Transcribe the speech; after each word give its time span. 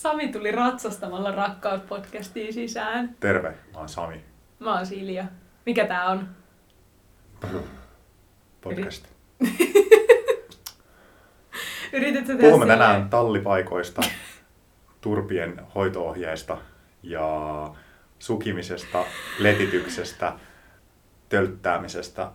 Sami 0.00 0.28
tuli 0.28 0.50
ratsastamalla 0.52 1.30
rakkauspodcastiin 1.30 2.52
sisään. 2.52 3.16
Terve, 3.20 3.48
mä 3.48 3.78
oon 3.78 3.88
Sami. 3.88 4.24
Mä 4.58 4.76
oon 4.76 4.86
Silja. 4.86 5.24
Mikä 5.66 5.86
tää 5.86 6.06
on? 6.06 6.28
Podcast. 8.60 9.04
Yritätkö 11.92 12.26
tehdä 12.36 12.40
Puhumme 12.40 12.64
silleen? 12.64 12.78
tänään 12.78 13.10
tallipaikoista, 13.10 14.02
turpien 15.00 15.60
hoitoohjeista 15.74 16.58
ja 17.02 17.28
sukimisesta, 18.18 19.04
letityksestä, 19.38 20.32
tölttäämisestä 21.28 22.30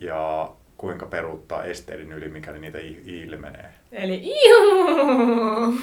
ja 0.00 0.50
kuinka 0.76 1.06
peruuttaa 1.06 1.64
esteiden 1.64 2.12
yli, 2.12 2.28
mikäli 2.28 2.58
niitä 2.58 2.78
ilmenee. 3.04 3.74
Eli 3.92 4.22
iu. 4.24 5.74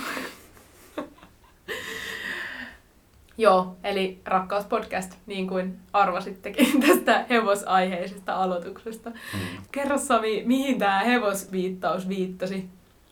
Joo, 3.38 3.76
eli 3.84 4.22
rakkauspodcast, 4.26 5.14
niin 5.26 5.48
kuin 5.48 5.80
arvasittekin 5.94 6.82
tästä 6.88 7.26
hevosaiheisesta 7.30 8.36
aloituksesta. 8.36 9.10
Mm. 9.10 9.40
Kerro 9.72 9.98
Sami, 9.98 10.44
mihin 10.46 10.80
tämä 10.80 11.00
hevosviittaus 11.00 12.10
viittasi? 12.10 12.70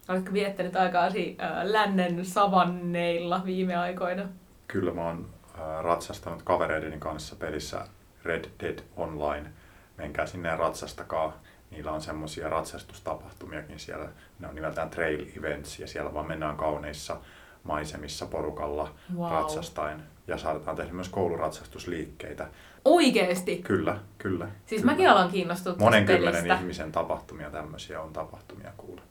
Oletko 0.10 0.34
viettänyt 0.34 0.76
aikaasi 0.76 1.38
äh, 1.42 1.52
lännen 1.64 2.26
savanneilla 2.26 3.42
viime 3.46 3.76
aikoina? 3.76 4.24
Kyllä 4.68 4.94
mä 4.94 5.06
oon 5.06 5.30
äh, 5.60 5.84
ratsastanut 5.84 6.42
kavereideni 6.44 6.98
kanssa 7.00 7.36
pelissä 7.36 7.88
Red 8.24 8.46
Dead 8.64 8.80
Online. 8.98 9.50
Menkää 9.98 10.26
sinne 10.26 10.50
ja 10.50 10.58
ratsastakaa. 10.58 11.34
Niillä 11.72 11.92
on 11.92 12.02
semmoisia 12.02 12.50
ratsastustapahtumiakin 12.50 13.80
siellä. 13.80 14.10
Ne 14.40 14.48
on 14.48 14.56
nimeltään 14.56 14.90
Trail 14.90 15.26
Events 15.38 15.80
ja 15.80 15.88
siellä 15.88 16.14
vaan 16.14 16.28
mennään 16.28 16.58
kauneissa 16.58 17.18
maisemissa 17.64 18.26
porukalla 18.26 18.92
Wow. 19.16 19.32
ratsastaen. 19.32 20.04
Ja 20.28 20.38
saadaan 20.38 20.76
tehdä 20.76 20.94
myös 20.94 21.10
kouluratsastusliikkeitä. 21.10 22.48
Oikeesti? 22.86 23.58
Kyllä, 23.58 24.00
kyllä. 24.18 24.48
Siis 24.66 24.82
kyllä. 24.82 24.92
mäkin 24.94 25.10
alan 25.10 25.32
kiinnostunut 25.32 25.80
Monen 25.80 26.06
kymmenen 26.06 26.58
ihmisen 26.60 26.92
tapahtumia 26.92 27.52
tämmöisiä 27.52 28.02
on 28.02 28.14
tapahtumia 28.14 28.72
kuule. 28.78 29.02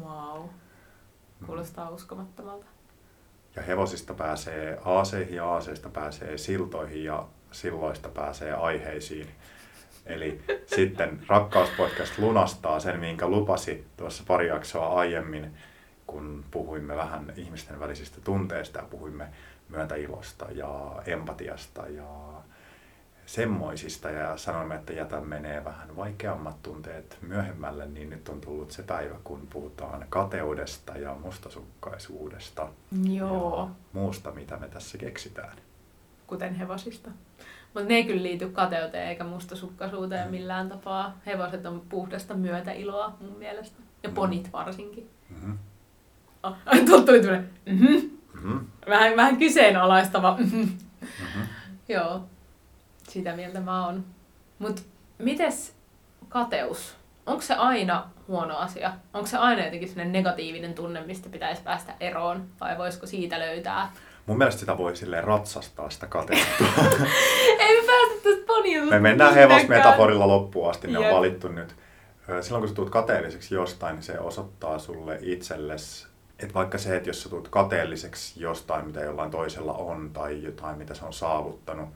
Wow. 0.00 0.48
Kuulostaa 1.46 1.90
uskomattomalta. 1.90 2.66
Ja 3.56 3.62
hevosista 3.62 4.14
pääsee 4.14 4.78
aaseihin 4.84 5.36
ja 5.36 5.46
aaseista 5.46 5.88
pääsee 5.88 6.38
siltoihin 6.38 7.04
ja 7.04 7.26
silloista 7.52 8.08
pääsee 8.08 8.52
aiheisiin. 8.52 9.28
Eli 10.06 10.40
sitten 10.76 11.20
Rakkauspodcast 11.28 12.18
lunastaa 12.18 12.80
sen, 12.80 13.00
minkä 13.00 13.28
lupasi 13.28 13.86
tuossa 13.96 14.24
pari 14.26 14.48
jaksoa 14.48 14.86
aiemmin, 14.86 15.56
kun 16.06 16.44
puhuimme 16.50 16.96
vähän 16.96 17.32
ihmisten 17.36 17.80
välisistä 17.80 18.20
tunteista 18.24 18.78
ja 18.78 18.84
puhuimme 18.90 19.28
myötäilosta 19.72 20.46
ja 20.50 21.02
empatiasta 21.06 21.86
ja 21.88 22.06
semmoisista 23.26 24.10
ja 24.10 24.36
sanoimme, 24.36 24.74
että 24.74 24.92
jätä 24.92 25.20
menee 25.20 25.64
vähän 25.64 25.96
vaikeammat 25.96 26.62
tunteet 26.62 27.18
myöhemmälle, 27.22 27.86
niin 27.86 28.10
nyt 28.10 28.28
on 28.28 28.40
tullut 28.40 28.70
se 28.70 28.82
päivä, 28.82 29.14
kun 29.24 29.46
puhutaan 29.52 30.06
kateudesta 30.08 30.96
ja 30.98 31.14
mustasukkaisuudesta 31.14 32.68
Joo, 33.12 33.58
ja 33.68 33.74
muusta, 33.92 34.30
mitä 34.32 34.56
me 34.56 34.68
tässä 34.68 34.98
keksitään. 34.98 35.56
kuten 36.26 36.54
hevosista. 36.54 37.10
Mutta 37.74 37.88
ne 37.88 37.94
ei 37.94 38.04
kyllä 38.04 38.22
liity 38.22 38.48
kateuteen 38.48 39.08
eikä 39.08 39.24
mustasukkaisuuteen 39.24 40.30
millään 40.30 40.68
tapaa. 40.68 41.18
Hevoset 41.26 41.66
on 41.66 41.82
puhdasta 41.88 42.34
myötäiloa 42.34 43.16
mun 43.20 43.38
mielestä. 43.38 43.76
Ja 44.02 44.08
Mm. 44.08 44.14
ponit 44.14 44.52
varsinkin. 44.52 45.10
Mm-hmm. 45.30 45.58
Tuolta 46.86 47.06
tuli 47.06 47.20
tämmönen, 47.20 47.50
mhm. 47.66 47.96
Mm-hmm. 48.42 48.66
vähän, 48.88 49.16
vähän 49.16 49.36
kyseenalaistava. 49.36 50.36
mhm. 50.40 50.56
Mm-hmm. 50.56 51.42
Joo, 51.88 52.24
sitä 53.08 53.36
mieltä 53.36 53.60
mä 53.60 53.86
oon. 53.86 54.04
Mut 54.58 54.82
mites 55.18 55.74
kateus? 56.28 56.96
Onko 57.26 57.42
se 57.42 57.54
aina 57.54 58.10
huono 58.28 58.56
asia? 58.56 58.92
Onko 59.14 59.26
se 59.26 59.36
aina 59.36 59.64
jotenkin 59.64 59.88
sellainen 59.88 60.12
negatiivinen 60.12 60.74
tunne, 60.74 61.00
mistä 61.06 61.28
pitäisi 61.28 61.62
päästä 61.62 61.94
eroon? 62.00 62.46
Vai 62.60 62.78
voisiko 62.78 63.06
siitä 63.06 63.38
löytää? 63.38 63.92
Mun 64.26 64.38
mielestä 64.38 64.60
sitä 64.60 64.78
voi 64.78 64.96
silleen 64.96 65.24
ratsastaa 65.24 65.90
sitä 65.90 66.06
kateutta. 66.06 66.64
Ei 67.58 67.80
me 67.80 67.86
päästä 67.86 68.14
tästä 68.22 68.46
ponjutusta 68.46 68.94
Me 68.94 69.00
mennään 69.00 69.34
hevosmetaforilla 69.34 70.28
loppuun 70.28 70.70
asti, 70.70 70.88
ne 70.88 70.98
on 70.98 71.04
Jep. 71.04 71.14
valittu 71.14 71.48
nyt. 71.48 71.74
Silloin 72.40 72.62
kun 72.62 72.68
sä 72.68 72.74
tulet 72.74 72.90
kateelliseksi 72.90 73.54
jostain, 73.54 73.94
niin 73.94 74.02
se 74.02 74.18
osoittaa 74.18 74.78
sulle 74.78 75.18
itsellesi, 75.20 76.06
että 76.44 76.54
vaikka 76.54 76.78
se, 76.78 76.96
että 76.96 77.08
jos 77.08 77.22
sä 77.22 77.28
tulet 77.28 77.48
kateelliseksi 77.48 78.40
jostain, 78.40 78.86
mitä 78.86 79.00
jollain 79.00 79.30
toisella 79.30 79.72
on, 79.72 80.10
tai 80.12 80.42
jotain, 80.42 80.78
mitä 80.78 80.94
se 80.94 81.04
on 81.04 81.12
saavuttanut, 81.12 81.88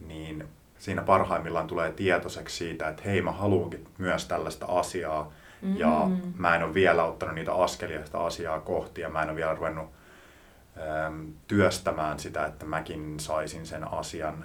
niin 0.00 0.44
siinä 0.78 1.02
parhaimmillaan 1.02 1.66
tulee 1.66 1.92
tietoiseksi 1.92 2.56
siitä, 2.56 2.88
että 2.88 3.02
hei, 3.04 3.22
mä 3.22 3.32
haluankin 3.32 3.86
myös 3.98 4.24
tällaista 4.24 4.66
asiaa, 4.66 5.32
ja 5.76 6.02
Mm. 6.06 6.32
mä 6.36 6.56
en 6.56 6.62
ole 6.62 6.74
vielä 6.74 7.04
ottanut 7.04 7.34
niitä 7.34 7.54
askelia 7.54 8.04
sitä 8.06 8.18
asiaa 8.18 8.60
kohti, 8.60 9.00
ja 9.00 9.08
mä 9.08 9.22
en 9.22 9.28
ole 9.28 9.36
vielä 9.36 9.54
ruvennut 9.54 9.86
äm, 11.06 11.26
työstämään 11.48 12.18
sitä, 12.18 12.44
että 12.46 12.66
mäkin 12.66 13.20
saisin 13.20 13.66
sen 13.66 13.92
asian. 13.92 14.44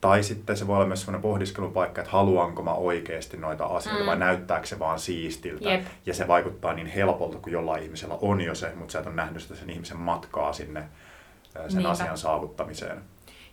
Tai 0.00 0.22
sitten 0.22 0.56
se 0.56 0.66
voi 0.66 0.76
olla 0.76 0.86
myös 0.86 1.00
sellainen 1.00 1.22
pohdiskelupaikka, 1.22 2.00
että 2.00 2.12
haluanko 2.12 2.62
mä 2.62 2.72
oikeasti 2.74 3.36
noita 3.36 3.64
asioita 3.64 4.00
Mm. 4.02 4.06
vai 4.06 4.16
näyttääkö 4.18 4.66
se 4.66 4.78
vaan 4.78 4.98
siistiltä. 4.98 5.70
Jep. 5.70 5.84
Ja 6.06 6.14
se 6.14 6.28
vaikuttaa 6.28 6.72
niin 6.72 6.86
helpolta, 6.86 7.38
kun 7.38 7.52
jollain 7.52 7.82
ihmisellä 7.82 8.18
on 8.20 8.40
jo 8.40 8.54
se, 8.54 8.72
mutta 8.76 8.92
sä 8.92 8.98
et 8.98 9.06
ole 9.06 9.14
nähnyt 9.14 9.42
sitä 9.42 9.54
sen 9.56 9.70
ihmisen 9.70 9.96
matkaa 9.98 10.52
sinne 10.52 10.84
sen 11.52 11.66
Niinpä. 11.68 11.90
asian 11.90 12.18
saavuttamiseen. 12.18 13.02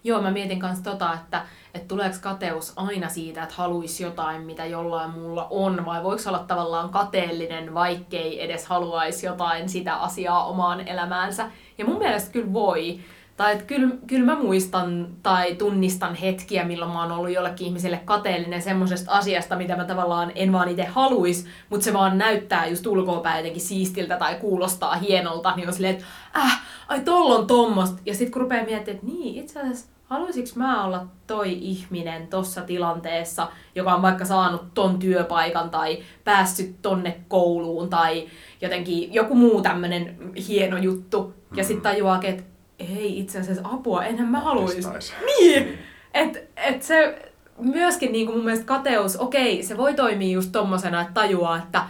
Joo, 0.03 0.21
mä 0.21 0.31
mietin 0.31 0.59
kanssa 0.59 0.83
tota, 0.83 1.13
että, 1.13 1.41
että 1.73 1.87
tuleeko 1.87 2.15
kateus 2.21 2.73
aina 2.75 3.09
siitä, 3.09 3.43
että 3.43 3.55
haluaisi 3.57 4.03
jotain, 4.03 4.41
mitä 4.41 4.65
jollain 4.65 5.11
muulla 5.11 5.47
on, 5.49 5.85
vai 5.85 6.03
voiko 6.03 6.21
olla 6.27 6.39
tavallaan 6.39 6.89
kateellinen, 6.89 7.73
vaikkei 7.73 8.43
edes 8.43 8.65
haluaisi 8.65 9.25
jotain 9.25 9.69
sitä 9.69 9.95
asiaa 9.95 10.45
omaan 10.47 10.87
elämäänsä. 10.87 11.51
Ja 11.77 11.85
mun 11.85 11.97
mielestä 11.97 12.31
kyllä 12.31 12.53
voi. 12.53 12.99
Tai 13.37 13.51
että 13.53 13.65
kyllä, 13.65 13.95
kyllä 14.07 14.25
mä 14.25 14.35
muistan 14.41 15.07
tai 15.23 15.55
tunnistan 15.55 16.15
hetkiä, 16.15 16.63
milloin 16.63 16.91
mä 16.91 17.01
oon 17.03 17.11
ollut 17.11 17.31
jollekin 17.31 17.67
ihmiselle 17.67 18.01
kateellinen 18.05 18.61
semmoisesta 18.61 19.11
asiasta, 19.11 19.55
mitä 19.55 19.75
mä 19.75 19.85
tavallaan 19.85 20.31
en 20.35 20.51
vaan 20.51 20.69
itse 20.69 20.85
haluis, 20.85 21.45
mutta 21.69 21.83
se 21.83 21.93
vaan 21.93 22.17
näyttää 22.17 22.65
just 22.65 22.87
ulkoapäin 22.87 23.37
jotenkin 23.37 23.61
siistiltä 23.61 24.17
tai 24.17 24.35
kuulostaa 24.35 24.95
hienolta, 24.95 25.55
niin 25.55 25.67
on 25.67 25.73
silleen, 25.73 25.95
että 25.95 26.05
äh, 26.37 26.61
ai 26.87 26.99
tolla 26.99 27.35
on 27.35 27.47
tommosta. 27.47 28.01
Ja 28.05 28.13
sitten 28.13 28.31
kun 28.31 28.41
rupeaa 28.41 28.65
miettimään, 28.65 28.95
että 28.95 29.07
niin, 29.11 29.43
itse 29.43 29.59
asiassa 29.59 29.87
haluaisinko 30.05 30.49
mä 30.55 30.83
olla 30.85 31.05
toi 31.27 31.57
ihminen 31.61 32.27
tossa 32.27 32.61
tilanteessa, 32.61 33.47
joka 33.75 33.95
on 33.95 34.01
vaikka 34.01 34.25
saanut 34.25 34.73
ton 34.73 34.99
työpaikan 34.99 35.69
tai 35.69 35.97
päässyt 36.23 36.81
tonne 36.81 37.19
kouluun 37.27 37.89
tai 37.89 38.27
jotenkin 38.61 39.13
joku 39.13 39.35
muu 39.35 39.61
tämmönen 39.61 40.17
hieno 40.47 40.77
juttu. 40.77 41.33
Ja 41.55 41.63
Mm. 41.63 41.67
sitten 41.67 41.91
tajuaakin, 41.91 42.29
että 42.29 42.43
ei 42.79 43.19
itse 43.19 43.39
asiassa 43.39 43.61
apua, 43.71 44.03
enhän 44.03 44.27
mä 44.27 44.39
haluaisi. 44.39 44.81
Niin! 45.25 45.77
Et, 46.13 46.49
et 46.57 46.83
se 46.83 47.21
myöskin 47.57 48.11
niin 48.11 48.31
mun 48.31 48.43
mielestä 48.43 48.65
kateus, 48.65 49.15
okei, 49.15 49.63
se 49.63 49.77
voi 49.77 49.93
toimia 49.93 50.33
just 50.33 50.51
tommosena, 50.51 51.01
että 51.01 51.13
tajuaa, 51.13 51.57
että 51.57 51.81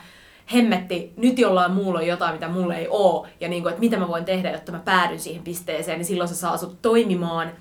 hemmetti, 0.54 1.14
nyt 1.18 1.40
jollain 1.40 1.72
muulla 1.72 2.00
on 2.00 2.08
jotain, 2.08 2.34
mitä 2.34 2.48
mulla 2.48 2.76
ei 2.76 2.88
oo, 2.90 3.28
ja 3.40 3.48
niin 3.50 3.62
kuin, 3.64 3.70
että 3.70 3.80
mitä 3.80 3.98
mä 3.98 4.08
voin 4.08 4.26
tehdä, 4.26 4.52
jotta 4.52 4.72
mä 4.72 4.80
päädyn 4.80 5.20
siihen 5.20 5.44
pisteeseen, 5.44 5.98
niin 5.98 6.06
silloin 6.06 6.28
se 6.28 6.36
saa 6.36 6.58
sut 6.58 6.82
toimimaan, 6.82 7.52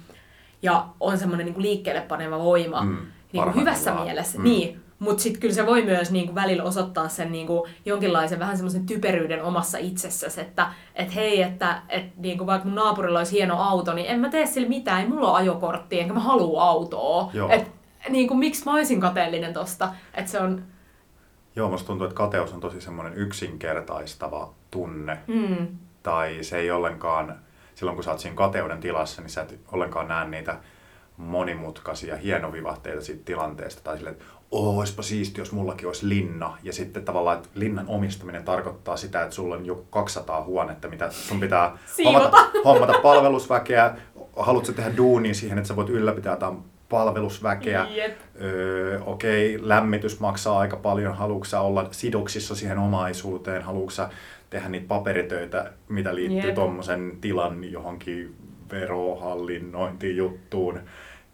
ja 0.63 0.87
on 1.01 1.19
semmoinen 1.19 1.47
niin 1.47 1.63
liikkeelle 1.63 2.01
paneva 2.01 2.39
voima, 2.39 2.83
Mm, 2.83 2.97
niin 3.33 3.45
kuin 3.45 3.55
hyvässä 3.55 3.95
mielessä. 3.95 4.39
Mm. 4.39 4.45
Niin, 4.45 4.81
mutta 4.99 5.23
sitten 5.23 5.41
kyllä 5.41 5.55
se 5.55 5.67
voi 5.67 5.83
myös 5.83 6.11
niin 6.11 6.27
kuin 6.27 6.35
välillä 6.35 6.63
osoittaa 6.63 7.09
sen 7.09 7.33
niin 7.33 7.47
kuin 7.47 7.71
jonkinlaisen 7.85 8.39
vähän 8.39 8.57
semmoisen 8.57 8.87
typeryyden 8.87 9.45
omassa 9.45 9.79
itsessäsi, 9.79 10.41
että 10.41 10.67
et 10.95 11.15
hei, 11.15 11.43
että 11.43 11.83
et 11.89 12.17
niin 12.17 12.39
kuin 12.39 12.47
vaikka 12.47 12.69
mun 12.69 12.75
naapurilla 12.77 13.19
olisi 13.19 13.33
hieno 13.33 13.63
auto, 13.63 13.93
niin 13.95 14.07
en 14.07 14.21
mä 14.21 14.29
tee 14.29 14.47
sille 14.47 14.69
mitään, 14.69 15.01
ei 15.03 15.09
mulla 15.09 15.31
ole 15.31 15.39
ajokorttia, 15.39 16.01
enkä 16.01 16.15
mä 16.15 16.21
halua 16.21 16.63
autoa. 16.65 17.31
Joo. 17.33 17.51
Et, 17.51 17.71
niin 18.09 18.29
kuin, 18.29 18.39
miksi 18.39 18.65
mä 18.65 18.73
olisin 18.73 19.01
kateellinen 19.01 19.53
tosta? 19.53 19.89
Että 20.15 20.31
se 20.31 20.41
on, 20.41 20.63
Joo, 21.57 21.69
musta 21.71 21.87
tuntuu, 21.87 22.07
että 22.07 22.17
kateus 22.17 22.53
on 22.53 22.61
tosi 22.61 22.81
semmoinen 22.81 23.15
yksinkertaistava 23.15 24.51
tunne. 24.71 25.19
mm, 25.27 25.67
Tai 26.03 26.39
se 26.43 26.59
ei 26.59 26.71
ollenkaan, 26.71 27.39
silloin 27.75 27.97
kun 27.97 28.05
sä 28.05 28.11
oot 28.11 28.21
siinä 28.21 28.37
kateuden 28.37 28.81
tilassa, 28.81 29.23
niin 29.23 29.31
sä 29.31 29.43
et 29.43 29.61
ollenkaan 29.73 30.09
näe 30.09 30.29
niitä 30.29 30.57
monimutkaisia 31.17 32.17
hienovivahteita 32.17 33.01
siitä 33.01 33.23
tilanteesta. 33.25 33.81
Tai 33.85 33.97
silleen, 33.97 34.13
että 34.15 34.25
oo, 34.51 34.79
olisipa 34.79 35.03
siisti, 35.03 35.41
jos 35.41 35.53
mullakin 35.53 35.87
olisi 35.87 36.09
linna. 36.09 36.59
Ja 36.63 36.73
sitten 36.73 37.05
tavallaan, 37.05 37.37
että 37.37 37.49
linnan 37.55 37.85
omistaminen 37.89 38.45
tarkoittaa 38.45 38.97
sitä, 38.97 39.23
että 39.23 39.35
sulla 39.35 39.55
on 39.55 39.67
joku 39.67 39.87
200 39.91 40.45
huonetta, 40.45 40.89
mitä 40.89 41.11
sun 41.11 41.41
pitää 41.41 41.79
Siivota. 41.87 42.19
hommata, 42.19 42.51
hommata 42.65 42.99
palvelusväkeä. 43.03 43.95
Haluatko 44.37 44.73
tehdä 44.73 44.97
duunia 44.97 45.35
siihen, 45.35 45.59
että 45.59 45.69
sä 45.69 45.77
voit 45.77 45.89
ylläpitää 45.89 46.33
jotain 46.33 46.59
palvelusväkeä. 46.89 47.87
Jep. 47.91 48.19
Öö, 48.41 49.01
okei, 49.07 49.59
lämmitys 49.61 50.21
maksaa 50.21 50.59
aika 50.59 50.77
paljon, 50.77 51.17
haluatko 51.17 51.61
olla 51.61 51.89
sidoksissa 51.91 52.55
siihen 52.55 52.79
omaisuuteen, 52.79 53.63
haluatko 53.63 54.03
tehdä 54.51 54.69
niitä 54.69 54.89
paperitöitä, 54.89 55.73
mitä 55.89 56.15
liittyy 56.15 56.53
tuommoisen 56.53 57.19
tilan 57.21 57.73
johonkin 57.73 58.35
verohallinnointijuttuun, 58.71 60.81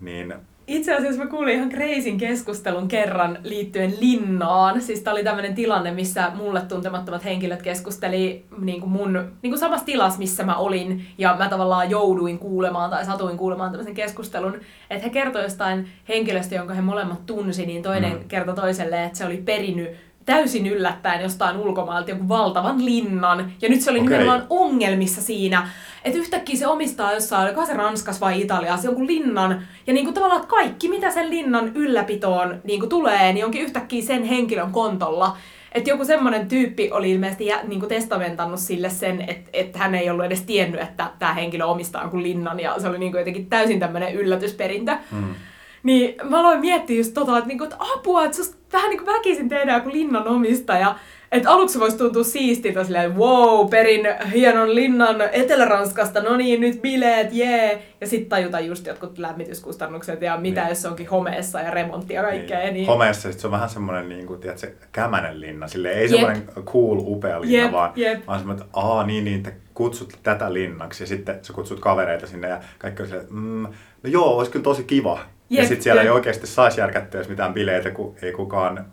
niin 0.03 0.35
itse 0.67 0.95
asiassa 0.95 1.25
mä 1.25 1.31
kuulin 1.31 1.55
ihan 1.55 1.69
kreisin 1.69 2.19
keskustelun 2.19 2.89
kerran 2.89 3.39
liittyen 3.45 3.95
linnaan. 4.01 4.83
Siis 4.83 5.01
tää 5.01 5.13
oli 5.13 5.25
tämmöinen 5.25 5.55
tilanne, 5.55 5.91
missä 5.91 6.33
mulle 6.35 6.61
tuntemattomat 6.61 7.25
henkilöt 7.25 7.63
keskusteli 7.63 8.45
niin 8.59 8.81
kuin 8.81 8.91
mun 8.91 9.13
niin 9.13 9.51
kuin 9.51 9.59
samassa 9.59 9.87
tilassa, 9.87 10.19
missä 10.19 10.45
mä 10.45 10.57
olin. 10.57 11.07
Ja 11.19 11.37
mä 11.39 11.49
tavallaan 11.49 11.91
jouduin 11.91 12.39
kuulemaan 12.39 12.91
tai 12.91 13.05
satuin 13.05 13.39
kuulemaan 13.39 13.71
tämmöisen 13.71 13.95
keskustelun. 13.95 14.61
Että 14.91 15.05
he 15.05 15.11
kertoi 15.11 15.43
jostain 15.43 15.89
henkilöstä, 16.09 16.55
jonka 16.55 16.75
he 16.75 16.81
molemmat 16.81 17.27
tunsi, 17.27 17.67
niin 17.67 17.83
toinen 17.83 18.13
mm. 18.13 18.29
kertoi 18.29 18.55
toiselle, 18.55 19.05
että 19.05 19.19
se 19.19 19.27
oli 19.27 19.37
perinyt 19.37 19.91
täysin 20.25 20.67
yllättäen 20.67 21.23
jostain 21.23 21.57
ulkomaalta 21.57 22.11
joku 22.11 22.29
valtavan 22.29 22.85
linnan. 22.85 23.53
Ja 23.63 23.69
nyt 23.69 23.81
se 23.81 23.91
oli 23.91 23.99
okay. 23.99 24.11
nimenomaan 24.11 24.47
ongelmissa 24.51 25.23
siinä, 25.23 25.69
että 26.05 26.19
yhtäkkiä 26.19 26.57
se 26.57 26.67
omistaa 26.67 27.13
jossain, 27.13 27.47
oliko 27.47 27.67
se 27.67 27.75
Ranskas 27.75 28.21
vai 28.21 28.41
Italiassa, 28.41 28.87
jonkun 28.87 29.07
linnan. 29.07 29.63
Ja 29.87 29.93
niin 29.93 30.05
kuin 30.05 30.15
tavallaan 30.15 30.47
kaikki, 30.47 30.89
mitä 30.89 31.11
sen 31.11 31.31
linnan 31.31 31.73
ylläpitoon 31.75 32.61
niin 32.65 32.81
kuin 32.81 32.91
tulee, 32.91 33.33
niin 33.33 33.45
onkin 33.45 33.63
yhtäkkiä 33.63 34.03
sen 34.03 34.25
henkilön 34.25 34.73
kontolla. 34.73 35.37
Että 35.73 35.91
joku 35.91 36.05
semmoinen 36.05 36.49
tyyppi 36.49 36.91
oli 36.91 37.11
ilmeisesti 37.11 37.47
jä, 37.47 37.61
niin 37.63 37.81
kuin 37.81 37.89
testamentannut 37.89 38.61
sille 38.61 38.91
sen, 38.91 39.21
että, 39.21 39.51
että 39.53 39.79
hän 39.79 39.95
ei 39.95 40.11
ollut 40.11 40.25
edes 40.25 40.43
tiennyt, 40.43 40.81
että 40.81 41.11
tämä 41.19 41.35
henkilö 41.35 41.65
omistaa 41.65 42.03
jonkun 42.03 42.23
linnan. 42.23 42.61
Ja 42.61 42.81
se 42.81 42.89
oli 42.89 42.99
niin 42.99 43.13
kuin 43.13 43.21
jotenkin 43.21 43.47
täysin 43.47 43.81
tämmöinen 43.81 44.15
yllätysperintö. 44.15 44.97
Mm. 45.11 45.35
Niin 45.83 46.15
mä 46.23 46.41
aloin 46.41 46.61
miettiä 46.61 46.97
just 46.97 47.15
tota, 47.15 47.39
että, 47.39 47.49
niinku, 47.49 47.65
että 47.65 47.77
apua, 47.95 48.25
että 48.25 48.39
vähän 48.73 48.91
niin 48.91 49.05
kuin 49.05 49.15
väkisin 49.15 49.49
tehdään 49.49 49.79
joku 49.79 49.93
linnan 49.93 50.29
omistaja. 50.29 50.97
Että 51.33 51.51
aluksi 51.51 51.81
voisi 51.81 51.97
tuntua 51.97 52.25
siistiltä 52.25 52.85
silleen, 52.85 53.17
wow, 53.17 53.69
perin 53.71 54.01
hienon 54.33 54.75
linnan 54.75 55.21
Etelä-Ranskasta, 55.33 56.21
no 56.21 56.37
niin, 56.37 56.61
nyt 56.61 56.83
bileet, 56.83 57.33
jee. 57.33 57.69
Yeah. 57.69 57.81
Ja 58.01 58.07
sitten 58.07 58.29
tajuta 58.29 58.61
just 58.61 58.87
jotkut 58.87 59.19
lämmityskustannukset 59.19 60.23
ja 60.23 60.37
mitä 60.37 60.61
niin. 60.61 60.69
jos 60.69 60.83
se 60.83 60.89
onkin 60.89 61.09
homeessa 61.09 61.61
ja 61.61 61.71
remonttia 61.71 62.21
ja 62.21 62.29
kaikkea. 62.29 62.59
Niin. 62.59 62.75
niin. 62.75 62.87
Homeessa 62.87 63.33
se 63.33 63.47
on 63.47 63.51
vähän 63.51 63.69
semmoinen, 63.69 64.09
niin 64.09 64.27
kuin, 64.27 64.41
tiedätkö, 64.41 64.71
kämänen 64.93 65.41
linna, 65.41 65.69
silleen, 65.69 65.99
ei 65.99 66.09
semmoinen 66.09 66.43
cool, 66.65 66.99
upea 66.99 67.41
linna, 67.41 67.63
jep, 67.63 67.73
vaan, 67.73 67.93
jep. 67.97 68.27
vaan 68.27 68.39
semmoinen, 68.39 68.65
että 68.65 68.79
aa 68.81 69.07
niin, 69.07 69.25
niin, 69.25 69.43
te 69.43 69.55
kutsut 69.75 70.19
tätä 70.23 70.53
linnaksi 70.53 71.03
ja 71.03 71.07
sitten 71.07 71.39
sä 71.43 71.53
kutsut 71.53 71.81
kavereita 71.81 72.27
sinne 72.27 72.49
ja 72.49 72.61
kaikki 72.79 73.03
on 73.03 73.09
silleen, 73.09 73.29
mm, 73.31 73.63
no 74.03 74.11
joo, 74.11 74.37
olisi 74.37 74.51
kyllä 74.51 74.63
tosi 74.63 74.85
kiva. 74.85 75.19
Jep, 75.51 75.63
ja 75.63 75.69
sitten 75.69 75.83
siellä 75.83 76.03
jep. 76.03 76.07
ei 76.07 76.15
oikeasti 76.15 76.47
saisi 76.47 76.81
järkättyä 76.81 77.21
edes 77.21 77.29
mitään 77.29 77.55
bileitä, 77.55 77.91
kun 77.91 78.15
ei 78.23 78.33
kukaan 78.33 78.87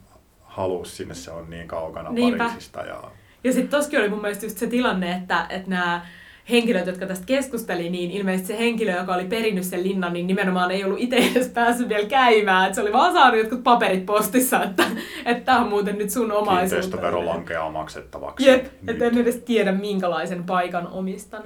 halua 0.60 0.86
sinne, 0.86 1.14
se 1.14 1.32
on 1.32 1.50
niin 1.50 1.68
kaukana 1.68 2.12
Niinpä. 2.12 2.44
Pariisista. 2.44 2.80
Ja, 2.80 3.04
ja 3.44 3.54
sitten 3.54 3.80
toskin 3.80 4.00
oli 4.00 4.10
mun 4.10 4.22
mielestä 4.22 4.46
just 4.46 4.58
se 4.58 4.68
tilanne, 4.68 5.12
että, 5.12 5.46
että 5.50 5.70
nämä 5.70 6.06
henkilöt, 6.50 6.88
jotka 6.88 7.06
tästä 7.06 7.26
keskusteli, 7.26 7.90
niin 7.90 8.12
ilmeisesti 8.12 8.48
se 8.48 8.60
henkilö, 8.60 8.92
joka 8.92 9.14
oli 9.14 9.26
perinnyt 9.26 9.64
sen 9.64 9.84
linnan, 9.84 10.14
niin 10.14 10.28
nimenomaan 10.28 10.72
ei 10.72 10.84
ollut 10.84 11.00
itse 11.00 11.16
edes 11.16 11.48
päässyt 11.48 11.90
vielä 11.90 12.08
käymään. 12.08 12.66
Että 12.66 12.76
se 12.76 12.82
oli 12.82 12.94
vaan 12.94 13.14
saanut 13.14 13.40
jotkut 13.40 13.64
paperit 13.64 14.06
postissa, 14.06 14.64
että 14.64 14.86
tämä 15.46 15.60
on 15.62 15.70
muuten 15.70 15.98
nyt 15.98 16.10
sun 16.10 16.32
omaisuutta. 16.32 16.60
Kiinteistövero 16.60 17.26
lankeaa 17.26 17.72
maksettavaksi. 17.72 18.48
Jep, 18.48 18.66
että 18.88 19.06
en 19.06 19.18
edes 19.18 19.36
tiedä 19.36 19.72
minkälaisen 19.72 20.44
paikan 20.44 20.88
omistan. 20.88 21.44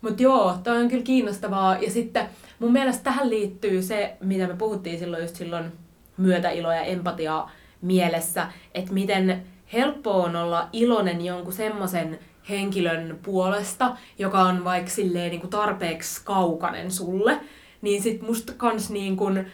Mutta 0.00 0.22
joo, 0.22 0.54
toi 0.64 0.76
on 0.76 0.88
kyllä 0.88 1.04
kiinnostavaa. 1.04 1.76
Ja 1.78 1.90
sitten 1.90 2.26
mun 2.58 2.72
mielestä 2.72 3.04
tähän 3.04 3.30
liittyy 3.30 3.82
se, 3.82 4.16
mitä 4.20 4.46
me 4.46 4.54
puhuttiin 4.54 4.98
silloin 4.98 5.22
just 5.22 5.36
silloin 5.36 5.72
myötäilo 6.16 6.72
ja 6.72 6.82
empatiaa 6.82 7.50
mielessä, 7.82 8.46
että 8.74 8.92
miten 8.92 9.42
helppo 9.72 10.22
on 10.22 10.36
olla 10.36 10.68
iloinen 10.72 11.24
jonkun 11.24 11.52
semmoisen 11.52 12.18
henkilön 12.48 13.18
puolesta, 13.22 13.96
joka 14.18 14.40
on 14.40 14.64
vaikka 14.64 14.90
silleen 14.90 15.30
niin 15.30 15.40
kuin 15.40 15.50
tarpeeksi 15.50 16.20
kaukanen 16.24 16.90
sulle, 16.90 17.40
niin 17.82 18.02
sit 18.02 18.22
musta 18.22 18.52
kans 18.56 18.90
niin 18.90 19.16
kuin 19.16 19.46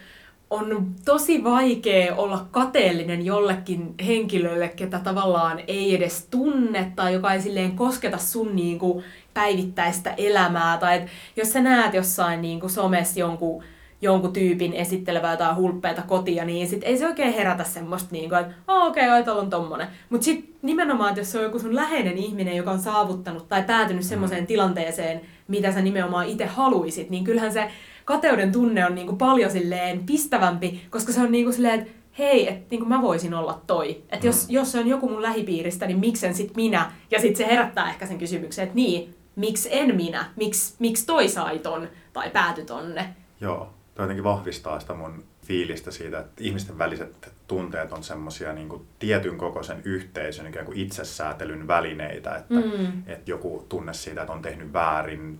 on 0.49 0.95
tosi 1.05 1.43
vaikea 1.43 2.15
olla 2.15 2.47
kateellinen 2.51 3.25
jollekin 3.25 3.95
henkilölle, 4.05 4.67
ketä 4.67 4.99
tavallaan 4.99 5.59
ei 5.67 5.95
edes 5.95 6.27
tunne 6.31 6.91
tai 6.95 7.13
joka 7.13 7.33
ei 7.33 7.41
silleen 7.41 7.75
kosketa 7.75 8.17
sun 8.17 8.55
niin 8.55 8.79
kuin 8.79 9.03
päivittäistä 9.33 10.13
elämää. 10.17 10.77
Tai 10.77 11.05
jos 11.35 11.53
sä 11.53 11.61
näet 11.61 11.93
jossain 11.93 12.41
niin 12.41 12.59
kuin 12.59 12.69
somessa 12.69 13.19
jonkun 13.19 13.63
jonkun 14.01 14.33
tyypin 14.33 14.73
esittelevää 14.73 15.37
tai 15.37 15.53
hulppeita 15.53 16.01
kotia, 16.01 16.45
niin 16.45 16.67
sit 16.67 16.81
ei 16.83 16.97
se 16.97 17.07
oikein 17.07 17.33
herätä 17.33 17.63
semmoista 17.63 18.09
niin 18.11 18.29
kuin, 18.29 18.41
että 18.41 18.53
okei, 18.67 19.19
okay, 19.19 19.37
on 19.37 19.49
tommonen. 19.49 19.87
Mutta 20.09 20.25
sitten 20.25 20.55
nimenomaan, 20.61 21.09
että 21.09 21.21
jos 21.21 21.31
se 21.31 21.37
on 21.37 21.43
joku 21.43 21.59
sun 21.59 21.75
läheinen 21.75 22.17
ihminen, 22.17 22.57
joka 22.57 22.71
on 22.71 22.79
saavuttanut 22.79 23.49
tai 23.49 23.63
päätynyt 23.63 24.03
mm. 24.03 24.07
semmoiseen 24.07 24.47
tilanteeseen, 24.47 25.21
mitä 25.47 25.71
sä 25.71 25.81
nimenomaan 25.81 26.27
itse 26.27 26.45
haluisit, 26.45 27.09
niin 27.09 27.23
kyllähän 27.23 27.53
se 27.53 27.71
kateuden 28.05 28.51
tunne 28.51 28.85
on 28.85 28.95
niin 28.95 29.07
kuin 29.07 29.17
paljon 29.17 29.51
silleen 29.51 30.05
pistävämpi, 30.05 30.81
koska 30.89 31.11
se 31.11 31.21
on 31.21 31.31
niin 31.31 31.45
kuin 31.45 31.53
silleen, 31.53 31.79
että 31.79 31.91
hei, 32.17 32.49
että 32.49 32.65
niin 32.69 32.87
mä 32.87 33.01
voisin 33.01 33.33
olla 33.33 33.61
toi. 33.67 33.89
Että 33.89 34.25
mm. 34.25 34.25
jos, 34.25 34.45
jos 34.49 34.71
se 34.71 34.79
on 34.79 34.87
joku 34.87 35.09
mun 35.09 35.21
lähipiiristä, 35.21 35.87
niin 35.87 35.99
miksen 35.99 36.33
sit 36.33 36.55
minä? 36.55 36.91
Ja 37.11 37.21
sitten 37.21 37.37
se 37.37 37.53
herättää 37.53 37.89
ehkä 37.89 38.05
sen 38.05 38.17
kysymyksen, 38.17 38.63
että 38.63 38.75
niin, 38.75 39.15
miksi 39.35 39.69
en 39.71 39.95
minä? 39.95 40.25
Miks, 40.35 40.75
miksi 40.79 41.05
toi 41.05 41.29
sai 41.29 41.59
ton 41.59 41.87
tai 42.13 42.29
pääty 42.29 42.65
tonne? 42.65 43.15
Joo, 43.41 43.69
Tuo 43.97 44.03
jotenkin 44.03 44.23
vahvistaa 44.23 44.79
sitä 44.79 44.93
mun 44.93 45.23
fiilistä 45.45 45.91
siitä, 45.91 46.19
että 46.19 46.43
ihmisten 46.43 46.77
väliset 46.77 47.33
tunteet 47.47 47.91
on 47.91 48.03
semmoisia 48.03 48.53
niin 48.53 48.87
tietyn 48.99 49.37
kokoisen 49.37 49.81
yhteisön 49.83 50.47
ikään 50.47 50.65
kuin 50.65 50.77
itsesäätelyn 50.77 51.67
välineitä, 51.67 52.35
että, 52.35 52.53
mm. 52.53 53.03
että 53.07 53.31
joku 53.31 53.65
tunne 53.69 53.93
siitä, 53.93 54.21
että 54.21 54.33
on 54.33 54.41
tehnyt 54.41 54.73
väärin, 54.73 55.39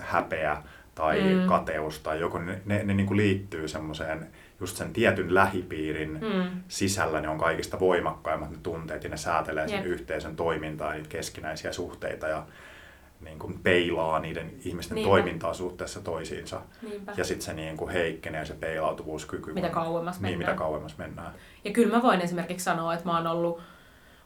häpeä 0.00 0.62
tai 0.94 1.20
mm. 1.20 1.46
kateus 1.48 2.00
tai 2.00 2.20
joku, 2.20 2.38
ne, 2.38 2.60
ne, 2.64 2.82
ne 2.84 2.94
niin 2.94 3.06
kuin 3.06 3.16
liittyy 3.16 3.68
semmoiseen 3.68 4.26
just 4.60 4.76
sen 4.76 4.92
tietyn 4.92 5.34
lähipiirin 5.34 6.12
mm. 6.12 6.62
sisällä 6.68 7.20
ne 7.20 7.28
on 7.28 7.38
kaikista 7.38 7.80
voimakkaimmat 7.80 8.50
ne 8.50 8.58
tunteet 8.62 9.04
ja 9.04 9.10
ne 9.10 9.16
säätelee 9.16 9.68
sen 9.68 9.78
yep. 9.78 9.86
yhteisön 9.86 10.36
toimintaa, 10.36 10.92
niitä 10.92 11.08
keskinäisiä 11.08 11.72
suhteita 11.72 12.28
ja 12.28 12.46
niin 13.20 13.38
kuin 13.38 13.58
peilaa 13.62 14.18
niiden 14.18 14.52
ihmisten 14.64 14.94
Niinpä. 14.94 15.10
toimintaa 15.10 15.54
suhteessa 15.54 16.00
toisiinsa. 16.00 16.60
Niinpä. 16.82 17.12
Ja 17.16 17.24
sitten 17.24 17.46
se 17.46 17.52
niin 17.52 17.76
kuin 17.76 17.90
heikkenee 17.90 18.44
se 18.44 18.54
peilautuvuuskyky. 18.54 19.52
Mitä 19.52 19.68
kauemmas 19.68 20.20
mennään. 20.20 20.38
Niin, 20.38 20.48
mitä 20.48 20.58
kauemmas 20.58 20.98
mennään. 20.98 21.32
Ja 21.64 21.70
kyllä 21.70 21.96
mä 21.96 22.02
voin 22.02 22.20
esimerkiksi 22.20 22.64
sanoa, 22.64 22.94
että 22.94 23.06
mä 23.06 23.16
oon 23.16 23.26
ollut 23.26 23.60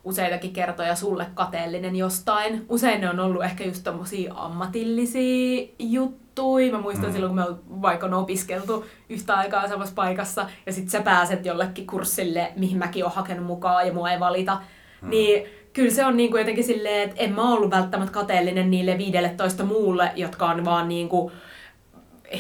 useitakin 0.05 0.53
kertoja 0.53 0.95
sulle 0.95 1.27
kateellinen 1.35 1.97
jostain. 1.97 2.67
Usein 2.69 3.01
ne 3.01 3.11
on 3.11 3.21
ollut 3.21 3.45
ehkä 3.45 3.65
just 3.65 3.85
tommosia 3.85 4.35
ammatillisia 4.35 5.69
juttuja. 5.79 6.73
Mä 6.73 6.81
muistan 6.81 7.07
mm. 7.07 7.13
silloin, 7.13 7.37
kun 7.37 7.45
me 7.69 7.83
vaikka 7.83 8.07
on 8.07 8.15
opiskeltu 8.15 8.85
yhtä 9.09 9.35
aikaa 9.35 9.69
samassa 9.69 9.95
paikassa, 9.95 10.47
ja 10.67 10.73
sitten 10.73 10.91
sä 10.91 11.01
pääset 11.01 11.47
jollekin 11.47 11.87
kurssille, 11.87 12.53
mihin 12.57 12.79
mäkin 12.79 13.05
oon 13.05 13.13
hakenut 13.13 13.47
mukaan, 13.47 13.87
ja 13.87 13.93
mua 13.93 14.13
ei 14.13 14.21
valita. 14.21 14.61
Mm. 15.01 15.11
Niin 15.11 15.49
kyllä 15.73 15.91
se 15.91 16.07
on 16.07 16.17
niin 16.17 16.31
kuin 16.31 16.41
jotenkin 16.41 16.65
silleen, 16.65 17.09
että 17.09 17.23
en 17.23 17.35
mä 17.35 17.53
ollut 17.53 17.71
välttämättä 17.71 18.13
kateellinen 18.13 18.71
niille 18.71 18.99
15 18.99 19.65
muulle, 19.65 20.13
jotka 20.17 20.47
on 20.47 20.65
vaan 20.65 20.89
niin 20.89 21.09
kuin 21.09 21.33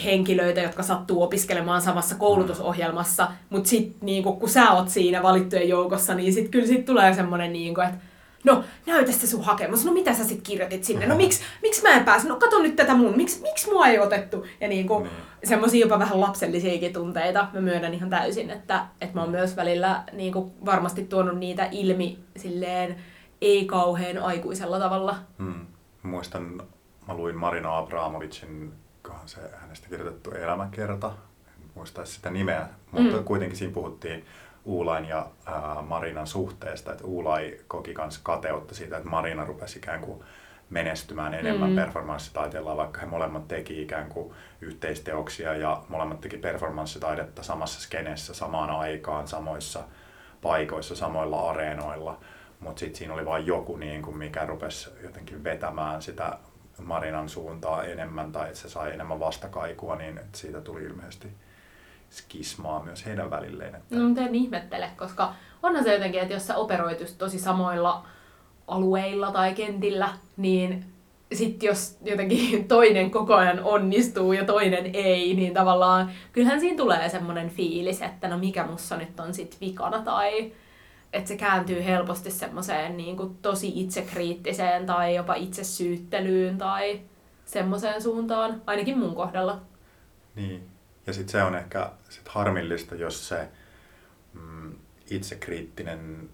henkilöitä, 0.04 0.60
jotka 0.60 0.82
sattuu 0.82 1.22
opiskelemaan 1.22 1.82
samassa 1.82 2.14
koulutusohjelmassa, 2.14 3.28
mutta 3.50 3.68
sitten 3.68 3.98
niin 4.00 4.22
kun 4.22 4.48
sä 4.48 4.70
oot 4.70 4.88
siinä 4.88 5.22
valittujen 5.22 5.68
joukossa, 5.68 6.14
niin 6.14 6.32
sitten 6.32 6.50
kyllä 6.50 6.66
sit 6.66 6.84
tulee 6.84 7.14
semmoinen, 7.14 7.52
niin 7.52 7.80
että 7.80 7.98
no 8.44 8.64
näytä 8.86 9.12
se 9.12 9.26
sun 9.26 9.44
hakemus, 9.44 9.84
no 9.84 9.92
mitä 9.92 10.14
sä 10.14 10.24
sit 10.24 10.40
kirjoitit 10.42 10.84
sinne, 10.84 11.06
no 11.06 11.16
miksi 11.16 11.40
miks 11.62 11.82
mä 11.82 11.88
en 11.88 12.04
pääse, 12.04 12.28
no 12.28 12.36
kato 12.36 12.58
nyt 12.58 12.76
tätä 12.76 12.94
mun, 12.94 13.16
miksi 13.16 13.42
miks 13.42 13.66
mua 13.66 13.86
ei 13.86 13.98
otettu, 13.98 14.46
ja 14.60 14.68
niin. 14.68 14.86
kuin 14.86 15.04
mm. 15.04 15.10
semmoisia 15.44 15.80
jopa 15.80 15.98
vähän 15.98 16.20
lapsellisiakin 16.20 16.92
tunteita, 16.92 17.48
mä 17.52 17.60
myönnän 17.60 17.94
ihan 17.94 18.10
täysin, 18.10 18.50
että, 18.50 18.86
että 19.00 19.14
mä 19.14 19.20
oon 19.20 19.30
myös 19.30 19.56
välillä 19.56 20.02
niin 20.12 20.34
varmasti 20.64 21.04
tuonut 21.04 21.38
niitä 21.38 21.68
ilmi 21.72 22.18
silleen, 22.36 22.96
ei 23.40 23.64
kauhean 23.66 24.18
aikuisella 24.18 24.78
tavalla. 24.78 25.16
Hmm. 25.38 25.66
Muistan, 26.02 26.62
mä 27.08 27.14
luin 27.14 27.36
Marina 27.36 27.78
Abramovicin, 27.78 28.72
se 29.26 29.40
hänestä 29.56 29.88
kirjoitettu 29.88 30.30
elämäkerta, 30.30 31.06
en 31.46 31.70
muista 31.74 32.04
sitä 32.04 32.30
nimeä, 32.30 32.68
mutta 32.90 33.16
hmm. 33.16 33.24
kuitenkin 33.24 33.58
siinä 33.58 33.74
puhuttiin 33.74 34.24
Uulain 34.64 35.04
ja 35.04 35.26
ää, 35.46 35.82
Marinan 35.82 36.26
suhteesta, 36.26 36.92
että 36.92 37.04
Uulai 37.04 37.58
koki 37.68 37.94
myös 37.98 38.18
kateutta 38.18 38.74
siitä, 38.74 38.96
että 38.96 39.08
Marina 39.08 39.44
rupesi 39.44 39.78
ikään 39.78 40.00
kuin 40.00 40.22
menestymään 40.70 41.34
enemmän 41.34 41.70
mm. 41.70 41.76
performanssitaiteella, 41.76 42.76
vaikka 42.76 43.00
he 43.00 43.06
molemmat 43.06 43.48
teki 43.48 43.82
ikään 43.82 44.08
kuin 44.08 44.34
yhteisteoksia 44.60 45.54
ja 45.54 45.82
molemmat 45.88 46.20
teki 46.20 46.36
performanssitaidetta 46.36 47.42
samassa 47.42 47.80
skeneessä 47.80 48.34
samaan 48.34 48.70
aikaan, 48.70 49.28
samoissa 49.28 49.84
paikoissa, 50.42 50.96
samoilla 50.96 51.50
areenoilla 51.50 52.20
mutta 52.60 52.80
sitten 52.80 52.98
siinä 52.98 53.14
oli 53.14 53.26
vain 53.26 53.46
joku, 53.46 53.76
niin 53.76 54.02
kuin, 54.02 54.16
mikä 54.16 54.46
rupesi 54.46 54.90
jotenkin 55.02 55.44
vetämään 55.44 56.02
sitä 56.02 56.38
Marinan 56.78 57.28
suuntaa 57.28 57.84
enemmän 57.84 58.32
tai 58.32 58.46
että 58.46 58.58
se 58.58 58.68
sai 58.68 58.94
enemmän 58.94 59.20
vastakaikua, 59.20 59.96
niin 59.96 60.20
siitä 60.32 60.60
tuli 60.60 60.82
ilmeisesti 60.82 61.28
skismaa 62.10 62.82
myös 62.82 63.06
heidän 63.06 63.30
välilleen. 63.30 63.74
Että... 63.74 63.96
No 63.96 64.04
mutta 64.08 64.20
en 64.20 64.34
ihmettele, 64.34 64.90
koska 64.96 65.34
onhan 65.62 65.84
se 65.84 65.94
jotenkin, 65.94 66.20
että 66.20 66.34
jos 66.34 66.46
sä 66.46 66.56
operoit 66.56 67.14
tosi 67.18 67.38
samoilla 67.38 68.06
alueilla 68.66 69.32
tai 69.32 69.54
kentillä, 69.54 70.08
niin 70.36 70.84
sitten 71.32 71.66
jos 71.66 71.98
jotenkin 72.04 72.64
toinen 72.68 73.10
koko 73.10 73.34
ajan 73.34 73.60
onnistuu 73.64 74.32
ja 74.32 74.44
toinen 74.44 74.90
ei, 74.94 75.34
niin 75.34 75.54
tavallaan 75.54 76.10
kyllähän 76.32 76.60
siinä 76.60 76.76
tulee 76.76 77.08
semmoinen 77.08 77.50
fiilis, 77.50 78.02
että 78.02 78.28
no 78.28 78.38
mikä 78.38 78.66
mussa 78.66 78.96
nyt 78.96 79.20
on 79.20 79.34
sit 79.34 79.56
vikana 79.60 80.02
tai 80.02 80.52
että 81.12 81.28
se 81.28 81.36
kääntyy 81.36 81.84
helposti 81.84 82.30
semmoiseen 82.30 82.96
niin 82.96 83.16
kuin 83.16 83.38
tosi 83.42 83.72
itsekriittiseen 83.74 84.86
tai 84.86 85.14
jopa 85.14 85.34
itsesyyttelyyn 85.34 86.58
tai 86.58 87.00
semmoiseen 87.44 88.02
suuntaan, 88.02 88.62
ainakin 88.66 88.98
mun 88.98 89.14
kohdalla. 89.14 89.60
Niin, 90.34 90.68
ja 91.06 91.12
sitten 91.12 91.32
se 91.32 91.42
on 91.42 91.54
ehkä 91.54 91.90
sit 92.08 92.28
harmillista, 92.28 92.94
jos 92.94 93.28
se 93.28 93.48
mm, 94.32 94.74
itsekriittinen 95.10 96.28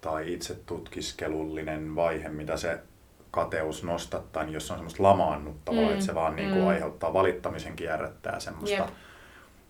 tai 0.00 0.32
itsetutkiskelullinen 0.32 1.96
vaihe, 1.96 2.28
mitä 2.28 2.56
se 2.56 2.80
kateus 3.30 3.84
nostattaa, 3.84 4.44
niin 4.44 4.54
jos 4.54 4.66
se 4.66 4.72
on 4.72 4.78
semmoista 4.78 5.02
lamaannuttavaa, 5.02 5.80
mm, 5.80 5.92
että 5.92 6.04
se 6.04 6.14
vaan 6.14 6.36
niin 6.36 6.48
kuin 6.48 6.62
mm. 6.62 6.68
aiheuttaa 6.68 7.12
valittamisen 7.12 7.76
kierrettä 7.76 8.30
ja 8.30 8.40
semmoista 8.40 8.76
yep. 8.76 8.90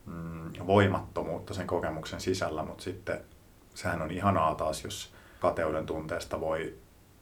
mm, 0.06 0.66
voimattomuutta 0.66 1.54
sen 1.54 1.66
kokemuksen 1.66 2.20
sisällä, 2.20 2.62
mutta 2.62 2.84
sitten 2.84 3.20
sehän 3.74 4.02
on 4.02 4.10
ihanaa 4.10 4.54
taas, 4.54 4.84
jos 4.84 5.14
kateuden 5.40 5.86
tunteesta 5.86 6.40
voi 6.40 6.74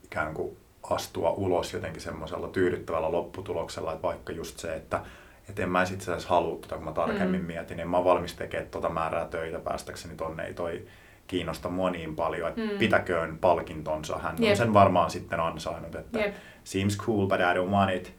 ikään 0.03 0.33
kuin 0.33 0.57
astua 0.83 1.31
ulos 1.31 1.73
jotenkin 1.73 2.01
semmoisella 2.01 2.47
tyydyttävällä 2.47 3.11
lopputuloksella, 3.11 3.93
että 3.93 4.07
vaikka 4.07 4.33
just 4.33 4.59
se, 4.59 4.75
että 4.75 5.01
et 5.49 5.59
en 5.59 5.69
mä 5.69 5.83
itse 5.83 5.95
asiassa 5.95 6.29
halua 6.29 6.59
tota, 6.59 6.75
kun 6.75 6.85
mä 6.85 6.91
tarkemmin 6.91 7.41
mm. 7.41 7.47
mietin, 7.47 7.77
niin 7.77 7.89
mä 7.89 7.97
oon 7.97 8.05
valmis 8.05 8.33
tekemään 8.33 8.69
tota 8.69 8.89
määrää 8.89 9.25
töitä 9.25 9.59
päästäkseni 9.59 10.15
tonne, 10.15 10.43
ei 10.43 10.53
toi 10.53 10.85
kiinnosta 11.27 11.69
mua 11.69 11.89
niin 11.89 12.15
paljon, 12.15 12.49
että 12.49 12.61
mm. 12.61 12.77
pitäköön 12.79 13.37
palkintonsa. 13.37 14.17
Hän 14.17 14.35
yep. 14.41 14.51
on 14.51 14.57
sen 14.57 14.73
varmaan 14.73 15.11
sitten 15.11 15.39
ansainnut, 15.39 15.95
että 15.95 16.19
yep. 16.19 16.35
seems 16.63 16.97
cool 16.97 17.27
but 17.27 17.39
I 17.39 17.57
don't 17.57 17.71
want 17.71 17.91
it. 17.95 18.13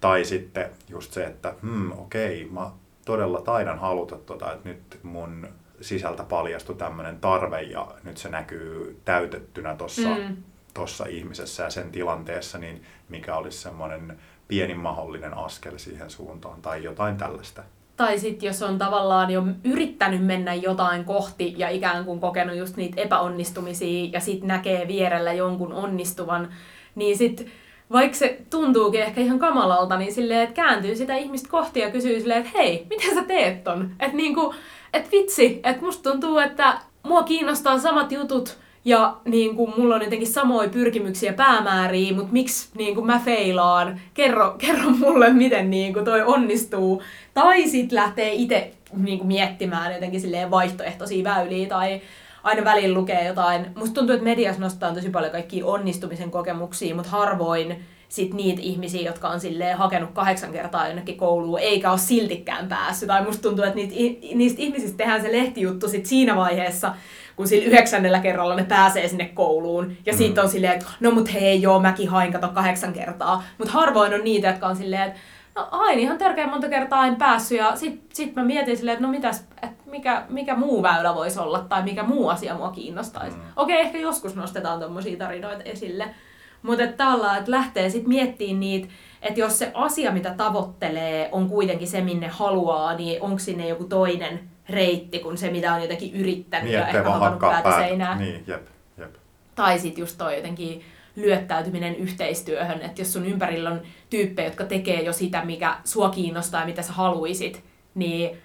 Tai 0.00 0.24
sitten 0.24 0.70
just 0.88 1.12
se, 1.12 1.24
että 1.24 1.54
hmm, 1.60 1.92
okei, 1.92 2.42
okay, 2.42 2.54
mä 2.54 2.70
todella 3.04 3.40
taidan 3.40 3.78
haluta 3.78 4.16
tota, 4.16 4.52
että 4.52 4.68
nyt 4.68 4.98
mun 5.02 5.48
sisältä 5.82 6.22
paljastui 6.24 6.76
tämmöinen 6.76 7.20
tarve 7.20 7.62
ja 7.62 7.88
nyt 8.04 8.16
se 8.16 8.28
näkyy 8.28 9.00
täytettynä 9.04 9.74
tuossa 9.74 10.08
mm. 10.08 10.36
tossa 10.74 11.06
ihmisessä 11.06 11.62
ja 11.62 11.70
sen 11.70 11.90
tilanteessa, 11.90 12.58
niin 12.58 12.82
mikä 13.08 13.36
olisi 13.36 13.58
semmoinen 13.58 14.18
pienin 14.48 14.78
mahdollinen 14.78 15.34
askel 15.34 15.78
siihen 15.78 16.10
suuntaan 16.10 16.62
tai 16.62 16.84
jotain 16.84 17.16
tällaista. 17.16 17.62
Tai 17.96 18.18
sitten 18.18 18.46
jos 18.46 18.62
on 18.62 18.78
tavallaan 18.78 19.30
jo 19.30 19.42
yrittänyt 19.64 20.26
mennä 20.26 20.54
jotain 20.54 21.04
kohti 21.04 21.54
ja 21.56 21.68
ikään 21.68 22.04
kuin 22.04 22.20
kokenut 22.20 22.56
just 22.56 22.76
niitä 22.76 23.00
epäonnistumisia 23.00 24.08
ja 24.12 24.20
sitten 24.20 24.48
näkee 24.48 24.88
vierellä 24.88 25.32
jonkun 25.32 25.72
onnistuvan, 25.72 26.48
niin 26.94 27.18
sitten 27.18 27.46
vaikka 27.92 28.18
se 28.18 28.40
tuntuukin 28.50 29.02
ehkä 29.02 29.20
ihan 29.20 29.38
kamalalta, 29.38 29.96
niin 29.96 30.12
silleen, 30.12 30.40
että 30.40 30.54
kääntyy 30.54 30.96
sitä 30.96 31.16
ihmistä 31.16 31.48
kohti 31.48 31.80
ja 31.80 31.90
kysyy 31.90 32.20
silleen, 32.20 32.46
että 32.46 32.58
hei, 32.58 32.86
miten 32.90 33.14
sä 33.14 33.24
teet 33.24 33.64
ton? 33.64 33.90
Että 34.00 34.16
niinku, 34.16 34.54
et 34.92 35.12
vitsi, 35.12 35.60
että 35.64 35.84
musta 35.84 36.10
tuntuu, 36.10 36.38
että 36.38 36.78
mua 37.02 37.22
kiinnostaa 37.22 37.78
samat 37.78 38.12
jutut 38.12 38.58
ja 38.84 39.16
niin 39.24 39.56
kuin, 39.56 39.72
mulla 39.76 39.94
on 39.94 40.02
jotenkin 40.02 40.28
samoja 40.28 40.68
pyrkimyksiä 40.68 41.32
päämääriä, 41.32 42.14
mutta 42.14 42.32
miksi 42.32 42.68
niin 42.74 42.94
kuin, 42.94 43.06
mä 43.06 43.20
feilaan? 43.24 44.00
Kerro, 44.14 44.54
kerro 44.58 44.90
mulle, 44.90 45.32
miten 45.32 45.70
niin 45.70 45.92
kuin, 45.92 46.04
toi 46.04 46.22
onnistuu. 46.22 47.02
Tai 47.34 47.68
sit 47.68 47.92
lähtee 47.92 48.32
itse 48.32 48.70
niin 48.96 49.18
kuin, 49.18 49.28
miettimään 49.28 49.94
jotenkin 49.94 50.20
silleen 50.20 50.50
vaihtoehtoisia 50.50 51.24
väyliä 51.24 51.68
tai 51.68 52.00
aina 52.42 52.64
välillä 52.64 52.98
lukee 52.98 53.26
jotain. 53.26 53.66
Musta 53.76 53.94
tuntuu, 53.94 54.14
että 54.14 54.24
mediassa 54.24 54.60
nostaa 54.60 54.94
tosi 54.94 55.10
paljon 55.10 55.32
kaikkia 55.32 55.66
onnistumisen 55.66 56.30
kokemuksia, 56.30 56.94
mutta 56.94 57.10
harvoin 57.10 57.84
sit 58.12 58.34
niitä 58.34 58.62
ihmisiä, 58.62 59.02
jotka 59.02 59.28
on 59.28 59.40
silleen 59.40 59.78
hakenut 59.78 60.10
kahdeksan 60.10 60.52
kertaa 60.52 60.86
jonnekin 60.86 61.16
kouluun, 61.16 61.58
eikä 61.58 61.90
ole 61.90 61.98
siltikään 61.98 62.68
päässyt. 62.68 63.06
Tai 63.06 63.24
musta 63.24 63.42
tuntuu, 63.42 63.64
että 63.64 63.76
niitä, 63.76 63.94
niistä 64.34 64.62
ihmisistä 64.62 64.96
tehdään 64.96 65.22
se 65.22 65.32
lehtijuttu 65.32 65.88
sit 65.88 66.06
siinä 66.06 66.36
vaiheessa, 66.36 66.94
kun 67.36 67.48
sillä 67.48 67.66
yhdeksännellä 67.66 68.20
kerralla 68.20 68.56
ne 68.56 68.64
pääsee 68.64 69.08
sinne 69.08 69.24
kouluun. 69.34 69.96
Ja 70.06 70.12
mm. 70.12 70.16
siitä 70.16 70.42
on 70.42 70.48
silleen, 70.48 70.72
että 70.72 70.86
no 71.00 71.10
mut 71.10 71.32
hei 71.32 71.62
joo, 71.62 71.80
mäkin 71.80 72.08
hain 72.08 72.32
kato 72.32 72.48
kahdeksan 72.48 72.92
kertaa. 72.92 73.44
Mutta 73.58 73.72
harvoin 73.72 74.14
on 74.14 74.24
niitä, 74.24 74.48
jotka 74.48 74.66
on 74.66 74.76
silleen, 74.76 75.02
että 75.02 75.20
no 75.54 75.68
aina 75.70 76.00
ihan 76.00 76.18
törkeä 76.18 76.46
monta 76.46 76.68
kertaa 76.68 77.06
en 77.06 77.16
päässyt. 77.16 77.58
Ja 77.58 77.76
sit, 77.76 78.02
sit 78.12 78.34
mä 78.34 78.44
mietin 78.44 78.76
silleen, 78.76 78.92
että 78.92 79.06
no 79.06 79.12
mitäs, 79.12 79.44
että 79.62 79.82
mikä, 79.90 80.22
mikä 80.28 80.54
muu 80.54 80.82
väylä 80.82 81.14
voisi 81.14 81.38
olla 81.38 81.58
tai 81.68 81.82
mikä 81.82 82.02
muu 82.02 82.28
asia 82.28 82.54
mua 82.54 82.70
kiinnostaisi. 82.70 83.36
Mm. 83.36 83.42
Okei, 83.56 83.76
okay, 83.76 83.86
ehkä 83.86 83.98
joskus 83.98 84.34
nostetaan 84.34 84.80
tommosia 84.80 85.18
tarinoita 85.18 85.62
esille. 85.62 86.14
Mutta 86.62 86.84
että 86.84 87.04
tavallaan, 87.04 87.38
että 87.38 87.50
lähtee 87.50 87.90
sitten 87.90 88.08
miettimään 88.08 88.60
niitä, 88.60 88.88
että 89.22 89.40
jos 89.40 89.58
se 89.58 89.70
asia, 89.74 90.12
mitä 90.12 90.34
tavoittelee, 90.34 91.28
on 91.32 91.48
kuitenkin 91.48 91.88
se, 91.88 92.00
minne 92.00 92.28
haluaa, 92.28 92.94
niin 92.94 93.22
onko 93.22 93.38
sinne 93.38 93.68
joku 93.68 93.84
toinen 93.84 94.40
reitti 94.68 95.18
kuin 95.18 95.38
se, 95.38 95.50
mitä 95.50 95.74
on 95.74 95.82
jotenkin 95.82 96.14
yrittänyt 96.14 96.64
niin, 96.64 96.78
ja 96.78 96.86
ehkä 96.86 97.10
hakannut 97.10 97.40
päätä 97.40 97.76
seinään. 97.78 98.18
Niin, 98.18 98.44
jep, 98.46 98.66
jep. 98.98 99.14
Tai 99.54 99.78
sitten 99.78 100.02
just 100.02 100.18
toi 100.18 100.36
jotenkin 100.36 100.82
lyöttäytyminen 101.16 101.96
yhteistyöhön, 101.96 102.82
että 102.82 103.00
jos 103.00 103.12
sun 103.12 103.26
ympärillä 103.26 103.70
on 103.70 103.82
tyyppejä, 104.10 104.48
jotka 104.48 104.64
tekee 104.64 105.02
jo 105.02 105.12
sitä, 105.12 105.44
mikä 105.44 105.76
sua 105.84 106.10
kiinnostaa 106.10 106.60
ja 106.60 106.66
mitä 106.66 106.82
sä 106.82 106.92
haluisit, 106.92 107.64
niin 107.94 108.38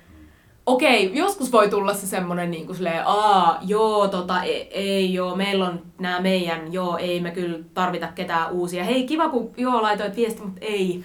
okei, 0.67 1.11
joskus 1.13 1.51
voi 1.51 1.69
tulla 1.69 1.93
se 1.93 2.07
semmonen 2.07 2.51
niin 2.51 2.65
kuin 2.65 2.75
silleen, 2.75 3.03
aa, 3.05 3.59
joo, 3.61 4.07
tota, 4.07 4.43
ei, 4.43 4.67
ei 4.71 5.13
joo, 5.13 5.35
meillä 5.35 5.65
on 5.65 5.81
nämä 5.99 6.19
meidän, 6.19 6.73
joo, 6.73 6.97
ei 6.97 7.19
me 7.19 7.31
kyllä 7.31 7.59
tarvita 7.73 8.07
ketään 8.07 8.51
uusia. 8.51 8.83
Hei, 8.83 9.07
kiva 9.07 9.29
kun 9.29 9.51
joo, 9.57 9.81
laitoit 9.81 10.15
viesti, 10.15 10.41
mutta 10.41 10.59
ei. 10.61 11.03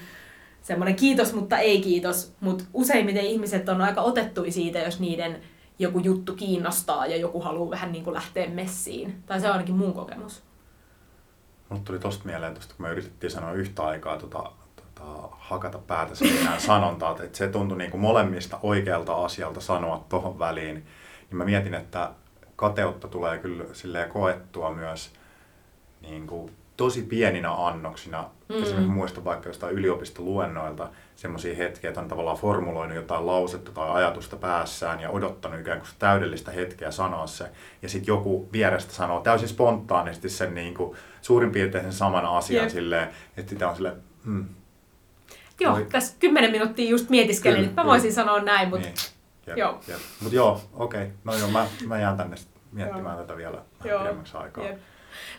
Semmoinen 0.62 0.96
kiitos, 0.96 1.32
mutta 1.32 1.58
ei 1.58 1.80
kiitos. 1.80 2.32
Mutta 2.40 2.64
useimmiten 2.74 3.24
ihmiset 3.24 3.68
on 3.68 3.80
aika 3.80 4.00
otettui 4.00 4.50
siitä, 4.50 4.78
jos 4.78 5.00
niiden 5.00 5.42
joku 5.78 5.98
juttu 5.98 6.34
kiinnostaa 6.34 7.06
ja 7.06 7.16
joku 7.16 7.40
haluaa 7.40 7.70
vähän 7.70 7.92
niin 7.92 8.04
kuin 8.04 8.14
lähteä 8.14 8.48
messiin. 8.48 9.22
Tai 9.26 9.40
se 9.40 9.46
on 9.46 9.52
ainakin 9.52 9.74
mun 9.74 9.94
kokemus. 9.94 10.42
Mulle 11.68 11.82
tuli 11.84 11.98
tosta 11.98 12.24
mieleen, 12.24 12.54
tosta, 12.54 12.74
kun 12.76 12.86
me 12.86 12.92
yritettiin 12.92 13.30
sanoa 13.30 13.52
yhtä 13.52 13.82
aikaa 13.82 14.18
tota, 14.18 14.52
tota, 15.02 15.28
hakata 15.38 15.78
päätä 15.78 16.14
seinään 16.14 16.60
sanontaa, 16.60 17.16
että 17.22 17.38
se 17.38 17.48
tuntui 17.48 17.78
niin 17.78 17.90
kuin 17.90 18.00
molemmista 18.00 18.58
oikealta 18.62 19.24
asialta 19.24 19.60
sanoa 19.60 20.04
tohon 20.08 20.38
väliin. 20.38 20.74
Niin 20.74 21.36
mä 21.36 21.44
mietin, 21.44 21.74
että 21.74 22.10
kateutta 22.56 23.08
tulee 23.08 23.38
kyllä 23.38 23.64
silleen 23.72 24.10
koettua 24.10 24.74
myös 24.74 25.12
niin 26.00 26.26
kuin 26.26 26.52
tosi 26.76 27.02
pieninä 27.02 27.66
annoksina. 27.66 28.24
Mm. 28.48 28.62
Esimerkiksi 28.62 28.92
muistan 28.92 29.24
vaikka 29.24 29.48
jostain 29.48 29.74
yliopistoluennoilta 29.74 30.88
semmoisia 31.16 31.56
hetkiä, 31.56 31.90
että 31.90 32.00
on 32.00 32.08
tavallaan 32.08 32.36
formuloinut 32.36 32.96
jotain 32.96 33.26
lausetta 33.26 33.72
tai 33.72 33.90
ajatusta 33.90 34.36
päässään 34.36 35.00
ja 35.00 35.10
odottanut 35.10 35.60
ikään 35.60 35.78
kuin 35.78 35.90
täydellistä 35.98 36.50
hetkeä 36.50 36.90
sanoa 36.90 37.26
se. 37.26 37.50
Ja 37.82 37.88
sitten 37.88 38.12
joku 38.12 38.48
vierestä 38.52 38.92
sanoo 38.92 39.20
täysin 39.20 39.48
spontaanisti 39.48 40.28
sen 40.28 40.54
niin 40.54 40.74
kuin 40.74 40.96
suurin 41.22 41.52
piirtein 41.52 41.84
sen 41.84 41.92
saman 41.92 42.26
asian 42.26 42.62
yep. 42.62 42.72
silleen, 42.72 43.08
että 43.36 43.50
sitä 43.50 43.68
on 43.68 43.74
silleen, 43.74 43.96
hmm, 44.24 44.44
Joo, 45.62 45.72
Voi... 45.72 45.86
tässä 45.92 46.16
kymmenen 46.18 46.50
minuuttia 46.50 46.90
just 46.90 47.10
mietiskelin, 47.10 47.64
että 47.64 47.82
mä 47.82 47.86
voisin 47.86 48.10
kyllä. 48.10 48.14
sanoa 48.14 48.40
näin, 48.40 48.68
mutta 48.68 48.86
niin. 48.86 48.96
Jep, 49.46 49.58
joo. 49.58 49.80
Jep. 49.88 49.98
Mut 50.20 50.32
joo, 50.32 50.60
okei. 50.72 51.02
Okay. 51.02 51.12
No 51.24 51.36
joo, 51.36 51.48
mä, 51.48 51.66
mä 51.86 51.98
jään 51.98 52.16
tänne 52.16 52.36
miettimään 52.72 53.18
tätä 53.18 53.36
vielä 53.36 53.58
pidemmäksi 53.82 54.36
aikaa. 54.36 54.64
Jep. 54.64 54.78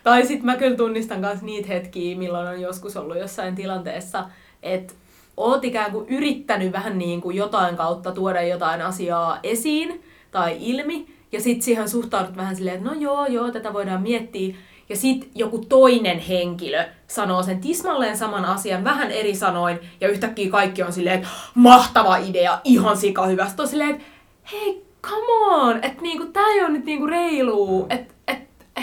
Tai 0.04 0.26
sitten 0.26 0.46
mä 0.46 0.56
kyllä 0.56 0.78
tunnistan 0.78 1.20
myös 1.20 1.42
niitä 1.42 1.68
hetkiä, 1.68 2.18
milloin 2.18 2.48
on 2.48 2.62
joskus 2.62 2.98
ollut 2.98 3.18
jossain 3.18 3.56
tilanteessa, 3.56 4.26
että 4.64 4.94
oot 5.38 5.64
ikään 5.64 5.92
kuin 5.92 6.10
yrittänyt 6.10 6.72
vähän 6.72 6.98
niin 6.98 7.22
kuin 7.22 7.38
jotain 7.38 7.76
kautta 7.76 8.12
tuoda 8.12 8.42
jotain 8.42 8.82
asiaa 8.82 9.40
esiin 9.44 10.04
tai 10.32 10.58
ilmi, 10.60 11.08
ja 11.32 11.42
sitten 11.42 11.62
siihen 11.62 11.90
suhtaudut 11.90 12.38
vähän 12.38 12.56
silleen, 12.56 12.78
että 12.78 12.90
no 12.90 12.96
joo, 12.96 13.26
joo, 13.26 13.52
tätä 13.52 13.74
voidaan 13.74 14.02
miettiä, 14.02 14.56
ja 14.90 14.96
sitten 14.96 15.30
joku 15.36 15.66
toinen 15.70 16.20
henkilö 16.20 16.86
sanoo 17.14 17.44
sen 17.44 17.62
tismalleen 17.62 18.18
saman 18.18 18.46
asian 18.46 18.84
vähän 18.84 19.12
eri 19.12 19.36
sanoin, 19.36 19.80
ja 20.02 20.10
yhtäkkiä 20.10 20.52
kaikki 20.52 20.84
on 20.84 20.94
silleen, 20.94 21.16
että 21.16 21.28
mahtava 21.56 22.18
idea, 22.18 22.60
ihan 22.64 22.98
sika 22.98 23.26
hyvä. 23.26 23.48
Sitten 23.48 23.64
on 23.64 23.70
silleen, 23.70 23.90
että 23.90 24.04
hei, 24.52 24.86
come 25.02 25.56
on, 25.56 25.84
että 25.84 26.02
niinku, 26.02 26.26
tää 26.26 26.48
ei 26.48 26.62
ole 26.62 26.70
nyt 26.70 26.86
niinku 26.86 27.08
reilu, 27.08 27.86
että 27.90 27.96
et, 27.96 28.13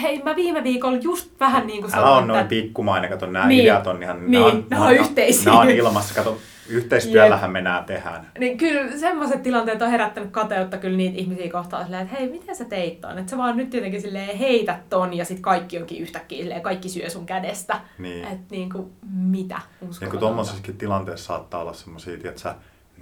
hei, 0.01 0.23
mä 0.23 0.35
viime 0.35 0.63
viikolla 0.63 0.97
just 1.01 1.31
vähän 1.39 1.67
niinku 1.67 1.89
sanoin, 1.89 2.07
Älä 2.07 2.17
on 2.17 2.27
noin 2.27 2.47
pikkumainen, 2.47 3.09
kato, 3.09 3.25
nämä 3.25 3.47
niin, 3.47 3.63
ideat 3.63 3.87
on 3.87 4.03
ihan, 4.03 4.19
niin, 4.19 4.31
nämä 4.31 4.45
on, 4.45 4.65
nämä 4.69 4.85
on 4.85 4.93
yhteisiä. 4.93 5.45
Nämä 5.45 5.59
on 5.59 5.69
ilmassa, 5.69 6.13
kato, 6.13 6.37
Yhteistyöllähän 6.71 7.49
yep. 7.49 7.53
me 7.53 7.61
nämä 7.61 7.83
tehdään. 7.87 8.31
Niin 8.39 8.57
kyllä 8.57 8.97
semmoiset 8.97 9.43
tilanteet 9.43 9.81
on 9.81 9.91
herättänyt 9.91 10.31
kateutta 10.31 10.77
kyllä 10.77 10.97
niitä 10.97 11.17
ihmisiä 11.17 11.51
kohtaan 11.51 11.83
silleen, 11.83 12.03
että 12.03 12.15
hei, 12.15 12.29
miten 12.29 12.55
sä 12.55 12.65
teit 12.65 13.01
ton? 13.01 13.17
Että 13.17 13.29
sä 13.29 13.37
vaan 13.37 13.57
nyt 13.57 13.73
jotenkin 13.73 14.01
silleen 14.01 14.37
heität 14.37 14.89
ton 14.89 15.13
ja 15.13 15.25
sitten 15.25 15.41
kaikki 15.41 15.77
onkin 15.77 16.01
yhtäkkiä 16.01 16.41
silleen, 16.41 16.61
kaikki 16.61 16.89
syö 16.89 17.09
sun 17.09 17.25
kädestä. 17.25 17.79
Niin. 17.97 18.23
Että 18.23 18.45
niin 18.51 18.69
kuin, 18.69 18.91
mitä? 19.11 19.61
Ja 20.01 20.07
kun 20.07 20.19
tuommoisessakin 20.19 20.77
tilanteessa 20.77 21.25
saattaa 21.25 21.61
olla 21.61 21.73
semmoisia, 21.73 22.13
että 22.13 22.41
sä 22.41 22.55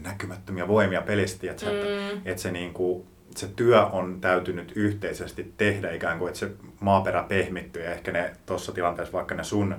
näkymättömiä 0.04 0.68
voimia 0.68 1.02
pelistä, 1.02 1.52
että, 1.52 1.66
mm. 1.66 1.72
että, 1.72 2.22
että 2.26 2.42
se, 2.42 2.52
niin 2.52 2.74
kuin, 2.74 3.08
se 3.36 3.48
työ 3.56 3.86
on 3.86 4.22
täytynyt 4.22 4.72
yhteisesti 4.76 5.54
tehdä 5.58 5.92
ikään 5.92 6.20
kuin, 6.20 6.28
että 6.28 6.40
se 6.40 6.52
maaperä 6.80 7.24
pehmittyy 7.24 7.84
ja 7.84 7.92
ehkä 7.92 8.12
ne 8.12 8.32
tuossa 8.46 8.72
tilanteessa, 8.72 9.14
vaikka 9.14 9.36
ne 9.36 9.44
sun 9.44 9.76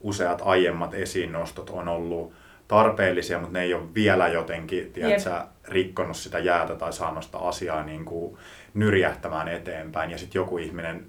useat 0.00 0.42
aiemmat 0.44 0.94
esiinnostot 0.94 1.70
on 1.70 1.88
ollut 1.88 2.32
tarpeellisia, 2.68 3.38
mutta 3.38 3.58
ne 3.58 3.64
ei 3.64 3.74
ole 3.74 3.94
vielä 3.94 4.28
jotenkin 4.28 4.92
tiedätkö, 4.92 5.30
yep. 5.30 5.46
rikkonut 5.68 6.16
sitä 6.16 6.38
jäätä 6.38 6.74
tai 6.74 6.92
saanut 6.92 7.24
sitä 7.24 7.38
asiaa 7.38 7.82
niin 7.82 8.04
kuin 8.04 8.36
nyrjähtämään 8.74 9.48
eteenpäin. 9.48 10.10
Ja 10.10 10.18
sitten 10.18 10.40
joku 10.40 10.58
ihminen, 10.58 11.06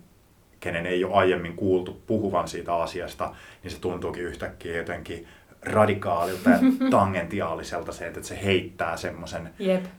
kenen 0.59 0.85
ei 0.85 1.03
ole 1.03 1.13
aiemmin 1.13 1.55
kuultu 1.55 2.01
puhuvan 2.07 2.47
siitä 2.47 2.75
asiasta, 2.75 3.35
niin 3.63 3.71
se 3.71 3.79
tuntuukin 3.79 4.23
yhtäkkiä 4.23 4.77
jotenkin 4.77 5.27
radikaalilta 5.61 6.49
ja 6.49 6.57
tangentiaaliselta 6.91 7.91
se, 7.91 8.07
että 8.07 8.23
se 8.23 8.39
heittää 8.43 8.97
semmoisen 8.97 9.49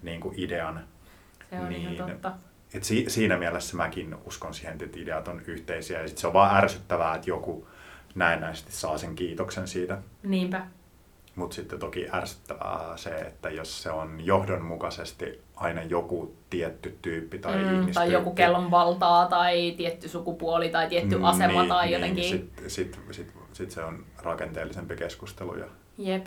niin 0.03 0.21
idean. 0.37 0.81
Se 1.51 1.61
on 1.61 1.69
niin, 1.69 1.93
ihan 1.93 2.09
totta. 2.11 2.33
Et 2.75 2.85
si- 2.85 3.05
siinä 3.09 3.37
mielessä 3.37 3.77
mäkin 3.77 4.17
uskon 4.25 4.55
siihen, 4.55 4.79
että 4.83 4.99
ideat 5.01 5.29
on 5.29 5.43
yhteisiä 5.47 6.01
ja 6.01 6.09
sit 6.09 6.19
se 6.19 6.27
on 6.27 6.33
vaan 6.33 6.57
ärsyttävää, 6.57 7.15
että 7.15 7.31
joku 7.31 7.69
näennäisesti 8.15 8.73
saa 8.73 8.99
sen 8.99 9.15
kiitoksen 9.15 9.69
siitä. 9.69 9.99
Niinpä. 10.23 10.67
Mutta 11.37 11.55
sitten 11.55 11.79
toki 11.79 12.07
ärsyttävää 12.13 12.97
se, 12.97 13.11
että 13.11 13.51
jos 13.51 13.83
se 13.83 13.91
on 13.91 14.27
johdonmukaisesti 14.27 15.41
aina 15.57 15.83
joku 15.83 16.37
tietty 16.51 16.99
tyyppi 17.03 17.39
tai 17.39 17.57
mm, 17.57 17.65
ihmistyyppi. 17.65 17.93
Tai 17.93 18.13
joku 18.13 18.35
kellon 18.35 18.71
valtaa 18.71 19.27
tai 19.27 19.75
tietty 19.77 20.09
sukupuoli 20.09 20.69
tai 20.69 20.89
tietty 20.89 21.17
mm, 21.17 21.25
asema 21.25 21.61
niin, 21.61 21.69
tai 21.69 21.87
niin, 21.87 21.93
jotenkin. 21.93 22.25
Sitten 22.25 22.71
sit, 22.71 23.01
sit, 23.11 23.33
sit 23.53 23.71
se 23.71 23.85
on 23.85 24.05
rakenteellisempi 24.23 24.97
keskustelu. 24.97 25.57
Ja... 25.57 25.67
Jep. 25.99 26.27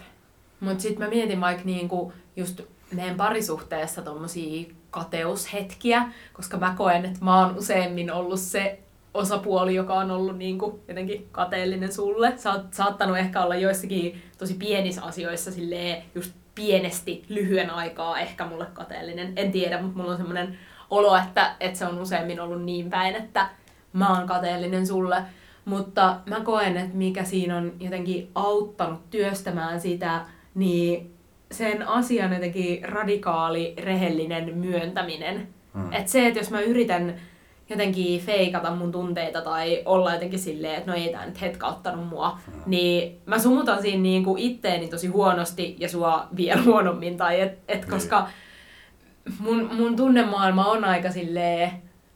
Mutta 0.59 0.81
sitten 0.81 1.03
mä 1.03 1.09
mietin 1.09 1.41
vaikka 1.41 1.63
niinku 1.65 2.13
just 2.35 2.61
meidän 2.91 3.17
parisuhteessa 3.17 4.01
tommosia 4.01 4.65
kateushetkiä, 4.91 6.11
koska 6.33 6.57
mä 6.57 6.73
koen, 6.77 7.05
että 7.05 7.25
mä 7.25 7.39
oon 7.39 7.57
useimmin 7.57 8.13
ollut 8.13 8.39
se 8.39 8.79
osapuoli, 9.13 9.75
joka 9.75 9.93
on 9.93 10.11
ollut 10.11 10.37
niin 10.37 10.59
kuin 10.59 10.81
jotenkin 10.87 11.27
kateellinen 11.31 11.93
sulle. 11.93 12.33
Sä 12.37 12.51
oot 12.51 12.73
saattanut 12.73 13.17
ehkä 13.17 13.43
olla 13.43 13.55
joissakin 13.55 14.21
tosi 14.37 14.53
pienissä 14.53 15.03
asioissa 15.03 15.51
silleen 15.51 16.03
just 16.15 16.33
pienesti 16.55 17.25
lyhyen 17.29 17.69
aikaa 17.69 18.19
ehkä 18.19 18.45
mulle 18.45 18.67
kateellinen. 18.73 19.33
En 19.35 19.51
tiedä, 19.51 19.81
mutta 19.81 19.97
mulla 19.97 20.11
on 20.11 20.17
semmoinen 20.17 20.57
olo, 20.89 21.17
että, 21.17 21.55
että 21.59 21.79
se 21.79 21.85
on 21.85 22.01
useimmin 22.01 22.39
ollut 22.39 22.63
niin 22.63 22.89
päin, 22.89 23.15
että 23.15 23.49
mä 23.93 24.17
oon 24.17 24.27
kateellinen 24.27 24.87
sulle. 24.87 25.23
Mutta 25.65 26.19
mä 26.25 26.39
koen, 26.39 26.77
että 26.77 26.97
mikä 26.97 27.23
siinä 27.23 27.57
on 27.57 27.73
jotenkin 27.79 28.31
auttanut 28.35 29.09
työstämään 29.09 29.81
sitä, 29.81 30.25
niin 30.55 31.16
sen 31.51 31.87
asian 31.87 32.33
jotenkin 32.33 32.89
radikaali, 32.89 33.73
rehellinen 33.77 34.57
myöntäminen. 34.57 35.47
Hmm. 35.73 35.93
Että 35.93 36.11
se, 36.11 36.27
että 36.27 36.39
jos 36.39 36.51
mä 36.51 36.61
yritän 36.61 37.19
jotenkin 37.69 38.21
feikata 38.21 38.71
mun 38.71 38.91
tunteita 38.91 39.41
tai 39.41 39.81
olla 39.85 40.13
jotenkin 40.13 40.39
silleen, 40.39 40.75
että 40.75 40.91
no 40.91 40.97
ei 40.97 41.09
tää 41.09 41.25
nyt 41.25 41.41
hetkauttanut 41.41 42.07
mua, 42.07 42.39
mm. 42.47 42.61
niin 42.65 43.21
mä 43.25 43.39
sumutan 43.39 43.81
siinä 43.81 44.01
niinku 44.01 44.35
itteeni 44.39 44.87
tosi 44.87 45.07
huonosti 45.07 45.75
ja 45.79 45.89
sua 45.89 46.27
vielä 46.35 46.61
huonommin. 46.61 47.17
Tai 47.17 47.41
et, 47.41 47.59
et 47.67 47.81
niin. 47.81 47.89
koska 47.89 48.27
mun, 49.39 49.69
mun 49.75 49.95
tunnemaailma 49.95 50.65
on 50.65 50.85
aika 50.85 51.11
silleen 51.11 51.71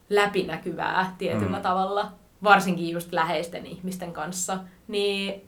läpinäkyvää 0.09 1.15
tietyllä 1.17 1.57
mm. 1.57 1.63
tavalla, 1.63 2.11
varsinkin 2.43 2.89
just 2.89 3.13
läheisten 3.13 3.65
ihmisten 3.65 4.13
kanssa, 4.13 4.57
niin 4.87 5.41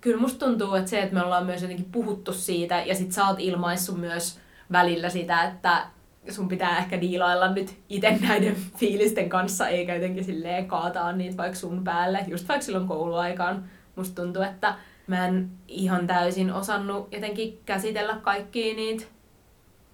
kyllä 0.00 0.20
musta 0.20 0.46
tuntuu, 0.46 0.74
että 0.74 0.90
se, 0.90 1.02
että 1.02 1.14
me 1.14 1.22
ollaan 1.22 1.46
myös 1.46 1.62
jotenkin 1.62 1.92
puhuttu 1.92 2.32
siitä 2.32 2.82
ja 2.82 2.94
sit 2.94 3.12
sä 3.12 3.26
oot 3.26 3.40
ilmaissut 3.40 4.00
myös 4.00 4.38
välillä 4.72 5.08
sitä, 5.08 5.42
että 5.42 5.86
sun 6.28 6.48
pitää 6.48 6.78
ehkä 6.78 7.00
diilailla 7.00 7.52
nyt 7.52 7.76
itse 7.88 8.18
näiden 8.20 8.56
fiilisten 8.78 9.28
kanssa, 9.28 9.68
eikä 9.68 9.94
jotenkin 9.94 10.24
silleen 10.24 10.68
kaataa 10.68 11.12
niitä 11.12 11.36
vaikka 11.36 11.58
sun 11.58 11.84
päälle. 11.84 12.24
Just 12.26 12.48
vaikka 12.48 12.64
silloin 12.64 12.88
kouluaikaan 12.88 13.64
musta 13.96 14.22
tuntuu, 14.22 14.42
että 14.42 14.74
mä 15.06 15.26
en 15.26 15.50
ihan 15.68 16.06
täysin 16.06 16.52
osannut 16.52 17.12
jotenkin 17.12 17.60
käsitellä 17.66 18.16
kaikkia 18.22 18.74
niitä 18.74 19.04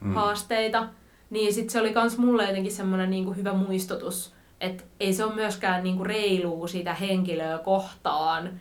mm. 0.01 0.15
haasteita. 0.15 0.89
Niin 1.31 1.55
sit 1.55 1.71
se 1.71 1.81
oli 1.81 1.93
kans 1.93 2.19
mulle 2.19 2.47
jotenkin 2.47 2.73
semmoinen 2.73 3.11
niinku 3.11 3.33
hyvä 3.33 3.53
muistutus, 3.53 4.35
että 4.61 4.85
ei 5.01 5.13
se 5.13 5.25
ole 5.25 5.35
myöskään 5.35 5.85
niinku 5.85 6.05
reilua 6.05 6.69
sitä 6.69 6.95
henkilöä 6.95 7.59
kohtaan, 7.59 8.61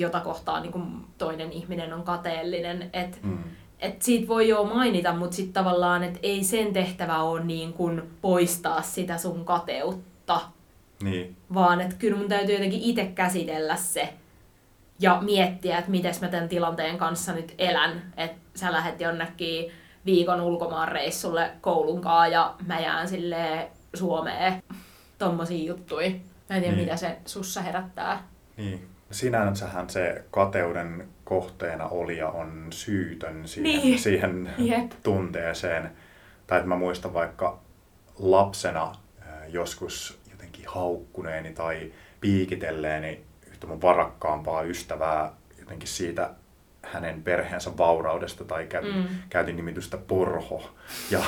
jota 0.00 0.20
kohtaan 0.20 0.62
niinku 0.62 0.80
toinen 1.18 1.52
ihminen 1.52 1.92
on 1.92 2.02
kateellinen. 2.02 2.90
Että 2.92 3.18
mm 3.22 3.38
että 3.80 4.04
siitä 4.04 4.28
voi 4.28 4.48
jo 4.48 4.64
mainita, 4.64 5.12
mutta 5.12 5.36
sitten 5.36 5.52
tavallaan, 5.64 6.02
että 6.02 6.18
ei 6.22 6.44
sen 6.44 6.72
tehtävä 6.72 7.22
ole 7.22 7.44
niin 7.44 7.72
kuin 7.72 8.02
poistaa 8.22 8.82
sitä 8.82 9.18
sun 9.18 9.44
kateutta. 9.44 10.40
Niin. 11.02 11.36
Vaan 11.54 11.80
että 11.80 11.96
kyllä 11.96 12.18
mun 12.18 12.28
täytyy 12.28 12.54
jotenkin 12.54 12.82
itse 12.82 13.04
käsitellä 13.04 13.76
se 13.76 14.14
ja 15.00 15.18
miettiä, 15.20 15.78
että 15.78 15.90
miten 15.90 16.14
mä 16.20 16.28
tämän 16.28 16.48
tilanteen 16.48 16.98
kanssa 16.98 17.32
nyt 17.32 17.54
elän. 17.58 18.12
Että 18.16 18.40
sä 18.54 18.72
lähdet 18.72 19.00
jonnekin 19.00 19.72
viikon 20.06 20.40
ulkomaan 20.40 20.88
reissulle 20.88 21.50
koulunkaan 21.60 22.32
ja 22.32 22.54
mä 22.66 22.80
jään 22.80 23.08
sille 23.08 23.70
Suomeen. 23.94 24.62
Tommosia 25.18 25.66
juttuja. 25.66 26.10
Mä 26.10 26.56
en 26.56 26.62
tiedä, 26.62 26.76
niin. 26.76 26.84
mitä 26.84 26.96
se 26.96 27.18
sussa 27.26 27.60
herättää. 27.60 28.28
Niin. 28.56 28.88
Sinänsähän 29.10 29.90
se 29.90 30.24
kateuden 30.30 31.08
kohteena 31.24 31.88
olija 31.88 32.28
on 32.28 32.66
syytön 32.70 33.48
siihen, 33.48 33.82
niin. 33.82 33.98
siihen 33.98 34.50
yep. 34.66 34.90
tunteeseen. 35.02 35.90
Tai 36.46 36.58
että 36.58 36.68
mä 36.68 36.76
muistan 36.76 37.14
vaikka 37.14 37.58
lapsena 38.18 38.92
joskus 39.48 40.18
jotenkin 40.30 40.64
haukkuneeni 40.68 41.52
tai 41.52 41.92
piikitelleeni 42.20 43.24
yhtä 43.50 43.66
mun 43.66 43.82
varakkaampaa 43.82 44.62
ystävää 44.62 45.32
jotenkin 45.58 45.88
siitä 45.88 46.30
hänen 46.82 47.22
perheensä 47.22 47.76
vauraudesta 47.76 48.44
tai 48.44 48.66
käytin, 48.66 48.96
mm. 48.96 49.08
käytin 49.30 49.56
nimitystä 49.56 49.96
porho. 49.96 50.70
Ja, 51.10 51.20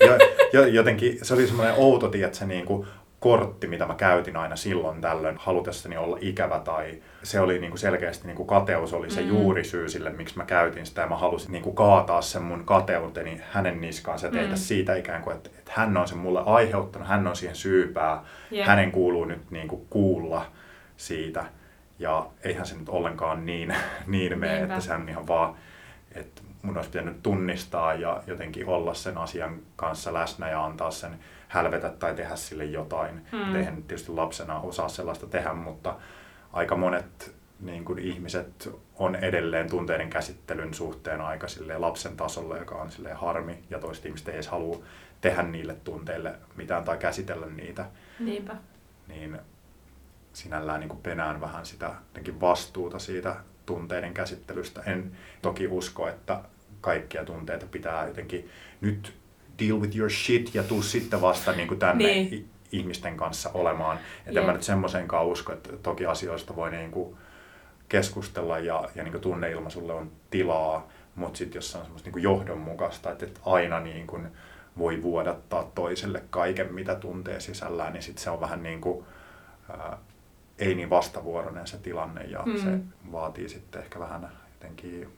ja, 0.00 0.18
ja 0.52 0.66
jotenkin 0.66 1.18
se 1.22 1.34
oli 1.34 1.46
semmoinen 1.46 1.74
outo, 1.74 2.10
että 2.24 2.38
se 2.38 2.46
niin 2.46 2.66
kuin 2.66 2.86
kortti, 3.20 3.66
mitä 3.66 3.86
mä 3.86 3.94
käytin 3.94 4.36
aina 4.36 4.56
silloin 4.56 5.00
tällöin 5.00 5.36
halutessani 5.38 5.96
olla 5.96 6.18
ikävä 6.20 6.58
tai 6.58 7.02
se 7.22 7.40
oli 7.40 7.58
niin 7.58 7.70
kuin 7.70 7.78
selkeästi 7.78 8.26
niin 8.26 8.36
kuin 8.36 8.46
kateus 8.46 8.92
oli 8.92 9.10
se 9.10 9.20
mm. 9.20 9.28
juurisyy 9.28 9.88
sille, 9.88 10.10
miksi 10.10 10.36
mä 10.36 10.44
käytin 10.44 10.86
sitä 10.86 11.00
ja 11.00 11.06
mä 11.06 11.16
halusin 11.16 11.52
niin 11.52 11.62
kuin 11.62 11.76
kaataa 11.76 12.22
sen 12.22 12.42
mun 12.42 12.64
kateuteni 12.64 13.40
hänen 13.50 13.80
niskaansa 13.80 14.26
ja 14.26 14.32
tehdä 14.32 14.48
mm. 14.48 14.56
siitä 14.56 14.94
ikään 14.94 15.22
kuin, 15.22 15.36
että, 15.36 15.50
että 15.58 15.72
hän 15.74 15.96
on 15.96 16.08
sen 16.08 16.18
mulle 16.18 16.42
aiheuttanut, 16.46 17.08
hän 17.08 17.26
on 17.26 17.36
siihen 17.36 17.56
syypää, 17.56 18.22
yeah. 18.52 18.68
hänen 18.68 18.92
kuuluu 18.92 19.24
nyt 19.24 19.50
niin 19.50 19.68
kuin 19.68 19.86
kuulla 19.90 20.46
siitä 20.96 21.44
ja 21.98 22.26
eihän 22.44 22.66
se 22.66 22.76
nyt 22.76 22.88
ollenkaan 22.88 23.46
niin, 23.46 23.74
niin 24.06 24.38
mene, 24.38 24.62
että 24.62 24.80
se 24.80 24.94
on 24.94 25.08
ihan 25.08 25.26
vaan, 25.26 25.54
että 26.14 26.42
mun 26.62 26.76
olisi 26.76 26.90
pitänyt 26.90 27.22
tunnistaa 27.22 27.94
ja 27.94 28.22
jotenkin 28.26 28.66
olla 28.66 28.94
sen 28.94 29.18
asian 29.18 29.60
kanssa 29.76 30.14
läsnä 30.14 30.48
ja 30.48 30.64
antaa 30.64 30.90
sen 30.90 31.18
hälvetä 31.48 31.90
tai 31.90 32.14
tehdä 32.14 32.36
sille 32.36 32.64
jotain. 32.64 33.26
Mm. 33.32 33.56
Eihän 33.56 33.82
tietysti 33.82 34.12
lapsena 34.12 34.60
osaa 34.60 34.88
sellaista 34.88 35.26
tehdä, 35.26 35.52
mutta 35.52 35.96
aika 36.52 36.76
monet 36.76 37.34
niin 37.60 37.84
kuin 37.84 37.98
ihmiset 37.98 38.70
on 38.96 39.14
edelleen 39.14 39.70
tunteiden 39.70 40.10
käsittelyn 40.10 40.74
suhteen 40.74 41.20
aika 41.20 41.46
lapsen 41.76 42.16
tasolla, 42.16 42.56
joka 42.56 42.74
on 42.74 42.90
harmi, 43.14 43.58
ja 43.70 43.78
toiset 43.78 44.06
ihmiset 44.06 44.28
ei 44.28 44.34
edes 44.34 44.48
halua 44.48 44.82
tehdä 45.20 45.42
niille 45.42 45.74
tunteille 45.74 46.34
mitään 46.56 46.84
tai 46.84 46.98
käsitellä 46.98 47.46
niitä. 47.46 47.86
Niinpä. 48.18 48.56
Niin 49.08 49.38
sinällään 50.32 50.80
niin 50.80 50.88
kuin 50.88 51.02
penään 51.02 51.40
vähän 51.40 51.66
sitä 51.66 51.94
vastuuta 52.40 52.98
siitä 52.98 53.36
tunteiden 53.70 54.14
käsittelystä. 54.14 54.82
En 54.86 55.12
toki 55.42 55.66
usko, 55.66 56.08
että 56.08 56.40
kaikkia 56.80 57.24
tunteita 57.24 57.66
pitää 57.66 58.06
jotenkin 58.06 58.50
nyt 58.80 59.12
deal 59.58 59.80
with 59.80 59.96
your 59.96 60.10
shit 60.10 60.54
ja 60.54 60.62
tuu 60.62 60.82
sitten 60.82 61.20
vasta 61.20 61.52
niin 61.52 61.68
kuin 61.68 61.80
tänne 61.80 62.04
niin. 62.04 62.48
ihmisten 62.72 63.16
kanssa 63.16 63.50
olemaan. 63.54 63.98
Että 64.26 64.40
yeah. 64.40 64.46
mä 64.46 64.52
nyt 64.52 64.62
semmoisenkaan 64.62 65.26
usko, 65.26 65.52
että 65.52 65.76
toki 65.82 66.06
asioista 66.06 66.56
voi 66.56 66.70
niin 66.70 66.90
kuin 66.90 67.16
keskustella 67.88 68.58
ja, 68.58 68.88
ja 68.94 69.02
niin 69.02 69.12
kuin 69.12 69.22
tunneilmaisulle 69.22 69.92
on 69.92 70.10
tilaa, 70.30 70.88
mutta 71.14 71.38
sitten 71.38 71.58
jos 71.58 71.72
se 71.72 71.78
on 71.78 71.84
semmoista 71.84 72.06
niin 72.06 72.12
kuin 72.12 72.22
johdonmukaista, 72.22 73.12
että, 73.12 73.26
että 73.26 73.40
aina 73.46 73.80
niin 73.80 74.06
kuin 74.06 74.28
voi 74.78 75.02
vuodattaa 75.02 75.70
toiselle 75.74 76.22
kaiken, 76.30 76.74
mitä 76.74 76.94
tuntee 76.94 77.40
sisällään, 77.40 77.92
niin 77.92 78.02
sitten 78.02 78.24
se 78.24 78.30
on 78.30 78.40
vähän 78.40 78.62
niin 78.62 78.80
kuin, 78.80 79.04
ää, 79.70 79.98
ei 80.60 80.74
niin 80.74 80.90
vastavuoroinen 80.90 81.66
se 81.66 81.78
tilanne 81.78 82.24
ja 82.24 82.42
mm. 82.46 82.56
se 82.56 82.78
vaatii 83.12 83.48
sitten 83.48 83.82
ehkä 83.82 84.00
vähän 84.00 84.30
jotenkin 84.52 85.08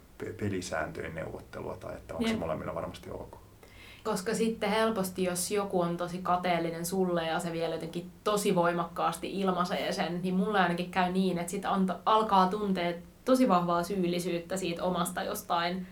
pelisääntöjen 0.40 1.14
neuvottelua 1.14 1.76
tai 1.76 1.94
että 1.94 2.14
onko 2.14 2.28
se 2.28 2.36
molemmilla 2.36 2.74
varmasti 2.74 3.10
ok. 3.10 3.36
Koska 4.04 4.34
sitten 4.34 4.70
helposti, 4.70 5.24
jos 5.24 5.50
joku 5.50 5.80
on 5.80 5.96
tosi 5.96 6.18
kateellinen 6.22 6.86
sulle 6.86 7.26
ja 7.26 7.40
se 7.40 7.52
vielä 7.52 7.74
jotenkin 7.74 8.10
tosi 8.24 8.54
voimakkaasti 8.54 9.40
ilmaisee 9.40 9.92
sen, 9.92 10.22
niin 10.22 10.34
mulle 10.34 10.60
ainakin 10.60 10.90
käy 10.90 11.12
niin, 11.12 11.38
että 11.38 11.50
sitten 11.50 11.70
alkaa 12.06 12.48
tuntea 12.48 12.92
tosi 13.24 13.48
vahvaa 13.48 13.82
syyllisyyttä 13.82 14.56
siitä 14.56 14.84
omasta 14.84 15.22
jostain 15.22 15.86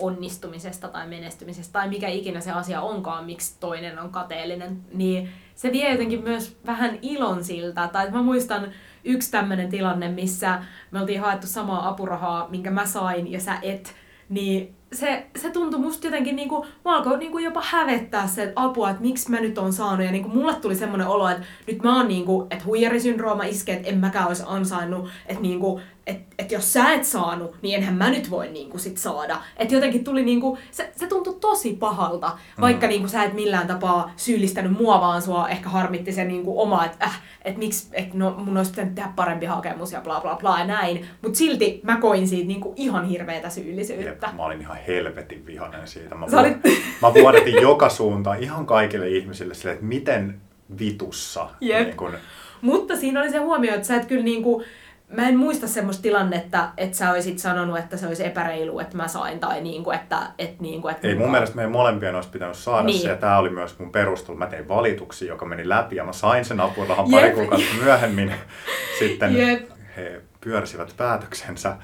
onnistumisesta 0.00 0.88
tai 0.88 1.08
menestymisestä 1.08 1.72
tai 1.72 1.88
mikä 1.88 2.08
ikinä 2.08 2.40
se 2.40 2.50
asia 2.50 2.80
onkaan, 2.80 3.24
miksi 3.24 3.56
toinen 3.60 3.98
on 3.98 4.10
kateellinen, 4.10 4.82
niin 4.92 5.28
se 5.56 5.72
vie 5.72 5.90
jotenkin 5.90 6.22
myös 6.22 6.56
vähän 6.66 6.98
ilon 7.02 7.44
siltä. 7.44 7.88
Tai 7.92 8.10
mä 8.10 8.22
muistan 8.22 8.68
yksi 9.04 9.30
tämmöinen 9.30 9.68
tilanne, 9.68 10.08
missä 10.08 10.62
me 10.90 11.00
oltiin 11.00 11.20
haettu 11.20 11.46
samaa 11.46 11.88
apurahaa, 11.88 12.48
minkä 12.50 12.70
mä 12.70 12.86
sain 12.86 13.32
ja 13.32 13.40
sä 13.40 13.58
et, 13.62 13.94
niin 14.28 14.74
se, 14.92 15.26
se 15.36 15.50
tuntui 15.50 15.80
musta 15.80 16.06
jotenkin, 16.06 16.36
niin 16.36 16.48
kuin, 16.48 16.68
mä 16.84 16.96
alkoi 16.96 17.28
kuin 17.30 17.44
jopa 17.44 17.62
hävettää 17.64 18.26
se 18.26 18.42
että 18.42 18.62
apua, 18.62 18.90
että 18.90 19.02
miksi 19.02 19.30
mä 19.30 19.40
nyt 19.40 19.58
on 19.58 19.72
saanut. 19.72 20.06
Ja 20.06 20.12
niin 20.12 20.24
kuin, 20.24 20.36
mulle 20.36 20.54
tuli 20.54 20.74
semmoinen 20.74 21.06
olo, 21.06 21.28
että 21.28 21.44
nyt 21.66 21.82
mä 21.82 21.96
oon 21.96 22.08
niin 22.08 22.24
kuin, 22.24 22.46
että 22.50 22.64
huijarisyndrooma 22.64 23.44
iskee, 23.44 23.76
että 23.76 23.88
en 23.88 23.98
mäkään 23.98 24.28
olisi 24.28 24.42
ansainnut. 24.46 25.08
Että 25.26 25.42
niin 25.42 25.60
kuin, 25.60 25.82
että 26.06 26.34
et 26.38 26.52
jos 26.52 26.72
sä 26.72 26.92
et 26.92 27.04
saanut, 27.04 27.56
niin 27.62 27.74
enhän 27.74 27.94
mä 27.94 28.10
nyt 28.10 28.30
voi 28.30 28.48
niinku 28.48 28.78
sit 28.78 28.98
saada. 28.98 29.40
Että 29.56 29.74
jotenkin 29.74 30.04
tuli 30.04 30.24
niinku, 30.24 30.58
se, 30.70 30.92
se 30.96 31.06
tuntui 31.06 31.36
tosi 31.40 31.72
pahalta, 31.72 32.38
vaikka 32.60 32.86
mm. 32.86 32.90
niinku 32.90 33.08
sä 33.08 33.22
et 33.22 33.32
millään 33.32 33.66
tapaa 33.66 34.12
syyllistänyt 34.16 34.72
mua, 34.72 35.00
vaan 35.00 35.22
sua 35.22 35.48
ehkä 35.48 35.68
harmitti 35.68 36.12
se 36.12 36.24
niinku 36.24 36.60
oma, 36.60 36.84
että 36.84 37.04
äh, 37.04 37.22
et 37.44 37.56
miksi, 37.56 37.88
et 37.92 38.14
no, 38.14 38.34
mun 38.38 38.56
olisi 38.56 38.70
pitänyt 38.70 38.94
tehdä 38.94 39.12
parempi 39.16 39.46
hakemus 39.46 39.92
ja 39.92 40.00
bla 40.00 40.20
bla 40.20 40.36
bla 40.36 40.58
ja 40.58 40.66
näin. 40.66 41.06
Mut 41.22 41.34
silti 41.34 41.80
mä 41.82 41.96
koin 42.00 42.28
siitä 42.28 42.46
niinku 42.46 42.74
ihan 42.76 43.04
hirveätä 43.04 43.50
syyllisyyttä. 43.50 44.26
Jep, 44.26 44.36
mä 44.36 44.42
olin 44.42 44.60
ihan 44.60 44.76
helvetin 44.86 45.46
vihainen 45.46 45.88
siitä. 45.88 46.14
Mä, 46.14 46.26
vu- 46.26 46.38
olit... 46.38 46.56
mä 47.02 47.14
vuodatin 47.14 47.62
joka 47.62 47.88
suuntaan 47.88 48.42
ihan 48.42 48.66
kaikille 48.66 49.08
ihmisille 49.08 49.54
sille, 49.54 49.72
että 49.72 49.84
miten 49.84 50.40
vitussa. 50.78 51.48
Jep. 51.60 51.86
Niin 51.86 51.96
kun... 51.96 52.12
Mutta 52.60 52.96
siinä 52.96 53.20
oli 53.20 53.30
se 53.30 53.38
huomio, 53.38 53.74
että 53.74 53.86
sä 53.86 53.96
et 53.96 54.04
kyllä 54.04 54.24
niinku, 54.24 54.62
mä 55.08 55.28
en 55.28 55.36
muista 55.36 55.66
semmoista 55.66 56.02
tilannetta, 56.02 56.68
että 56.76 56.96
sä 56.96 57.10
olisit 57.10 57.38
sanonut, 57.38 57.78
että 57.78 57.96
se 57.96 58.06
olisi 58.06 58.26
epäreilu, 58.26 58.78
että 58.78 58.96
mä 58.96 59.08
sain, 59.08 59.40
tai 59.40 59.60
niin 59.60 59.84
kuin, 59.84 59.96
että... 59.96 60.18
että, 60.38 60.62
niin 60.62 60.82
kuin, 60.82 60.94
että 60.94 61.08
Ei 61.08 61.14
mun 61.14 61.30
mielestä 61.30 61.56
meidän 61.56 61.72
molempien 61.72 62.14
olisi 62.14 62.28
pitänyt 62.28 62.56
saada 62.56 62.82
niin. 62.82 63.00
se, 63.00 63.08
ja 63.08 63.16
tämä 63.16 63.38
oli 63.38 63.50
myös 63.50 63.78
mun 63.78 63.92
perustelu. 63.92 64.36
Mä 64.36 64.46
tein 64.46 64.68
valituksia, 64.68 65.28
joka 65.28 65.46
meni 65.46 65.68
läpi, 65.68 65.96
ja 65.96 66.04
mä 66.04 66.12
sain 66.12 66.44
sen 66.44 66.60
apurahan 66.60 67.10
pari 67.10 67.30
kuukautta 67.30 67.74
myöhemmin. 67.82 68.34
Sitten 68.98 69.36
Jep. 69.36 69.68
he 69.96 70.20
pyörsivät 70.40 70.94
päätöksensä. 70.96 71.76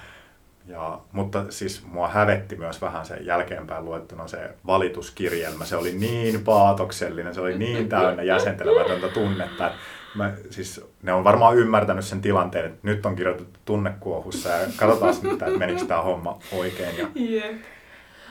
Ja, 0.67 0.99
mutta 1.13 1.45
siis 1.49 1.87
mua 1.87 2.09
hävetti 2.09 2.57
myös 2.57 2.83
vähän 2.83 3.07
sen 3.07 3.27
jälkeenpäin 3.27 3.85
luettuna 3.85 4.29
se 4.29 4.51
valituskirjelmä. 4.67 5.65
Se 5.65 5.77
oli 5.77 5.93
niin 5.93 6.45
paatoksellinen, 6.45 7.35
se 7.35 7.41
oli 7.41 7.59
niin 7.59 7.89
täynnä 7.89 8.23
jäsentelemätöntä 8.33 9.09
tunnetta, 9.09 9.67
että 9.67 9.79
mä, 10.15 10.33
siis 10.51 10.81
ne 11.03 11.13
on 11.13 11.25
varmaan 11.25 11.57
ymmärtänyt 11.57 12.05
sen 12.05 12.21
tilanteen, 12.21 12.65
että 12.65 12.79
nyt 12.83 13.07
on 13.07 13.17
kirjoitettu 13.17 13.61
tunnekuohussa 13.65 14.49
ja 14.49 14.69
katsotaan 14.77 15.15
nyt, 15.23 15.33
että 15.33 15.59
menikö 15.59 15.85
tämä 15.85 16.03
homma 16.03 16.39
oikein. 16.53 16.99
Ja... 16.99 17.07
Yeah. 17.21 17.55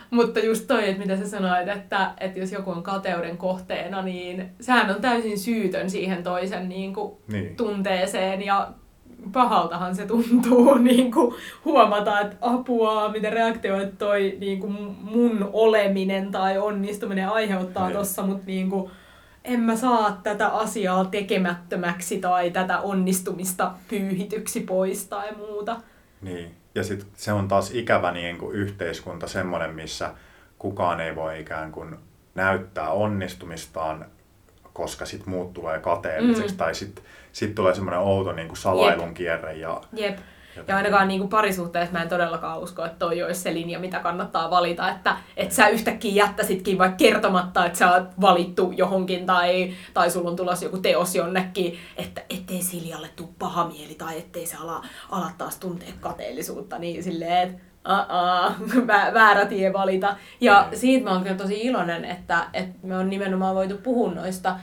Mutta 0.09 0.39
just 0.39 0.67
toi, 0.67 0.89
että 0.89 1.01
mitä 1.01 1.17
sä 1.17 1.27
sanoit, 1.27 1.67
että, 1.67 2.11
että 2.19 2.39
jos 2.39 2.51
joku 2.51 2.71
on 2.71 2.83
kateuden 2.83 3.37
kohteena, 3.37 4.01
niin 4.01 4.49
sehän 4.61 4.95
on 4.95 5.01
täysin 5.01 5.39
syytön 5.39 5.89
siihen 5.89 6.23
toisen 6.23 6.69
niin 6.69 6.93
kuin, 6.93 7.13
niin. 7.27 7.55
tunteeseen 7.55 8.41
ja 8.41 8.71
pahaltahan 9.31 9.95
se 9.95 10.05
tuntuu 10.05 10.73
niin 10.77 11.11
kuin, 11.11 11.35
huomata, 11.65 12.19
että 12.19 12.37
apua, 12.41 13.09
miten 13.09 13.33
reaktioit 13.33 13.97
toi 13.97 14.37
niin 14.39 14.59
kuin, 14.59 14.73
mun 15.01 15.49
oleminen 15.53 16.31
tai 16.31 16.57
onnistuminen 16.57 17.29
aiheuttaa 17.29 17.87
niin. 17.87 17.97
tossa, 17.97 18.21
mutta 18.21 18.45
niin 18.45 18.69
kuin, 18.69 18.91
en 19.45 19.59
mä 19.59 19.75
saa 19.75 20.19
tätä 20.23 20.47
asiaa 20.47 21.05
tekemättömäksi 21.05 22.19
tai 22.19 22.51
tätä 22.51 22.79
onnistumista 22.79 23.71
pyyhityksi 23.87 24.59
pois 24.59 25.07
tai 25.07 25.35
muuta. 25.35 25.81
Niin, 26.21 26.55
ja 26.75 26.83
sitten 26.83 27.07
se 27.15 27.33
on 27.33 27.47
taas 27.47 27.71
ikävä 27.71 28.11
niin 28.11 28.37
kuin 28.37 28.55
yhteiskunta 28.55 29.27
semmoinen, 29.27 29.75
missä 29.75 30.13
kukaan 30.59 30.99
ei 30.99 31.15
voi 31.15 31.39
ikään 31.39 31.71
kuin 31.71 31.95
näyttää 32.35 32.89
onnistumistaan, 32.89 34.05
koska 34.73 35.05
sitten 35.05 35.29
muut 35.29 35.53
tulee 35.53 35.79
kateelliseksi, 35.79 36.53
mm. 36.53 36.57
tai 36.57 36.75
sitten 36.75 37.03
sit 37.31 37.55
tulee 37.55 37.75
semmoinen 37.75 37.99
outo 37.99 38.31
niin 38.31 38.47
kuin 38.47 38.57
salailun 38.57 39.07
Jep. 39.07 39.15
kierre. 39.15 39.53
Ja, 39.53 39.81
Jep. 39.93 40.17
Ja 40.67 40.75
ainakaan 40.75 41.07
niin 41.07 41.19
kuin 41.19 41.29
parisuhteessa 41.29 41.93
mä 41.93 42.01
en 42.01 42.09
todellakaan 42.09 42.59
usko, 42.59 42.85
että 42.85 42.99
toi 42.99 43.23
olisi 43.23 43.41
se 43.41 43.53
linja, 43.53 43.79
mitä 43.79 43.99
kannattaa 43.99 44.49
valita. 44.49 44.89
Että 44.89 45.17
et 45.37 45.51
sä 45.51 45.67
yhtäkkiä 45.67 46.25
jättäisitkin 46.25 46.77
vaikka 46.77 46.97
kertomatta, 46.97 47.65
että 47.65 47.79
sä 47.79 47.91
oot 47.91 48.03
valittu 48.21 48.73
johonkin 48.75 49.25
tai, 49.25 49.73
tai 49.93 50.11
sulla 50.11 50.29
on 50.29 50.35
tulossa 50.35 50.65
joku 50.65 50.77
teos 50.77 51.15
jonnekin, 51.15 51.79
että 51.97 52.21
ettei 52.29 52.61
Siljalle 52.61 53.09
tule 53.15 53.29
paha 53.39 53.67
mieli 53.67 53.95
tai 53.95 54.17
ettei 54.17 54.45
se 54.45 54.57
ala, 54.57 54.85
ala 55.09 55.31
taas 55.37 55.57
tuntea 55.57 55.93
kateellisuutta. 55.99 56.79
Niin 56.79 57.03
silleen, 57.03 57.49
että 57.49 57.71
väärä 59.13 59.45
tie 59.45 59.73
valita. 59.73 60.15
Ja 60.41 60.67
siitä 60.73 61.03
mä 61.03 61.11
oon 61.11 61.23
kyllä 61.23 61.35
tosi 61.35 61.61
iloinen, 61.61 62.05
että, 62.05 62.47
että 62.53 62.87
me 62.87 62.97
on 62.97 63.09
nimenomaan 63.09 63.55
voitu 63.55 63.77
puhua 63.77 64.13
noista. 64.13 64.59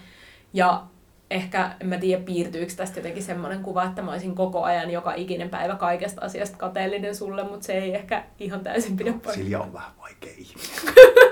Ja 0.53 0.83
ehkä, 1.31 1.71
en 1.81 1.87
mä 1.87 1.99
tiedä, 1.99 2.23
piirtyykö 2.23 2.73
tästä 2.77 2.99
jotenkin 2.99 3.23
semmoinen 3.23 3.63
kuva, 3.63 3.85
että 3.85 4.03
mä 4.03 4.11
olisin 4.11 4.35
koko 4.35 4.63
ajan 4.63 4.91
joka 4.91 5.15
ikinen 5.15 5.51
päivä 5.51 5.77
kaikesta 5.77 6.21
asiasta 6.25 6.57
kateellinen 6.57 7.15
sulle, 7.15 7.45
mutta 7.45 7.67
se 7.67 7.73
ei 7.73 7.95
ehkä 7.95 8.25
ihan 8.39 8.61
täysin 8.61 8.97
pidä 8.97 9.11
paikkaa. 9.11 9.33
Silja 9.33 9.61
on 9.61 9.73
vähän 9.73 9.93
vaikea 10.01 10.33
ihminen. 10.39 10.95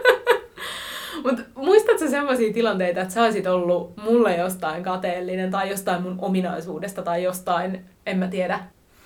Mutta 1.25 1.43
muistatko 1.55 2.09
sellaisia 2.09 2.53
tilanteita, 2.53 3.01
että 3.01 3.15
sä 3.15 3.23
olisit 3.23 3.47
ollut 3.47 3.97
mulle 3.97 4.37
jostain 4.37 4.83
kateellinen 4.83 5.51
tai 5.51 5.71
jostain 5.71 6.03
mun 6.03 6.19
ominaisuudesta 6.19 7.03
tai 7.03 7.23
jostain, 7.23 7.85
en 8.07 8.19
mä 8.19 8.29
tiedä, 8.29 8.61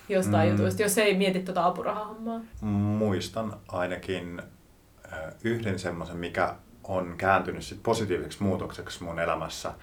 jostain 0.09 0.49
mm. 0.49 0.55
jutuista, 0.55 0.81
jos 0.81 0.97
ei 0.97 1.17
mieti 1.17 1.39
tuota 1.39 1.65
apurahahommaa? 1.65 2.41
Muistan 2.61 3.53
ainakin 3.67 4.41
yhden 5.43 5.79
semmoisen, 5.79 6.17
mikä 6.17 6.55
on 6.83 7.15
kääntynyt 7.17 7.63
sit 7.63 7.83
positiiviseksi 7.83 8.43
muutokseksi 8.43 9.03
mun 9.03 9.19
elämässä– 9.19 9.73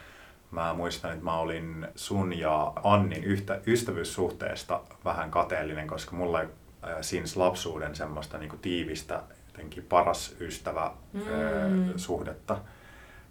Mä 0.51 0.75
muistan, 0.75 1.13
että 1.13 1.25
mä 1.25 1.39
olin 1.39 1.87
sun 1.95 2.39
ja 2.39 2.73
Annin 2.85 3.25
yhtä, 3.25 3.61
ystävyyssuhteesta 3.67 4.81
vähän 5.05 5.31
kateellinen, 5.31 5.87
koska 5.87 6.17
mulla 6.17 6.41
ei 6.41 6.49
äh, 6.85 6.97
since 7.01 7.39
lapsuuden 7.39 7.95
semmoista 7.97 8.39
niin 8.39 8.49
kuin 8.49 8.61
tiivistä, 8.61 9.23
jotenkin 9.47 9.87
paras 9.89 10.37
ystävä 10.41 10.91
mm. 11.13 11.21
äh, 11.21 11.27
suhdetta 11.97 12.59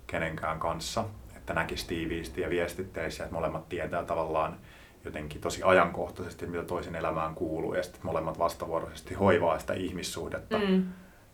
kenenkään 0.08 0.60
kanssa, 0.60 1.06
että 1.36 1.54
näkisi 1.54 1.88
tiiviisti 1.88 2.42
ja 2.42 2.50
viestitteisi, 2.50 3.24
että 3.24 3.36
molemmat 3.36 3.70
tietää 3.70 4.04
tavallaan 4.04 4.58
jotenkin 5.06 5.42
tosi 5.42 5.64
ajankohtaisesti, 5.64 6.46
mitä 6.46 6.64
toisen 6.64 6.96
elämään 6.96 7.36
kuuluu, 7.36 7.74
ja 7.74 7.84
sitten 7.84 8.02
molemmat 8.04 8.40
vastavuoroisesti 8.40 9.14
hoivaa 9.14 9.60
sitä 9.60 9.74
ihmissuhdetta. 9.74 10.58
Mm. 10.58 10.86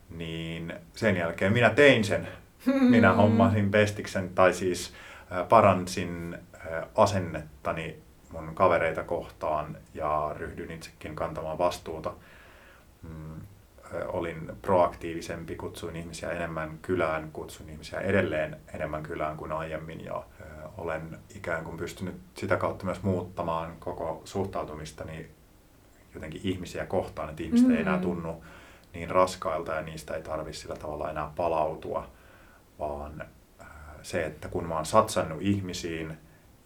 Niin 0.10 0.74
sen 0.96 1.17
jälkeen 1.17 1.54
minä 1.54 1.69
tein 1.69 2.04
sen. 2.04 2.28
Minä 2.65 3.13
hommasin 3.24 3.72
pestiksen, 3.72 4.30
tai 4.30 4.54
siis 4.54 4.93
paransin 5.50 6.38
asennettani 6.96 7.98
mun 8.32 8.56
kavereita 8.56 9.04
kohtaan 9.04 9.78
ja 9.93 10.36
ryhdyin 10.38 10.72
itsekin 10.72 11.15
kantamaan 11.15 11.58
vastuuta. 11.58 12.13
Mm, 13.04 13.41
olin 14.08 14.52
proaktiivisempi, 14.62 15.56
kutsuin 15.56 15.96
ihmisiä 15.96 16.32
enemmän 16.32 16.80
kylään, 16.82 17.30
kutsuin 17.34 17.69
ihmisiä 17.69 18.00
edelleen 18.00 18.58
enemmän 18.74 19.04
kylään 19.04 19.38
kuin 19.38 19.52
aiemmin 19.52 20.06
ja 20.06 20.24
olen 20.78 21.19
ikään 21.36 21.63
kuin 21.63 21.78
pystynyt 21.78 22.15
sitä 22.36 22.58
kautta 22.58 22.86
myös 22.86 23.04
muuttamaan 23.04 23.76
koko 23.80 24.22
suhtautumistani 24.26 25.30
jotenkin 26.13 26.41
ihmisiä 26.43 26.86
kohtaan, 26.86 27.30
että 27.30 27.43
ihmiset 27.43 27.67
mm-hmm. 27.67 27.78
ei 27.78 27.82
enää 27.82 27.98
mm. 27.98 28.02
tunnu 28.02 28.43
niin 28.93 29.10
raskailta 29.10 29.72
ja 29.72 29.82
niistä 29.82 30.13
ei 30.13 30.22
tarvitse 30.22 30.62
sillä 30.62 30.76
tavalla 30.76 31.12
enää 31.12 31.32
palautua, 31.36 32.08
vaan 32.80 33.26
se, 34.03 34.25
että 34.25 34.47
kun 34.47 34.67
mä 34.67 34.75
oon 34.75 34.85
satsannut 34.85 35.41
ihmisiin 35.41 36.17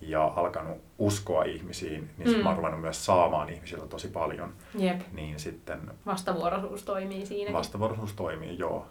ja 0.02 0.34
alkanut 0.36 0.78
uskoa 0.97 1.43
ihmisiin, 1.43 2.10
niin 2.17 2.38
mm. 2.38 2.43
mä 2.43 2.50
oon 2.50 2.58
ruvennut 2.58 2.82
myös 2.82 3.06
saamaan 3.06 3.50
ihmisiltä 3.50 3.88
tosi 3.88 4.08
paljon. 4.08 4.54
Jep. 4.78 5.02
Niin 5.12 5.39
sitten... 5.39 5.80
Vastavuoroisuus 6.06 6.84
toimii 6.84 7.26
siinä. 7.26 7.54
Vastavuoroisuus 7.54 8.13
toimii, 8.13 8.58
joo. 8.60 8.88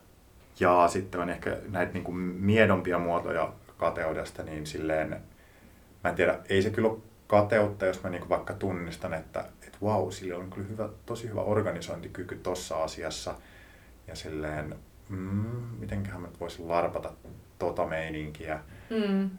Ja 0.60 0.88
sitten 0.88 1.20
on 1.20 1.30
ehkä 1.30 1.56
näitä 1.68 1.92
niin 1.92 2.04
kuin 2.04 2.16
miedompia 2.16 2.98
muotoja 2.98 3.52
kateudesta, 3.76 4.42
niin 4.42 4.66
silleen, 4.66 5.20
mä 6.04 6.10
en 6.10 6.16
tiedä, 6.16 6.38
ei 6.48 6.62
se 6.62 6.70
kyllä 6.70 6.88
ole 6.88 6.98
kateutta, 7.26 7.86
jos 7.86 8.02
mä 8.02 8.10
niin 8.10 8.28
vaikka 8.28 8.54
tunnistan, 8.54 9.14
että, 9.14 9.40
että 9.40 9.78
wow, 9.82 10.10
sillä 10.10 10.38
on 10.38 10.50
kyllä 10.50 10.68
hyvä, 10.68 10.88
tosi 11.06 11.28
hyvä 11.28 11.40
organisointikyky 11.40 12.36
tuossa 12.36 12.82
asiassa. 12.82 13.34
Ja 14.06 14.14
silleen, 14.14 14.76
mm, 15.08 15.18
mitenköhän 15.78 16.20
mä 16.20 16.28
voisin 16.40 16.68
larpata 16.68 17.12
tota 17.58 17.86
meininkiä. 17.86 18.60
Mm. 18.90 19.30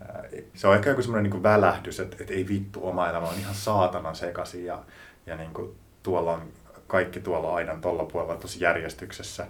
Se 0.53 0.67
on 0.67 0.75
ehkä 0.75 0.89
joku 0.89 1.01
semmoinen 1.01 1.32
niin 1.32 1.43
välähdys, 1.43 1.99
että, 1.99 2.17
että 2.19 2.34
ei 2.34 2.47
vittu, 2.47 2.88
oma 2.88 3.10
elämä 3.10 3.27
on 3.27 3.39
ihan 3.39 3.56
saatanan 3.56 4.15
sekaisin 4.15 4.65
ja, 4.65 4.84
ja 5.25 5.36
niin 5.36 5.53
kuin 5.53 5.75
tuolla 6.03 6.34
on 6.34 6.41
kaikki 6.88 7.19
tuolla 7.19 7.56
aidan 7.56 7.82
tuolla 7.82 8.06
puolella 8.06 8.36
tosi 8.36 8.63
järjestyksessä. 8.63 9.47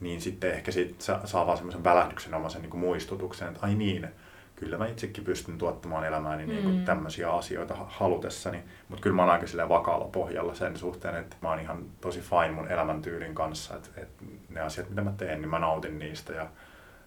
Niin 0.00 0.20
sitten 0.20 0.52
ehkä 0.52 0.70
sit 0.70 1.00
saa 1.24 1.46
vaan 1.46 1.56
semmoisen 1.56 1.84
välähdyksen 1.84 2.34
omaisen 2.34 2.62
niin 2.62 2.78
muistutuksen, 2.78 3.48
että 3.48 3.60
ai 3.62 3.74
niin, 3.74 4.08
kyllä 4.56 4.78
mä 4.78 4.86
itsekin 4.86 5.24
pystyn 5.24 5.58
tuottamaan 5.58 6.04
elämääni 6.04 6.46
niin 6.46 6.62
kuin 6.62 6.74
mm. 6.74 6.84
tämmöisiä 6.84 7.32
asioita 7.32 7.74
halutessani, 7.88 8.62
mutta 8.88 9.02
kyllä 9.02 9.16
mä 9.16 9.22
oon 9.22 9.30
aika 9.30 9.46
sillä 9.46 9.68
vakaalla 9.68 10.04
pohjalla 10.04 10.54
sen 10.54 10.76
suhteen, 10.76 11.16
että 11.16 11.36
mä 11.42 11.48
oon 11.48 11.60
ihan 11.60 11.84
tosi 12.00 12.20
fine 12.20 12.50
mun 12.50 12.68
elämäntyylin 12.68 13.34
kanssa, 13.34 13.76
että, 13.76 13.88
että 13.96 14.24
ne 14.48 14.60
asiat, 14.60 14.88
mitä 14.88 15.02
mä 15.02 15.12
teen, 15.16 15.40
niin 15.40 15.50
mä 15.50 15.58
nautin 15.58 15.98
niistä 15.98 16.32
ja 16.32 16.46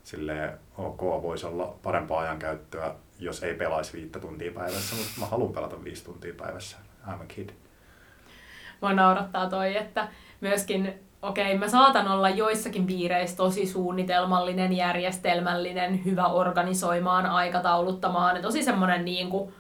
silleen 0.06 0.60
ok, 0.78 1.02
voisi 1.02 1.46
olla 1.46 1.76
parempaa 1.84 2.20
ajankäyttöä, 2.20 2.96
jos 3.20 3.44
ei 3.44 3.54
pelaisi 3.54 3.94
viittä 3.94 4.20
tuntia 4.20 4.52
päivässä, 4.52 4.96
mutta 4.96 5.20
mä 5.20 5.26
haluan 5.26 5.54
pelata 5.54 5.84
viisi 5.84 6.06
tuntia 6.06 6.34
päivässä. 6.38 6.78
I'm 7.08 7.22
a 7.22 7.26
kid. 7.28 7.50
Mua 8.82 8.94
naurattaa 8.94 9.50
toi, 9.50 9.78
että 9.78 10.08
myöskin, 10.42 10.94
okei, 11.22 11.46
okay, 11.46 11.58
mä 11.58 11.68
saatan 11.68 12.08
olla 12.08 12.30
joissakin 12.30 12.86
piireissä 12.86 13.38
tosi 13.38 13.66
suunnitelmallinen, 13.66 14.74
järjestelmällinen, 14.74 16.06
hyvä 16.06 16.28
organisoimaan, 16.28 17.26
aikatauluttamaan, 17.26 18.42
tosi 18.42 18.64
semmonen 18.64 19.06
niin 19.06 19.30
kuin, 19.30 19.54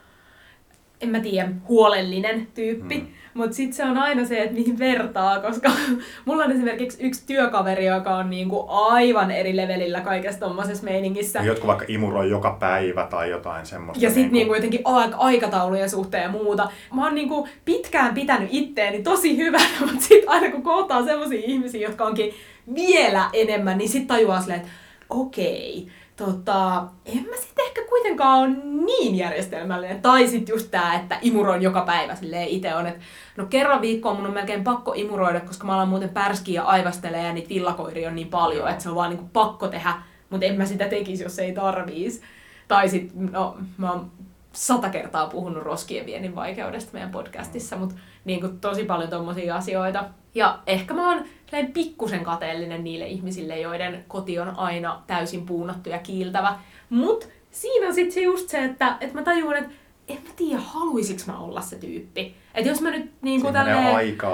en 1.02 1.10
mä 1.10 1.20
tiedä, 1.20 1.50
huolellinen 1.68 2.48
tyyppi. 2.54 2.98
Mm. 2.98 3.08
Mutta 3.34 3.56
sitten 3.56 3.74
se 3.74 3.84
on 3.84 3.98
aina 3.98 4.26
se, 4.26 4.40
että 4.40 4.56
mihin 4.56 4.80
vertaa, 4.80 5.40
koska 5.40 5.72
mulla 6.26 6.44
on 6.44 6.52
esimerkiksi 6.52 6.98
yksi 7.04 7.24
työkaveri, 7.28 7.86
joka 7.86 8.16
on 8.16 8.30
niinku 8.30 8.66
aivan 8.68 9.32
eri 9.32 9.56
levelillä 9.56 10.02
kaikessa 10.02 10.40
tommosessa 10.40 10.84
meiningissä. 10.84 11.40
Ja 11.40 11.46
jotkut 11.46 11.68
vaikka 11.68 11.86
imuroi 11.88 12.30
joka 12.30 12.58
päivä 12.60 13.08
tai 13.10 13.30
jotain 13.30 13.66
semmoista. 13.66 14.04
Ja 14.04 14.10
sitten 14.10 14.32
niinku... 14.32 14.54
niinku 14.54 14.56
jotenkin 14.56 14.82
aikataulujen 15.18 15.90
suhteen 15.90 16.24
ja 16.24 16.30
muuta. 16.30 16.70
Mä 16.94 17.04
oon 17.04 17.16
niinku 17.16 17.48
pitkään 17.66 18.14
pitänyt 18.14 18.50
itteeni 18.52 19.04
tosi 19.04 19.38
hyvänä, 19.38 19.70
mutta 19.86 20.02
sitten 20.02 20.30
aina 20.30 20.52
kun 20.52 20.64
kohtaa 20.64 21.06
semmoisia 21.06 21.42
ihmisiä, 21.44 21.88
jotka 21.88 22.06
onkin 22.06 22.34
vielä 22.76 23.30
enemmän, 23.34 23.78
niin 23.78 23.90
sitten 23.90 24.08
tajuaa 24.08 24.42
silleen, 24.42 24.60
että 24.60 24.72
okei, 25.10 25.88
tota, 26.16 26.84
en 27.06 27.26
mä 27.30 27.36
sitten 27.38 27.55
ehkä 27.78 27.90
kuitenkaan 27.90 28.40
ole 28.40 28.58
niin 28.86 29.16
järjestelmällinen. 29.16 30.02
Tai 30.02 30.28
sitten 30.28 30.54
just 30.54 30.72
tää, 30.72 30.94
että 30.94 31.18
imuroin 31.22 31.62
joka 31.62 31.82
päivä 31.82 32.16
silleen 32.16 32.48
itse 32.48 32.76
on, 32.76 32.88
että 32.88 33.02
no 33.38 33.46
kerran 33.46 33.82
viikkoon 33.82 34.16
mun 34.16 34.26
on 34.26 34.34
melkein 34.34 34.64
pakko 34.64 34.94
imuroida, 34.96 35.40
koska 35.40 35.68
mä 35.68 35.76
alan 35.76 35.88
muuten 35.88 36.10
pärskiä 36.10 36.62
ja 36.62 36.64
aivastelee 36.64 37.24
ja 37.24 37.34
niitä 37.34 37.50
villakoiria 37.50 38.10
on 38.10 38.16
niin 38.16 38.28
paljon, 38.28 38.70
että 38.70 38.84
se 38.84 38.90
on 38.90 38.96
vaan 38.96 39.10
niinku 39.10 39.30
pakko 39.34 39.68
tehdä, 39.68 39.94
mutta 40.30 40.46
en 40.46 40.56
mä 40.56 40.66
sitä 40.66 40.88
tekisi, 40.88 41.24
jos 41.24 41.40
ei 41.40 41.52
tarviis. 41.54 42.22
Tai 42.68 42.90
sitten, 42.90 43.32
no 43.32 43.58
mä 43.78 43.92
oon 43.92 44.12
sata 44.54 44.90
kertaa 44.90 45.28
puhunut 45.28 45.64
roskien 45.64 46.06
viennin 46.06 46.36
vaikeudesta 46.36 46.94
meidän 46.94 47.12
podcastissa, 47.12 47.76
mutta 47.76 47.96
niin 48.26 48.40
kuin 48.40 48.60
tosi 48.60 48.84
paljon 48.84 49.10
tommosia 49.10 49.56
asioita. 49.56 50.06
Ja 50.36 50.60
ehkä 50.68 50.94
mä 50.94 51.10
oon 51.10 51.26
pikkusen 51.74 52.24
kateellinen 52.24 52.84
niille 52.84 53.08
ihmisille, 53.08 53.60
joiden 53.60 54.06
koti 54.08 54.40
on 54.40 54.60
aina 54.60 55.02
täysin 55.08 55.46
puunattu 55.46 55.90
ja 55.90 56.00
kiiltävä. 56.00 56.60
Mut 56.90 57.30
siinä 57.56 57.88
on 57.88 57.94
sitten 57.94 58.12
se 58.12 58.22
just 58.22 58.50
se, 58.50 58.64
että, 58.64 58.98
että 59.02 59.16
mä 59.16 59.24
tajuan, 59.24 59.58
että 59.58 59.72
en 60.08 60.18
mä 60.24 60.30
tiedä, 60.36 60.62
haluisiks 60.62 61.28
mä 61.28 61.40
olla 61.40 61.62
se 61.62 61.76
tyyppi. 61.76 62.36
Että 62.54 62.70
jos 62.70 62.82
mä 62.82 62.92
nyt 62.92 63.12
niin 63.22 63.42
kuin 63.42 63.54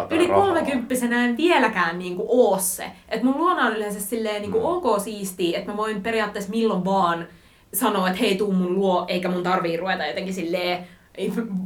yli 0.10 0.27
kolmekymppisenä 0.27 1.25
en 1.25 1.38
vieläkään 1.38 1.99
niin 1.99 2.15
kuin 2.15 2.27
oo 2.29 2.60
se. 2.60 2.91
Että 3.10 3.25
mun 3.25 3.38
luona 3.38 3.65
on 3.65 3.75
yleensä 3.75 3.99
silleen 3.99 4.41
niin 4.41 4.51
kuin 4.51 4.63
mm. 4.63 4.69
ok 4.69 4.99
siistiä, 4.99 5.60
että 5.60 5.71
mä 5.71 5.77
voin 5.77 6.01
periaatteessa 6.01 6.51
milloin 6.51 6.86
vaan 6.86 7.27
sanoa, 7.73 8.07
että 8.07 8.19
hei 8.19 8.36
tuu 8.36 8.53
mun 8.53 8.75
luo, 8.75 9.05
eikä 9.07 9.29
mun 9.29 9.43
tarvii 9.43 9.77
ruveta 9.77 10.05
jotenkin 10.05 10.34
silleen 10.34 10.88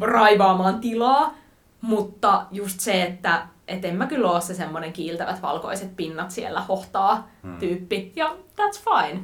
raivaamaan 0.01 0.79
tilaa. 0.79 1.33
Mutta 1.81 2.45
just 2.51 2.79
se, 2.79 3.03
että 3.03 3.47
et 3.67 3.85
en 3.85 3.95
mä 3.95 4.07
kyllä 4.07 4.31
ole 4.31 4.41
se 4.41 4.53
semmonen 4.53 4.93
kiiltävät 4.93 5.41
valkoiset 5.41 5.95
pinnat 5.95 6.31
siellä 6.31 6.61
hohtaa 6.61 7.27
mm. 7.43 7.57
tyyppi. 7.57 8.13
Ja 8.15 8.35
that's 8.57 8.79
fine. 8.83 9.21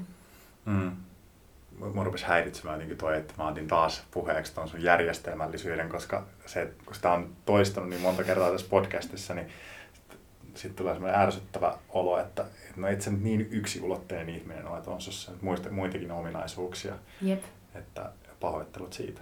Mm. 0.65 0.91
Mua 1.93 2.03
rupesi 2.03 2.25
häiritsemään 2.25 2.79
niin 2.79 2.97
toi, 2.97 3.17
että 3.17 3.33
mä 3.37 3.47
otin 3.47 3.67
taas 3.67 4.03
puheeksi 4.11 4.53
ton 4.53 4.67
sun 4.67 4.83
järjestelmällisyyden, 4.83 5.89
koska 5.89 6.25
se, 6.45 6.73
kun 6.85 6.95
sitä 6.95 7.11
on 7.11 7.35
toistanut 7.45 7.89
niin 7.89 8.01
monta 8.01 8.23
kertaa 8.23 8.51
tässä 8.51 8.67
podcastissa, 8.69 9.33
niin 9.33 9.47
sitten 10.53 10.75
tulee 10.75 10.93
semmoinen 10.93 11.19
ärsyttävä 11.19 11.77
olo, 11.89 12.19
että 12.19 12.45
no 12.75 12.87
et 12.87 13.01
sä 13.01 13.11
nyt 13.11 13.21
niin 13.21 13.47
yksiulotteinen 13.51 14.35
ihminen 14.35 14.67
ole, 14.67 14.77
että 14.77 14.91
on 14.91 15.01
sussa 15.01 15.31
muista, 15.41 15.69
muitakin 15.69 16.11
ominaisuuksia. 16.11 16.93
Jep. 17.21 17.43
Että 17.75 18.09
pahoittelut 18.39 18.93
siitä. 18.93 19.21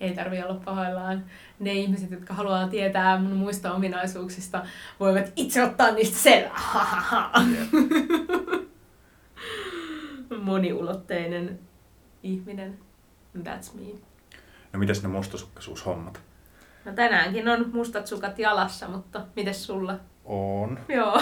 Ei 0.00 0.14
tarvi 0.14 0.42
olla 0.42 0.60
pahoillaan. 0.64 1.24
Ne 1.60 1.72
ihmiset, 1.72 2.10
jotka 2.10 2.34
haluaa 2.34 2.68
tietää 2.68 3.18
mun 3.18 3.32
muista 3.32 3.74
ominaisuuksista, 3.74 4.66
voivat 5.00 5.32
itse 5.36 5.62
ottaa 5.62 5.90
niistä 5.90 6.18
selvää. 6.18 7.30
Moniulotteinen 10.42 11.58
ihminen. 12.22 12.78
That's 13.38 13.74
me. 13.74 13.98
No 14.72 14.78
mitäs 14.78 15.02
ne 15.02 15.08
mustasukkaisuushommat? 15.08 16.20
No 16.84 16.92
tänäänkin 16.92 17.48
on 17.48 17.70
mustat 17.72 18.06
sukat 18.06 18.38
jalassa, 18.38 18.88
mutta 18.88 19.26
mites 19.36 19.66
sulla? 19.66 19.98
On. 20.24 20.78
Joo. 20.88 21.20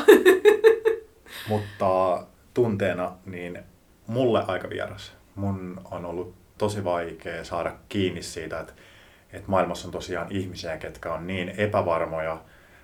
mutta 1.48 2.26
tunteena 2.54 3.12
niin 3.26 3.58
mulle 4.06 4.44
aika 4.46 4.70
vieras. 4.70 5.12
Mun 5.34 5.80
on 5.90 6.04
ollut 6.04 6.34
tosi 6.58 6.84
vaikea 6.84 7.44
saada 7.44 7.76
kiinni 7.88 8.22
siitä, 8.22 8.60
että, 8.60 8.72
että 9.32 9.50
maailmassa 9.50 9.88
on 9.88 9.92
tosiaan 9.92 10.26
ihmisiä, 10.30 10.76
ketkä 10.76 11.14
on 11.14 11.26
niin 11.26 11.48
epävarmoja 11.48 12.40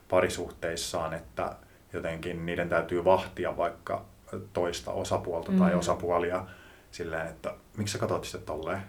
parisuhteissaan, 0.09 1.15
että 1.15 1.57
jotenkin 1.93 2.47
niiden 2.47 2.69
täytyy 2.69 3.05
vahtia 3.05 3.57
vaikka 3.57 4.05
toista 4.53 4.91
osapuolta 4.93 5.53
mm. 5.53 5.59
tai 5.59 5.75
osapuolia 5.75 6.45
silleen, 6.91 7.27
että 7.27 7.55
miksi 7.77 7.93
sä 7.93 7.99
katsot 7.99 8.25
sitä 8.25 8.45
tolleen? 8.45 8.83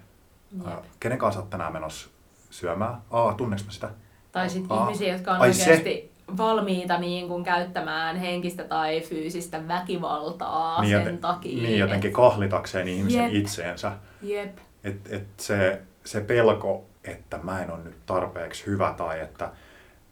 Yep. 0.68 0.84
Kenen 1.00 1.18
kanssa 1.18 1.40
olet 1.40 1.50
tänään 1.50 1.74
menossa 1.74 2.10
syömään? 2.50 2.98
Aa, 3.12 3.34
tunneks 3.34 3.66
mä 3.66 3.72
sitä? 3.72 3.90
Tai 4.32 4.50
sitten 4.50 4.78
ihmisiä, 4.78 5.14
jotka 5.14 5.32
on 5.32 5.42
Ai 5.42 5.48
oikeasti 5.48 6.12
se? 6.28 6.38
valmiita 6.38 6.98
niin 6.98 7.28
kuin 7.28 7.44
käyttämään 7.44 8.16
henkistä 8.16 8.64
tai 8.64 9.02
fyysistä 9.02 9.68
väkivaltaa 9.68 10.82
niin, 10.82 11.04
sen 11.04 11.18
takia. 11.18 11.64
Niin 11.64 11.80
jotenkin 11.80 12.08
et... 12.08 12.16
kahlitakseen 12.16 12.88
ihmisen 12.88 13.24
Jep. 13.24 13.34
itseensä. 13.34 13.92
Jep. 14.22 14.58
Et, 14.84 14.98
et 15.10 15.28
se, 15.38 15.82
se 16.06 16.22
pelko, 16.22 16.86
että 17.04 17.40
mä 17.44 17.62
en 17.64 17.72
ole 17.72 17.84
nyt 17.84 18.06
tarpeeksi 18.06 18.66
hyvä 18.66 18.94
tai 18.98 19.20
että 19.20 19.52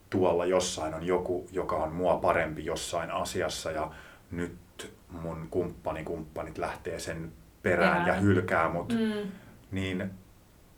tuolla 0.10 0.46
jossain 0.46 0.94
on 0.94 1.06
joku, 1.06 1.48
joka 1.52 1.76
on 1.76 1.92
mua 1.92 2.18
parempi 2.18 2.66
jossain 2.66 3.12
asiassa 3.12 3.72
ja 3.72 3.92
nyt 4.32 4.56
mun 5.10 5.48
kumppani 5.52 6.04
kumppanit 6.04 6.58
lähtee 6.58 7.00
sen 7.00 7.32
perään 7.64 7.92
Perään. 7.92 8.08
ja 8.08 8.14
hylkää 8.14 8.70
mut, 8.70 8.94
mm. 8.94 9.32
niin 9.72 10.10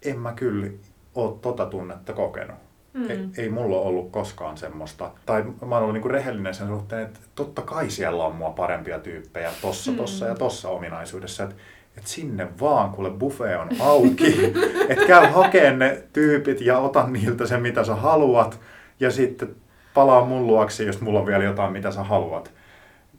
en 0.06 0.20
mä 0.20 0.34
kyllä 0.34 0.68
ole 1.16 1.38
tota 1.42 1.66
tunnetta 1.66 2.14
kokenut. 2.14 2.56
Mm. 2.94 3.10
Ei, 3.10 3.20
ei 3.38 3.50
mulla 3.50 3.78
ollut 3.78 4.12
koskaan 4.12 4.58
semmoista. 4.58 5.12
Tai 5.26 5.44
mä 5.44 5.76
oon 5.76 5.82
ollut 5.82 5.94
niinku 5.94 6.10
rehellinen 6.10 6.54
sen 6.54 6.68
suhteen, 6.68 7.02
että 7.02 7.20
totta 7.36 7.62
kai 7.62 7.90
siellä 7.90 8.26
on 8.26 8.36
mua 8.36 8.50
parempia 8.50 9.00
tyyppejä 9.00 9.52
tossa, 9.62 9.92
mm. 9.92 9.98
tossa 9.98 10.26
ja 10.26 10.36
tossa 10.36 10.70
ominaisuudessa. 10.70 11.44
Että 11.44 11.56
et 11.98 12.08
sinne 12.08 12.48
vaan, 12.60 12.90
kuule 12.90 13.10
buffet 13.10 13.60
on 13.60 13.70
auki. 13.80 14.54
että 14.90 15.06
käy 15.06 15.28
hakeen 15.28 15.80
ne 15.80 16.04
tyypit 16.14 16.62
ja 16.62 16.78
ota 16.78 17.08
niiltä 17.08 17.46
se, 17.46 17.58
mitä 17.58 17.84
sä 17.84 17.96
haluat. 17.96 18.60
Ja 19.00 19.12
sitten 19.12 19.56
palaa 19.94 20.26
mun 20.26 20.48
luoksi, 20.48 20.86
jos 20.86 21.02
mulla 21.02 21.20
on 21.20 21.26
vielä 21.26 21.44
jotain, 21.44 21.74
mitä 21.74 21.92
sä 21.92 22.04
haluat. 22.04 22.52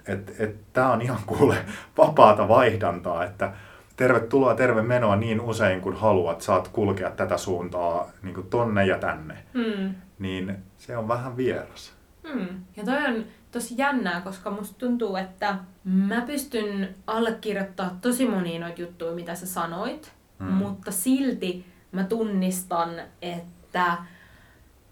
Että 0.06 0.32
et, 0.38 0.72
tää 0.72 0.92
on 0.92 1.02
ihan 1.02 1.20
kuule 1.26 1.56
vapaata 1.98 2.48
vaihdantaa, 2.48 3.24
että 3.24 3.52
tervetuloa, 3.96 4.54
terve 4.54 4.82
menoa 4.82 5.16
niin 5.16 5.40
usein 5.40 5.80
kuin 5.80 5.96
haluat, 5.96 6.40
saat 6.40 6.68
kulkea 6.68 7.10
tätä 7.10 7.36
suuntaa 7.36 8.10
niin 8.22 8.34
kuin 8.34 8.46
tonne 8.50 8.86
ja 8.86 8.98
tänne. 8.98 9.44
Mm. 9.54 9.94
Niin 10.18 10.56
se 10.78 10.96
on 10.96 11.08
vähän 11.08 11.36
vieras. 11.36 11.92
Mm. 12.34 12.48
Ja 12.76 12.84
toi 12.84 13.06
on 13.06 13.24
tosi 13.50 13.74
jännää, 13.78 14.20
koska 14.20 14.50
musta 14.50 14.78
tuntuu, 14.78 15.16
että 15.16 15.56
mä 15.84 16.20
pystyn 16.20 16.94
allekirjoittamaan 17.06 18.00
tosi 18.00 18.28
monia 18.28 18.60
noita 18.60 18.80
juttuja, 18.80 19.12
mitä 19.12 19.34
sä 19.34 19.46
sanoit, 19.46 20.12
mm. 20.38 20.46
mutta 20.46 20.90
silti 20.90 21.66
mä 21.92 22.04
tunnistan, 22.04 22.90
että 23.22 23.96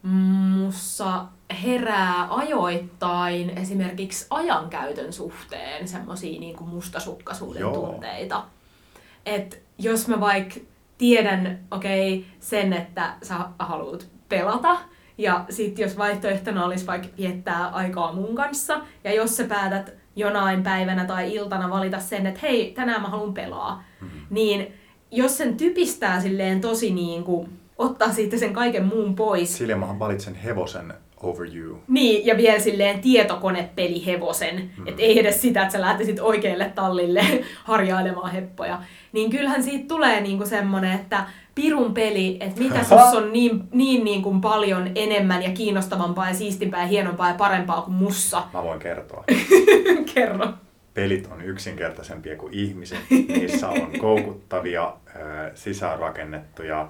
mussa 0.03 1.25
herää 1.63 2.27
ajoittain 2.31 3.51
esimerkiksi 3.59 4.27
ajankäytön 4.31 5.13
suhteen 5.13 5.89
semmosia 5.89 6.41
niin 6.41 6.65
mustasukkaisuuden 6.65 7.61
Joo. 7.61 7.73
tunteita. 7.73 8.45
Et 9.27 9.63
jos 9.79 10.09
mä 10.09 10.21
vaikka 10.21 10.55
tiedän, 10.99 11.59
okei, 11.71 12.19
okay, 12.19 12.31
sen, 12.41 12.73
että 12.73 13.15
sä 13.23 13.35
haluat 13.59 14.09
pelata, 14.29 14.79
ja 15.19 15.45
sitten 15.51 15.83
jos 15.83 15.99
vaihtoehtona 15.99 16.65
olisi 16.65 16.87
vaikka 16.87 17.09
viettää 17.19 17.69
aikaa 17.69 18.13
mun 18.13 18.35
kanssa, 18.35 18.81
ja 19.05 19.15
jos 19.15 19.37
sä 19.37 19.45
päätät 19.45 19.93
jonain 20.17 20.63
päivänä 20.63 21.05
tai 21.05 21.35
iltana 21.35 21.71
valita 21.71 22.01
sen, 22.01 22.27
että 22.27 22.41
hei, 22.43 22.73
tänään 22.73 23.03
mä 23.03 23.09
haluan 23.09 23.35
pelaa, 23.35 23.85
mm-hmm. 24.01 24.21
niin 24.31 24.75
jos 25.11 25.39
sen 25.39 25.57
typistää 25.57 26.21
silleen 26.21 26.61
tosi 26.61 26.91
niin 26.91 27.25
kuin, 27.25 27.49
ottaa 27.79 28.13
siitä 28.13 28.39
sen 28.39 28.53
kaiken 28.53 28.85
muun 28.85 29.15
pois. 29.15 29.57
Silleen 29.57 29.79
mä 29.79 29.99
valitsen 29.99 30.35
hevosen 30.35 30.95
over 31.23 31.57
you. 31.57 31.79
Niin, 31.89 32.27
ja 32.27 32.37
vielä 32.37 32.59
silleen 32.59 33.01
tietokonepeli 33.01 34.07
hevosen. 34.07 34.71
Mm. 34.77 34.89
Että 34.89 35.03
ei 35.03 35.19
edes 35.19 35.43
sitä, 35.43 35.63
että 35.63 35.73
sä 35.73 35.81
lähtisit 35.81 36.21
oikealle 36.21 36.73
tallille 36.75 37.25
harjailemaan 37.65 38.33
heppoja. 38.33 38.83
Niin 39.13 39.31
kyllähän 39.31 39.63
siitä 39.63 39.89
tulee 39.89 40.21
niinku 40.21 40.47
semmonen, 40.47 40.93
että 40.93 41.25
pirun 41.55 41.95
peli, 41.95 42.37
että 42.41 42.61
mitä 42.61 42.85
sus 42.85 43.15
on 43.15 43.33
niin, 43.33 43.63
niin, 43.73 44.05
niin 44.05 44.23
kuin 44.23 44.41
paljon 44.41 44.91
enemmän 44.95 45.43
ja 45.43 45.51
kiinnostavampaa 45.51 46.29
ja 46.29 46.35
siistimpää 46.35 46.81
ja 46.81 46.87
hienompaa 46.87 47.29
ja 47.29 47.35
parempaa 47.35 47.83
kuin 47.83 47.95
mussa. 47.95 48.43
Mä 48.53 48.63
voin 48.63 48.79
kertoa. 48.79 49.25
Kerro. 50.15 50.49
Pelit 50.95 51.29
on 51.33 51.43
yksinkertaisempia 51.43 52.37
kuin 52.37 52.55
ihmiset. 52.55 52.99
Niissä 53.11 53.69
on 53.69 53.91
koukuttavia, 53.99 54.95
sisäänrakennettuja 55.55 56.89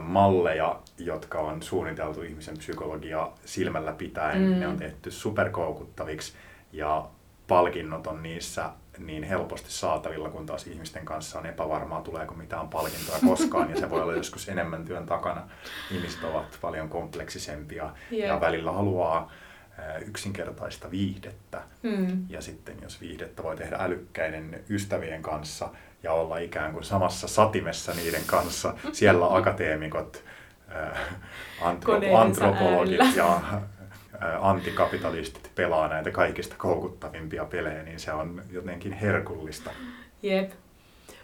malleja, 0.00 0.80
jotka 0.98 1.38
on 1.38 1.62
suunniteltu 1.62 2.22
ihmisen 2.22 2.58
psykologia 2.58 3.30
silmällä 3.44 3.92
pitäen. 3.92 4.42
Mm. 4.42 4.60
Ne 4.60 4.68
on 4.68 4.76
tehty 4.76 5.10
superkoukuttaviksi 5.10 6.32
ja 6.72 7.08
palkinnot 7.48 8.06
on 8.06 8.22
niissä 8.22 8.70
niin 8.98 9.22
helposti 9.22 9.72
saatavilla, 9.72 10.30
kun 10.30 10.46
taas 10.46 10.66
ihmisten 10.66 11.04
kanssa 11.04 11.38
on 11.38 11.46
epävarmaa, 11.46 12.02
tuleeko 12.02 12.34
mitään 12.34 12.68
palkintoa 12.68 13.18
koskaan, 13.26 13.70
ja 13.70 13.76
se 13.76 13.90
voi 13.90 14.02
olla 14.02 14.14
joskus 14.22 14.48
enemmän 14.48 14.84
työn 14.84 15.06
takana. 15.06 15.48
Ihmiset 15.90 16.24
ovat 16.24 16.58
paljon 16.60 16.88
kompleksisempia 16.88 17.90
yeah. 18.12 18.28
ja 18.28 18.40
välillä 18.40 18.72
haluaa 18.72 19.32
yksinkertaista 20.06 20.90
viihdettä. 20.90 21.62
Mm. 21.82 22.26
Ja 22.28 22.40
sitten 22.40 22.76
jos 22.82 23.00
viihdettä 23.00 23.42
voi 23.42 23.56
tehdä 23.56 23.76
älykkäiden 23.80 24.64
ystävien 24.70 25.22
kanssa 25.22 25.68
ja 26.02 26.12
olla 26.12 26.38
ikään 26.38 26.72
kuin 26.72 26.84
samassa 26.84 27.28
satimessa 27.28 27.92
niiden 27.94 28.22
kanssa, 28.26 28.74
siellä 28.92 29.26
akateemikot, 29.36 30.24
antro- 31.60 32.16
antropologit 32.16 33.16
ja 33.16 33.40
antikapitalistit 34.40 35.50
pelaa 35.54 35.88
näitä 35.88 36.10
kaikista 36.10 36.54
koukuttavimpia 36.58 37.44
pelejä, 37.44 37.82
niin 37.82 38.00
se 38.00 38.12
on 38.12 38.42
jotenkin 38.50 38.92
herkullista. 38.92 39.70
Jep. 40.22 40.50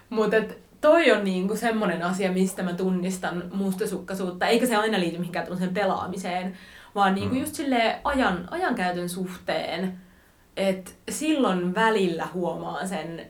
Mutta 0.09 0.37
toi 0.81 1.11
on 1.11 1.23
niinku 1.23 1.55
semmoinen 1.55 2.03
asia, 2.03 2.31
mistä 2.31 2.63
mä 2.63 2.73
tunnistan 2.73 3.43
mustasukkaisuutta, 3.53 4.47
eikä 4.47 4.65
se 4.65 4.75
aina 4.75 4.99
liity 4.99 5.17
mihinkään 5.17 5.57
sen 5.57 5.73
pelaamiseen, 5.73 6.57
vaan 6.95 7.15
niinku 7.15 7.35
mm. 7.35 7.41
just 7.41 7.55
sille 7.55 7.99
ajan, 8.03 8.47
ajankäytön 8.51 9.09
suhteen, 9.09 9.97
että 10.57 10.91
silloin 11.09 11.75
välillä 11.75 12.27
huomaa 12.33 12.87
sen 12.87 13.27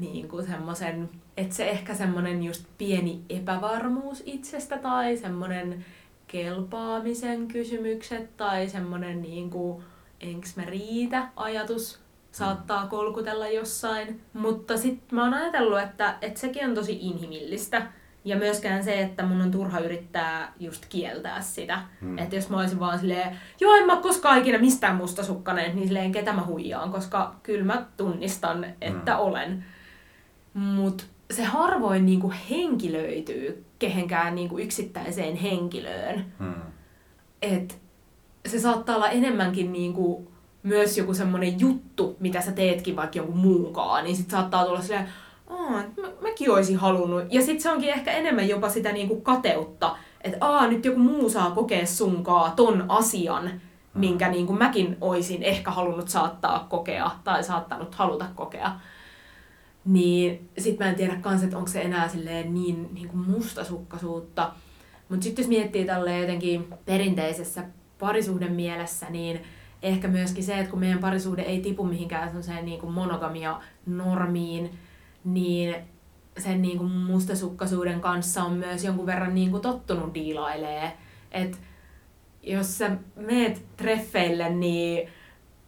niinku 0.00 0.42
semmoisen, 0.42 1.10
että 1.36 1.54
se 1.54 1.70
ehkä 1.70 1.94
semmoinen 1.94 2.42
just 2.42 2.64
pieni 2.78 3.22
epävarmuus 3.28 4.22
itsestä 4.26 4.78
tai 4.78 5.16
semmoinen 5.16 5.84
kelpaamisen 6.26 7.48
kysymykset 7.48 8.36
tai 8.36 8.68
semmoinen 8.68 9.22
niin 9.22 9.50
kuin, 9.50 9.82
enks 10.20 10.56
mä 10.56 10.64
riitä 10.64 11.28
ajatus 11.36 12.00
saattaa 12.32 12.86
kolkutella 12.86 13.48
jossain. 13.48 14.20
Mutta 14.32 14.76
sitten 14.76 15.08
mä 15.16 15.24
oon 15.24 15.34
ajatellut, 15.34 15.80
että, 15.80 16.14
että 16.20 16.40
sekin 16.40 16.68
on 16.68 16.74
tosi 16.74 16.98
inhimillistä. 17.00 17.86
Ja 18.24 18.36
myöskään 18.36 18.84
se, 18.84 19.00
että 19.00 19.22
mun 19.22 19.40
on 19.40 19.50
turha 19.50 19.78
yrittää 19.78 20.52
just 20.60 20.86
kieltää 20.88 21.40
sitä. 21.40 21.82
Hmm. 22.00 22.18
Että 22.18 22.36
jos 22.36 22.50
mä 22.50 22.60
olisin 22.60 22.80
vaan 22.80 22.98
silleen, 22.98 23.38
joo 23.60 23.74
en 23.74 23.86
mä 23.86 23.96
koskaan 23.96 24.38
ikinä 24.38 24.58
mistään 24.58 24.96
mustasukkainen, 24.96 25.76
niin 25.76 25.86
silleen 25.86 26.12
ketä 26.12 26.32
mä 26.32 26.46
huijaan, 26.46 26.92
koska 26.92 27.34
kyllä 27.42 27.64
mä 27.64 27.86
tunnistan, 27.96 28.66
että 28.80 29.16
hmm. 29.16 29.24
olen. 29.24 29.64
Mut 30.54 31.06
se 31.30 31.44
harvoin 31.44 32.06
niinku 32.06 32.32
henkilöityy 32.50 33.64
kehenkään 33.78 34.34
niinku 34.34 34.58
yksittäiseen 34.58 35.36
henkilöön. 35.36 36.24
Hmm. 36.38 36.54
Et 37.42 37.78
se 38.48 38.60
saattaa 38.60 38.96
olla 38.96 39.08
enemmänkin 39.08 39.72
niinku 39.72 40.32
myös 40.62 40.98
joku 40.98 41.14
semmoinen 41.14 41.60
juttu, 41.60 42.16
mitä 42.20 42.40
sä 42.40 42.52
teetkin 42.52 42.96
vaikka 42.96 43.18
jonkun 43.18 43.38
muunkaan, 43.38 44.04
niin 44.04 44.16
sit 44.16 44.30
saattaa 44.30 44.64
tulla 44.64 44.82
silleen, 44.82 45.08
Aa, 45.50 45.70
mä, 45.70 46.08
mäkin 46.20 46.50
olisin 46.50 46.76
halunnut. 46.76 47.24
Ja 47.30 47.40
sitten 47.40 47.60
se 47.60 47.70
onkin 47.70 47.88
ehkä 47.88 48.12
enemmän 48.12 48.48
jopa 48.48 48.68
sitä 48.68 48.92
niinku 48.92 49.20
kateutta, 49.20 49.96
että 50.20 50.38
aa, 50.40 50.66
nyt 50.66 50.84
joku 50.84 50.98
muu 50.98 51.30
saa 51.30 51.50
kokea 51.50 51.86
sunkaa 51.86 52.52
ton 52.56 52.84
asian, 52.88 53.48
hmm. 53.48 53.60
minkä 53.94 54.28
niinku 54.28 54.52
mäkin 54.52 54.96
oisin 55.00 55.42
ehkä 55.42 55.70
halunnut 55.70 56.08
saattaa 56.08 56.66
kokea 56.68 57.10
tai 57.24 57.44
saattanut 57.44 57.94
haluta 57.94 58.26
kokea. 58.34 58.72
Niin 59.84 60.48
sit 60.58 60.78
mä 60.78 60.88
en 60.88 60.94
tiedä 60.94 61.16
kans, 61.16 61.42
että 61.42 61.56
onko 61.56 61.68
se 61.68 61.82
enää 61.82 62.08
silleen 62.08 62.54
niin, 62.54 62.88
niin 62.94 63.08
kuin 63.08 63.30
mustasukkaisuutta. 63.30 64.52
Mutta 65.08 65.24
sitten 65.24 65.42
jos 65.42 65.48
miettii 65.48 65.84
tälle 65.84 66.18
jotenkin 66.18 66.74
perinteisessä 66.84 67.64
parisuhden 67.98 68.52
mielessä, 68.52 69.10
niin 69.10 69.40
ehkä 69.82 70.08
myöskin 70.08 70.44
se, 70.44 70.58
että 70.58 70.70
kun 70.70 70.80
meidän 70.80 70.98
parisuhde 70.98 71.42
ei 71.42 71.60
tipu 71.60 71.84
mihinkään 71.84 72.28
sellaiseen 72.28 72.64
niin 72.64 72.80
kuin 72.80 72.92
monogamia 72.92 73.60
normiin, 73.86 74.70
niin 75.24 75.74
sen 76.38 76.62
niin 76.62 76.78
kuin 76.78 76.90
mustasukkaisuuden 76.90 78.00
kanssa 78.00 78.44
on 78.44 78.52
myös 78.52 78.84
jonkun 78.84 79.06
verran 79.06 79.34
niin 79.34 79.50
kuin 79.50 79.62
tottunut 79.62 80.14
diilailee. 80.14 80.92
Että 81.32 81.58
jos 82.42 82.78
sä 82.78 82.90
meet 83.16 83.62
treffeille, 83.76 84.50
niin 84.50 85.08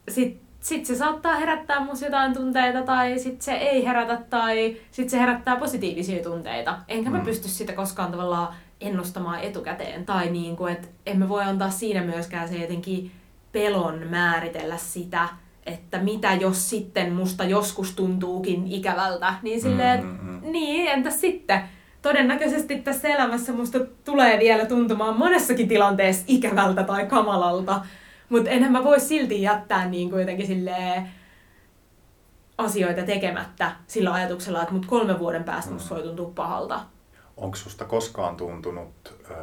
sit 0.09 0.41
sitten 0.63 0.87
se 0.87 0.99
saattaa 0.99 1.35
herättää 1.35 1.85
musta 1.85 2.05
jotain 2.05 2.35
tunteita 2.35 2.83
tai 2.83 3.19
sitten 3.19 3.43
se 3.43 3.53
ei 3.53 3.87
herätä 3.87 4.19
tai 4.31 4.77
sitten 4.91 5.11
se 5.11 5.19
herättää 5.19 5.57
positiivisia 5.57 6.23
tunteita. 6.23 6.79
Enkä 6.89 7.11
mä 7.11 7.19
mm. 7.19 7.25
pysty 7.25 7.49
sitä 7.49 7.73
koskaan 7.73 8.11
tavallaan 8.11 8.55
ennustamaan 8.81 9.41
etukäteen. 9.41 10.07
Tai 10.07 10.31
niin 10.31 10.57
kuin, 10.57 10.73
että 10.73 10.89
emme 11.07 11.29
voi 11.29 11.43
antaa 11.43 11.71
siinä 11.71 12.03
myöskään 12.03 12.49
se 12.49 12.57
jotenkin 12.57 13.11
pelon 13.53 14.07
määritellä 14.11 14.77
sitä, 14.77 15.29
että 15.67 15.99
mitä 15.99 16.35
jos 16.35 16.71
sitten 16.71 17.13
musta 17.13 17.45
joskus 17.45 17.95
tuntuukin 17.97 18.67
ikävältä. 18.67 19.35
Niin 19.43 19.61
silleen, 19.61 20.05
mm-hmm. 20.05 20.41
niin 20.43 20.91
entäs 20.91 21.21
sitten? 21.21 21.61
Todennäköisesti 22.03 22.79
tässä 22.79 23.09
elämässä 23.09 23.53
musta 23.53 23.79
tulee 24.05 24.39
vielä 24.39 24.67
tuntumaan 24.67 25.19
monessakin 25.19 25.69
tilanteessa 25.69 26.25
ikävältä 26.29 26.83
tai 26.83 27.07
kamalalta. 27.07 27.81
Mutta 28.33 28.51
enhän 28.51 28.73
mä 28.73 28.85
voi 28.85 29.01
silti 29.01 29.43
jättää 29.43 29.89
niin 29.89 30.11
kuin 30.11 30.21
jotenkin 30.21 30.47
silleen 30.47 31.09
asioita 32.59 33.03
tekemättä 33.03 33.73
sillä 33.87 34.13
ajatuksella, 34.13 34.63
että 34.63 34.75
mut 34.75 34.87
kolme 34.87 35.19
vuoden 35.19 35.45
päästä 35.45 35.71
mm. 35.71 35.75
musta 35.75 35.95
voi 35.95 36.03
tuntua 36.03 36.33
pahalta. 36.35 36.81
Onko 37.37 37.57
susta 37.57 37.85
koskaan 37.85 38.37
tuntunut 38.37 39.15
ö, 39.31 39.35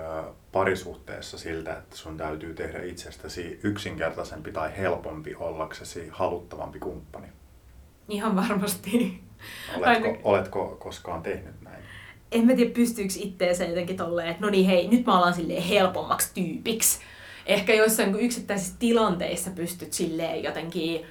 parisuhteessa 0.51 1.37
siltä, 1.37 1.77
että 1.77 1.97
sun 1.97 2.17
täytyy 2.17 2.53
tehdä 2.53 2.83
itsestäsi 2.83 3.59
yksinkertaisempi 3.63 4.51
tai 4.51 4.77
helpompi 4.77 5.35
ollaksesi 5.35 6.09
haluttavampi 6.11 6.79
kumppani? 6.79 7.27
Ihan 8.07 8.35
varmasti. 8.35 9.23
Oletko, 9.77 10.17
oletko 10.23 10.77
koskaan 10.79 11.23
tehnyt 11.23 11.61
näin? 11.61 11.83
En 12.31 12.45
mä 12.45 12.53
tiedä, 12.53 12.71
pystyykö 12.73 13.13
itteensä 13.17 13.65
jotenkin 13.65 13.97
tolleen, 13.97 14.29
että 14.29 14.45
no 14.45 14.49
niin 14.49 14.65
hei, 14.65 14.87
nyt 14.87 15.05
mä 15.05 15.17
alan 15.17 15.33
silleen 15.33 15.63
helpommaksi 15.63 16.31
tyypiksi 16.33 16.99
ehkä 17.45 17.73
joissain 17.73 18.19
yksittäisissä 18.19 18.75
tilanteissa 18.79 19.51
pystyt 19.51 19.93
silleen 19.93 20.43
jotenkin, 20.43 21.05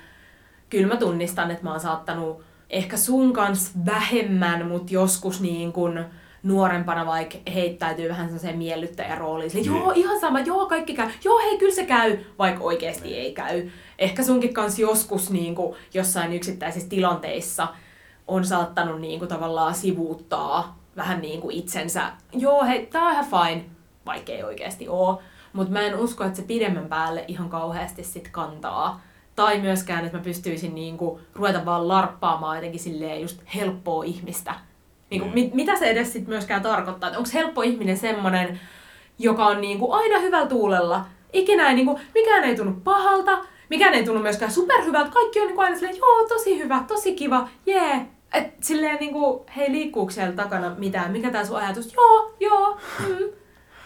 kyllä 0.71 0.87
mä 0.87 0.97
tunnistan, 0.97 1.51
että 1.51 1.65
mä 1.65 1.71
oon 1.71 1.81
saattanut 1.81 2.43
ehkä 2.71 2.97
sun 2.97 3.33
kanssa 3.33 3.73
vähemmän, 3.87 4.67
mutta 4.67 4.95
joskus 4.95 5.41
niin 5.41 5.73
kuin 5.73 6.05
nuorempana 6.43 7.07
vaikka 7.07 7.39
heittäytyy 7.55 8.09
vähän 8.09 8.27
sellaiseen 8.27 8.59
miellyttäjän 8.59 9.19
rooliin. 9.19 9.51
Sille, 9.51 9.67
joo, 9.67 9.93
ihan 9.95 10.21
sama, 10.21 10.41
joo, 10.41 10.67
kaikki 10.67 10.95
käy. 10.95 11.11
Joo, 11.25 11.39
hei, 11.39 11.59
kyllä 11.59 11.75
se 11.75 11.87
käy, 11.87 12.19
vaikka 12.39 12.65
oikeasti 12.65 13.15
ei 13.15 13.33
käy. 13.33 13.69
Ehkä 13.99 14.23
sunkin 14.23 14.55
kanssa 14.55 14.81
joskus 14.81 15.31
niin 15.31 15.55
kuin, 15.55 15.77
jossain 15.95 16.33
yksittäisissä 16.33 16.89
tilanteissa 16.89 17.69
on 18.29 18.45
saattanut 18.45 19.01
niin 19.01 19.19
kuin, 19.19 19.29
tavallaan 19.29 19.75
sivuuttaa 19.75 20.79
vähän 20.97 21.21
niin 21.21 21.41
kuin 21.41 21.57
itsensä. 21.57 22.13
Joo, 22.33 22.65
hei, 22.65 22.87
tää 22.87 23.03
on 23.03 23.13
ihan 23.13 23.27
fine, 23.27 23.65
vaikka 24.07 24.33
ei 24.33 24.43
oikeasti 24.43 24.89
oo. 24.89 25.23
Mutta 25.53 25.73
mä 25.73 25.81
en 25.81 25.99
usko, 25.99 26.25
että 26.25 26.37
se 26.37 26.43
pidemmän 26.43 26.87
päälle 26.87 27.25
ihan 27.29 27.49
kauheasti 27.49 28.05
sit 28.05 28.29
kantaa. 28.29 29.01
Tai 29.37 29.61
myöskään, 29.61 30.05
että 30.05 30.19
mä 30.19 30.25
pystyisin 30.25 30.75
niinku 30.75 31.21
ruveta 31.35 31.65
vaan 31.65 31.89
larppaamaan 31.89 32.57
jotenkin 32.57 32.81
silleen 32.81 33.21
just 33.21 33.41
helppoa 33.55 34.05
ihmistä. 34.05 34.55
Niinku, 35.11 35.29
mm. 35.29 35.35
mit, 35.35 35.55
mitä 35.55 35.77
se 35.77 35.91
edes 35.91 36.13
sit 36.13 36.27
myöskään 36.27 36.63
tarkoittaa? 36.63 37.11
Onko 37.11 37.29
helppo 37.35 37.63
ihminen 37.63 37.97
semmonen, 37.97 38.61
joka 39.19 39.47
on 39.47 39.61
niinku 39.61 39.93
aina 39.93 40.19
hyvällä 40.19 40.47
tuulella? 40.49 41.05
Ikinä 41.33 41.69
ei, 41.69 41.75
niinku, 41.75 42.01
mikään 42.15 42.45
ei 42.45 42.57
tunnu 42.57 42.81
pahalta, 42.85 43.39
mikään 43.71 43.95
ei 43.95 44.05
tunnu 44.05 44.23
myöskään 44.23 44.53
superhyvältä. 44.53 45.11
Kaikki 45.11 45.41
on 45.41 45.47
niinku 45.47 45.61
aina 45.61 45.77
silleen, 45.77 45.97
joo, 45.97 46.29
tosi 46.29 46.59
hyvä, 46.59 46.85
tosi 46.89 47.15
kiva, 47.15 47.49
jee. 47.67 47.83
Yeah. 47.83 48.01
Et 48.33 48.47
silleen 48.61 48.97
niinku, 49.01 49.47
hei 49.57 49.73
liikkuuko 49.73 50.11
siellä 50.11 50.33
takana 50.33 50.75
mitään? 50.79 51.13
Mikä 51.13 51.31
tää 51.31 51.45
sun 51.45 51.57
ajatus? 51.57 51.95
Joo, 51.95 52.35
joo, 52.41 52.79
mm. 53.01 53.29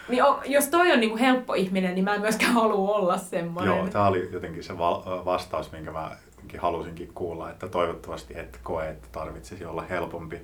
Niin 0.09 0.23
on, 0.23 0.39
jos 0.45 0.67
toi 0.67 0.91
on 0.91 0.99
niinku 0.99 1.17
helppo 1.17 1.53
ihminen, 1.53 1.95
niin 1.95 2.03
mä 2.05 2.15
en 2.15 2.21
myöskään 2.21 2.53
halua 2.53 2.95
olla 2.95 3.17
semmoinen. 3.17 3.77
Joo, 3.77 3.87
tää 3.87 4.07
oli 4.07 4.29
jotenkin 4.31 4.63
se 4.63 4.77
vastaus, 5.25 5.71
minkä 5.71 5.91
mä 5.91 6.11
halusinkin 6.57 7.11
kuulla, 7.13 7.51
että 7.51 7.67
toivottavasti 7.67 8.39
et 8.39 8.59
koe, 8.63 8.89
että 8.89 9.07
tarvitsisi 9.11 9.65
olla 9.65 9.81
helpompi, 9.81 10.41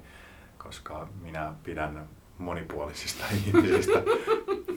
koska 0.57 1.07
minä 1.21 1.53
pidän 1.63 2.07
monipuolisista 2.37 3.25
ihmisistä 3.45 4.03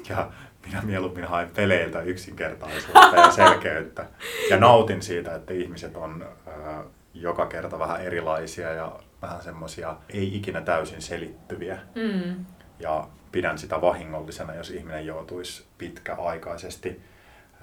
ja 0.08 0.30
minä 0.66 0.82
mieluummin 0.82 1.24
haen 1.24 1.50
peleiltä 1.56 2.00
yksinkertaisuutta 2.00 3.16
ja 3.16 3.30
selkeyttä 3.30 4.06
ja 4.50 4.56
nautin 4.56 5.02
siitä, 5.02 5.34
että 5.34 5.54
ihmiset 5.54 5.96
on 5.96 6.26
äh, 6.48 6.84
joka 7.14 7.46
kerta 7.46 7.78
vähän 7.78 8.02
erilaisia 8.02 8.72
ja 8.72 8.92
vähän 9.22 9.42
semmoisia 9.42 9.96
ei 10.08 10.36
ikinä 10.36 10.60
täysin 10.60 11.02
selittyviä. 11.02 11.78
Mm. 11.94 12.44
Ja 12.78 13.08
pidän 13.32 13.58
sitä 13.58 13.80
vahingollisena, 13.80 14.54
jos 14.54 14.70
ihminen 14.70 15.06
joutuisi 15.06 15.64
pitkäaikaisesti 15.78 17.00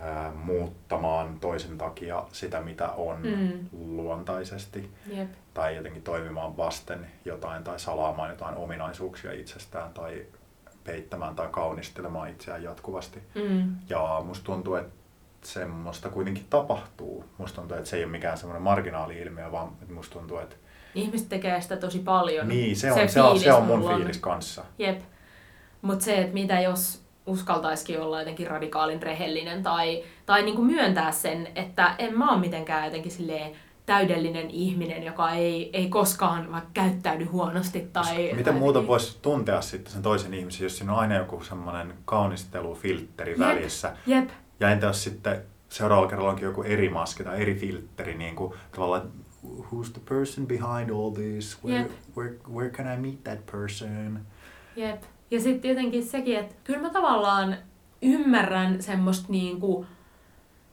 ää, 0.01 0.31
muuttamaan 0.31 1.39
toisen 1.39 1.77
takia 1.77 2.23
sitä, 2.31 2.61
mitä 2.61 2.89
on 2.89 3.17
Mm. 3.21 3.59
luontaisesti. 3.95 4.91
Jep. 5.07 5.29
Tai 5.53 5.75
jotenkin 5.75 6.01
toimimaan 6.01 6.57
vasten 6.57 7.07
jotain 7.25 7.63
tai 7.63 7.79
salaamaan 7.79 8.29
jotain 8.29 8.55
ominaisuuksia 8.55 9.31
itsestään 9.31 9.93
tai 9.93 10.25
peittämään 10.83 11.35
tai 11.35 11.47
kaunistelemaan 11.51 12.29
itseään 12.29 12.63
jatkuvasti. 12.63 13.19
Mm. 13.35 13.75
Ja 13.89 14.21
musta 14.25 14.45
tuntuu, 14.45 14.75
että 14.75 14.91
semmoista 15.43 16.09
kuitenkin 16.09 16.45
tapahtuu. 16.49 17.25
Musta 17.37 17.55
tuntuu, 17.55 17.77
että 17.77 17.89
se 17.89 17.97
ei 17.97 18.03
ole 18.03 18.11
mikään 18.11 18.37
semmoinen 18.37 18.61
marginaali-ilmiö, 18.63 19.51
vaan 19.51 19.71
musta 19.93 20.13
tuntuu, 20.19 20.37
että 20.39 20.55
Ihmiset 20.95 21.29
tekee 21.29 21.61
sitä 21.61 21.77
tosi 21.77 21.99
paljon. 21.99 22.47
niin, 22.47 22.75
se 22.75 22.91
on, 22.91 23.09
se 23.09 23.21
on, 23.21 23.27
fiilis 23.27 23.43
se 23.43 23.53
on 23.53 23.63
mun 23.63 23.79
mulla 23.79 23.95
fiilis 23.95 24.17
kanssa. 24.17 24.63
Jep. 24.77 25.01
Mutta 25.81 26.05
se, 26.05 26.17
että 26.21 26.33
mitä 26.33 26.59
jos 26.61 27.01
uskaltaisikin 27.25 28.01
olla 28.01 28.19
jotenkin 28.19 28.47
radikaalin 28.47 29.01
rehellinen 29.03 29.63
tai, 29.63 30.03
tai 30.25 30.43
niinku 30.43 30.61
myöntää 30.63 31.11
sen, 31.11 31.47
että 31.55 31.95
en 31.97 32.17
mä 32.17 32.31
ole 32.31 32.39
mitenkään 32.39 32.85
jotenkin 32.85 33.11
silleen 33.11 33.51
täydellinen 33.85 34.49
ihminen, 34.49 35.03
joka 35.03 35.31
ei, 35.31 35.69
ei 35.73 35.89
koskaan 35.89 36.51
vaikka 36.51 36.69
käyttäydy 36.73 37.23
huonosti. 37.25 37.89
Tai, 37.93 38.15
Miten 38.17 38.43
tai 38.43 38.53
muuta 38.53 38.67
jotenkin- 38.67 38.87
voisi 38.87 39.17
tuntea 39.21 39.61
sitten 39.61 39.93
sen 39.93 40.01
toisen 40.01 40.33
ihmisen, 40.33 40.63
jos 40.63 40.77
siinä 40.77 40.93
on 40.93 40.99
aina 40.99 41.15
joku 41.15 41.43
semmoinen 41.43 41.93
kaunistelufiltteri 42.05 43.31
Jep. 43.31 43.39
välissä. 43.39 43.95
Jep. 44.07 44.29
Ja 44.59 44.69
entä 44.71 44.85
jos 44.87 45.03
sitten 45.03 45.41
seuraavalla 45.69 46.09
kerralla 46.09 46.29
onkin 46.31 46.45
joku 46.45 46.63
eri 46.63 46.89
maski 46.89 47.23
tai 47.23 47.41
eri 47.41 47.55
filtteri, 47.55 48.15
niin 48.15 48.35
kuin 48.35 48.53
tavallaan, 48.71 49.11
who's 49.45 49.91
the 49.93 50.01
person 50.09 50.47
behind 50.47 50.89
all 50.89 51.09
this? 51.11 51.57
Where, 51.65 51.79
Jep. 51.81 51.91
where, 52.17 52.33
where 52.53 52.69
can 52.69 52.93
I 52.93 52.97
meet 52.97 53.23
that 53.23 53.45
person? 53.51 54.19
Jep. 54.75 55.03
Ja 55.31 55.39
sitten 55.39 55.69
jotenkin 55.69 56.05
sekin, 56.05 56.39
että 56.39 56.55
kyllä 56.63 56.79
mä 56.79 56.89
tavallaan 56.89 57.57
ymmärrän 58.01 58.81
semmoista 58.81 59.25
niinku 59.29 59.85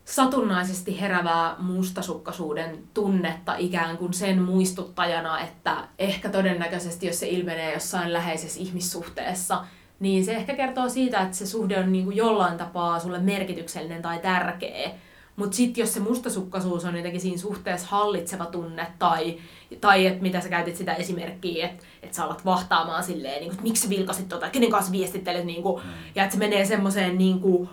satunnaisesti 0.04 1.00
herävää 1.00 1.56
mustasukkaisuuden 1.58 2.78
tunnetta 2.94 3.54
ikään 3.56 3.96
kuin 3.96 4.14
sen 4.14 4.42
muistuttajana, 4.42 5.40
että 5.40 5.76
ehkä 5.98 6.28
todennäköisesti, 6.28 7.06
jos 7.06 7.20
se 7.20 7.28
ilmenee 7.28 7.74
jossain 7.74 8.12
läheisessä 8.12 8.60
ihmissuhteessa, 8.60 9.64
niin 10.00 10.24
se 10.24 10.32
ehkä 10.32 10.54
kertoo 10.54 10.88
siitä, 10.88 11.20
että 11.20 11.36
se 11.36 11.46
suhde 11.46 11.78
on 11.78 11.92
niinku 11.92 12.10
jollain 12.10 12.58
tapaa 12.58 12.98
sulle 12.98 13.18
merkityksellinen 13.18 14.02
tai 14.02 14.18
tärkeä. 14.18 14.90
Mutta 15.36 15.56
sitten 15.56 15.82
jos 15.82 15.94
se 15.94 16.00
mustasukkaisuus 16.00 16.84
on 16.84 16.96
jotenkin 16.96 17.20
siinä 17.20 17.38
suhteessa 17.38 17.86
hallitseva 17.90 18.46
tunne, 18.46 18.86
tai, 18.98 19.38
tai 19.80 20.06
että 20.06 20.22
mitä 20.22 20.40
sä 20.40 20.48
käytit 20.48 20.76
sitä 20.76 20.94
esimerkkiä, 20.94 21.66
että 21.66 21.84
et 22.02 22.14
sä 22.14 22.24
alat 22.24 22.44
vahtaamaan 22.44 23.04
silleen, 23.04 23.40
niin 23.40 23.50
että 23.50 23.62
miksi 23.62 23.82
sä 23.82 23.88
vilkasit 23.88 24.28
tota, 24.28 24.50
kenen 24.50 24.70
kanssa 24.70 24.92
viestittelet, 24.92 25.44
niin 25.44 25.62
kuin, 25.62 25.82
ja 26.14 26.22
että 26.22 26.32
se 26.34 26.38
menee 26.38 26.64
semmoiseen 26.64 27.18
niin 27.18 27.40
kuin, 27.40 27.68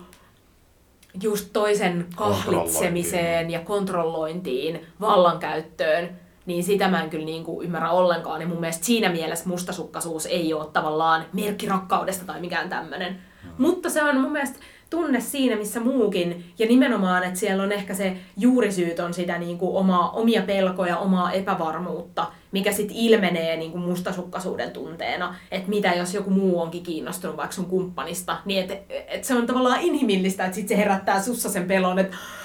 just 1.22 1.48
toisen 1.52 2.06
kahlitsemiseen 2.16 3.50
ja 3.50 3.60
kontrollointiin, 3.60 4.86
vallankäyttöön, 5.00 6.10
niin 6.46 6.64
sitä 6.64 6.88
mä 6.88 7.02
en 7.02 7.10
kyllä 7.10 7.24
niin 7.24 7.44
kuin 7.44 7.64
ymmärrä 7.66 7.90
ollenkaan. 7.90 8.40
Ja 8.40 8.48
mun 8.48 8.60
mielestä 8.60 8.86
siinä 8.86 9.08
mielessä 9.08 9.48
mustasukkaisuus 9.48 10.26
ei 10.26 10.54
ole 10.54 10.66
tavallaan 10.72 11.24
merkki 11.32 11.68
rakkaudesta 11.68 12.24
tai 12.24 12.40
mikään 12.40 12.68
tämmöinen. 12.68 13.18
Mutta 13.58 13.90
se 13.90 14.02
on 14.02 14.20
mun 14.20 14.32
mielestä 14.32 14.58
tunne 14.90 15.20
siinä, 15.20 15.56
missä 15.56 15.80
muukin. 15.80 16.44
Ja 16.58 16.66
nimenomaan, 16.66 17.24
että 17.24 17.38
siellä 17.38 17.62
on 17.62 17.72
ehkä 17.72 17.94
se 17.94 18.16
juurisyyt 18.36 18.98
on 19.00 19.14
sitä 19.14 19.38
niin 19.38 19.58
kuin 19.58 19.76
omaa, 19.76 20.10
omia 20.10 20.42
pelkoja, 20.42 20.98
omaa 20.98 21.32
epävarmuutta, 21.32 22.26
mikä 22.52 22.72
sitten 22.72 22.96
ilmenee 22.96 23.56
niin 23.56 23.72
kuin 23.72 23.84
mustasukkaisuuden 23.84 24.70
tunteena. 24.70 25.34
Että 25.50 25.68
mitä 25.68 25.92
jos 25.94 26.14
joku 26.14 26.30
muu 26.30 26.60
onkin 26.60 26.82
kiinnostunut 26.82 27.36
vaikka 27.36 27.54
sun 27.54 27.66
kumppanista, 27.66 28.36
niin 28.44 28.62
että 28.62 28.94
et 29.08 29.24
se 29.24 29.34
on 29.34 29.46
tavallaan 29.46 29.80
inhimillistä, 29.80 30.44
että 30.44 30.54
sitten 30.54 30.76
se 30.76 30.82
herättää 30.82 31.22
sussa 31.22 31.48
sen 31.48 31.66
pelon, 31.68 31.98
että 31.98 32.16
"Aa, 32.16 32.43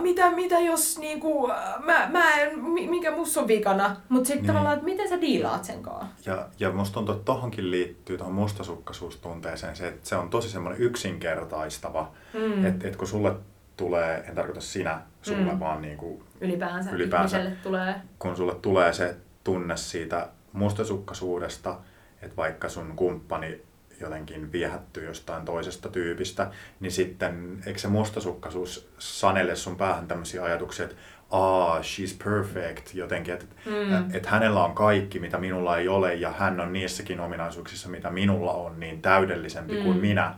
mitä, 0.00 0.30
mitä 0.30 0.58
jos 0.58 0.98
niinku, 0.98 1.46
mä, 1.84 2.08
mä 2.12 2.30
en, 2.40 2.58
mi- 2.58 2.88
mikä 2.88 3.10
musta 3.10 3.40
on 3.40 3.48
vikana. 3.48 3.96
Mutta 4.08 4.26
sitten 4.26 4.42
Niin. 4.42 4.46
tavallaan, 4.46 4.74
että 4.74 4.84
miten 4.84 5.08
sä 5.08 5.20
diilaat 5.20 5.64
sen 5.64 5.82
kanssa? 5.82 6.30
Ja, 6.30 6.46
ja 6.58 6.70
musta 6.72 6.94
tuntuu, 6.94 7.14
että 7.14 7.24
tohonkin 7.24 7.70
liittyy 7.70 8.16
tuohon 8.18 8.34
mustasukkaisuustunteeseen 8.34 9.76
se, 9.76 9.88
että 9.88 10.08
se 10.08 10.16
on 10.16 10.30
tosi 10.30 10.50
semmoinen 10.50 10.80
yksinkertaistava, 10.80 12.10
Mm. 12.34 12.64
että 12.64 12.88
et 12.88 12.96
kun 12.96 13.06
sulle 13.08 13.32
tulee, 13.76 14.24
en 14.28 14.34
tarkoita 14.34 14.60
sinä 14.60 15.00
sulle, 15.22 15.52
Mm. 15.52 15.60
vaan 15.60 15.82
niin 15.82 15.96
kuin, 15.96 16.22
Ylipäänsä, 16.40 16.90
Ylipäänsä. 16.90 17.42
tulee. 17.62 17.94
kun 18.18 18.36
sulle 18.36 18.54
tulee 18.54 18.92
se 18.92 19.16
tunne 19.44 19.76
siitä 19.76 20.28
mustasukkaisuudesta, 20.52 21.76
että 22.22 22.36
vaikka 22.36 22.68
sun 22.68 22.92
kumppani 22.96 23.62
jotenkin 24.00 24.52
viehättyy 24.52 25.04
jostain 25.06 25.44
toisesta 25.44 25.88
tyypistä, 25.88 26.50
niin 26.80 26.92
sitten 26.92 27.58
eikö 27.66 27.78
se 27.78 27.88
mustasukkaisuus 27.88 28.88
sanele 28.98 29.56
sun 29.56 29.76
päähän 29.76 30.08
tämmöisiä 30.08 30.44
ajatuksia, 30.44 30.84
että 30.84 30.96
ah, 31.30 31.80
she's 31.80 32.24
perfect, 32.24 32.94
jotenkin, 32.94 33.34
että 33.34 33.46
Mm. 33.66 33.94
et, 33.94 34.14
et 34.16 34.26
hänellä 34.26 34.64
on 34.64 34.74
kaikki, 34.74 35.18
mitä 35.18 35.38
minulla 35.38 35.78
ei 35.78 35.88
ole, 35.88 36.14
ja 36.14 36.30
hän 36.38 36.60
on 36.60 36.72
niissäkin 36.72 37.20
ominaisuuksissa, 37.20 37.88
mitä 37.88 38.10
minulla 38.10 38.52
on, 38.52 38.80
niin 38.80 39.02
täydellisempi 39.02 39.76
Mm. 39.76 39.82
kuin 39.82 39.96
minä. 39.96 40.34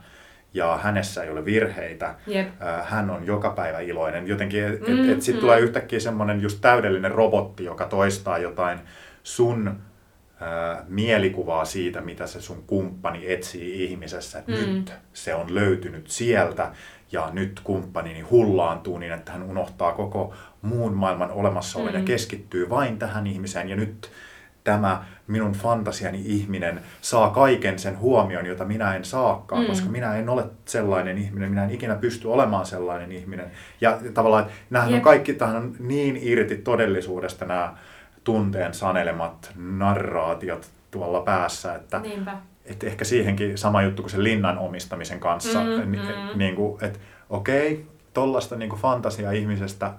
Ja 0.55 0.79
hänessä 0.83 1.23
ei 1.25 1.31
ole 1.31 1.45
virheitä. 1.45 2.15
Ää, 2.61 2.83
Hän 2.83 3.11
on 3.11 3.27
joka 3.27 3.51
päivä 3.51 3.81
iloinen. 3.81 4.27
Jotenkin, 4.29 4.65
että 4.65 4.91
Mm, 4.91 5.05
et, 5.05 5.11
et 5.11 5.23
sitten 5.23 5.35
mm. 5.39 5.41
tulee 5.41 5.61
yhtäkkiä 5.61 6.01
semmoinen 6.01 6.41
just 6.41 6.59
täydellinen 6.61 7.11
robotti, 7.11 7.65
joka 7.65 7.87
toistaa 7.87 8.39
jotain 8.39 8.79
sun 9.23 9.77
ää, 10.41 10.85
mielikuvaa 10.89 11.65
siitä, 11.65 12.01
mitä 12.01 12.27
se 12.27 12.41
sun 12.41 12.65
kumppani 12.67 13.33
etsii 13.33 13.85
ihmisessä. 13.85 14.39
Että 14.39 14.53
Mm. 14.53 14.75
nyt 14.75 14.93
se 15.13 15.35
on 15.35 15.55
löytynyt 15.55 16.09
sieltä 16.09 16.71
ja 17.13 17.31
nyt 17.33 17.61
kumppanini 17.65 18.21
hullaantuu 18.21 18.99
niin, 18.99 19.13
että 19.13 19.33
hän 19.33 19.43
unohtaa 19.43 19.93
koko 19.93 20.35
muun 20.63 20.95
maailman 20.95 21.31
olemassaolon 21.31 21.93
Mm. 21.93 21.99
ja 21.99 22.05
keskittyy 22.05 22.71
vain 22.71 22.99
tähän 22.99 23.27
ihmiseen. 23.27 23.69
Ja 23.69 23.77
nyt 23.77 24.11
tämä 24.65 25.05
minun 25.27 25.53
fantasiani 25.53 26.23
ihminen 26.25 26.81
saa 27.01 27.31
kaiken 27.31 27.79
sen 27.79 27.99
huomion, 27.99 28.47
jota 28.47 28.65
minä 28.65 28.97
en 28.97 29.05
saakaan, 29.05 29.63
Mm. 29.63 29.67
koska 29.69 29.89
minä 29.91 30.17
en 30.17 30.29
ole 30.29 30.45
sellainen 30.65 31.19
ihminen, 31.19 31.51
minä 31.51 31.65
en 31.65 31.71
ikinä 31.71 31.95
pysty 31.95 32.29
olemaan 32.29 32.67
sellainen 32.67 33.13
ihminen. 33.13 33.51
Ja 33.81 33.99
tavallaan, 34.15 34.43
että 34.43 34.55
nämähän 34.71 34.95
on 34.95 35.01
kaikki 35.01 35.33
tähän 35.33 35.57
on 35.57 35.77
niin 35.79 36.19
irti 36.23 36.57
todellisuudesta 36.57 37.45
nämä 37.45 37.75
tunteen 38.25 38.75
sanelemat 38.75 39.53
narraatiot 39.57 40.71
tuolla 40.91 41.21
päässä, 41.21 41.75
että 41.75 41.99
Niinpä. 41.99 42.37
et 42.67 42.85
ehkä 42.85 43.05
siihenkin 43.05 43.59
sama 43.59 43.83
juttu 43.83 44.03
kuin 44.03 44.11
sen 44.11 44.25
linnan 44.25 44.59
omistamisen 44.59 45.21
kanssa, 45.21 45.61
Mm, 45.65 45.91
ni- 45.91 45.99
mm. 45.99 46.39
niin 46.39 46.57
kuin, 46.57 46.85
että 46.85 46.99
okei, 47.31 47.87
tollaista 48.15 48.57
niin 48.57 48.71
fantasia 48.71 49.31
ihmisestä, 49.33 49.93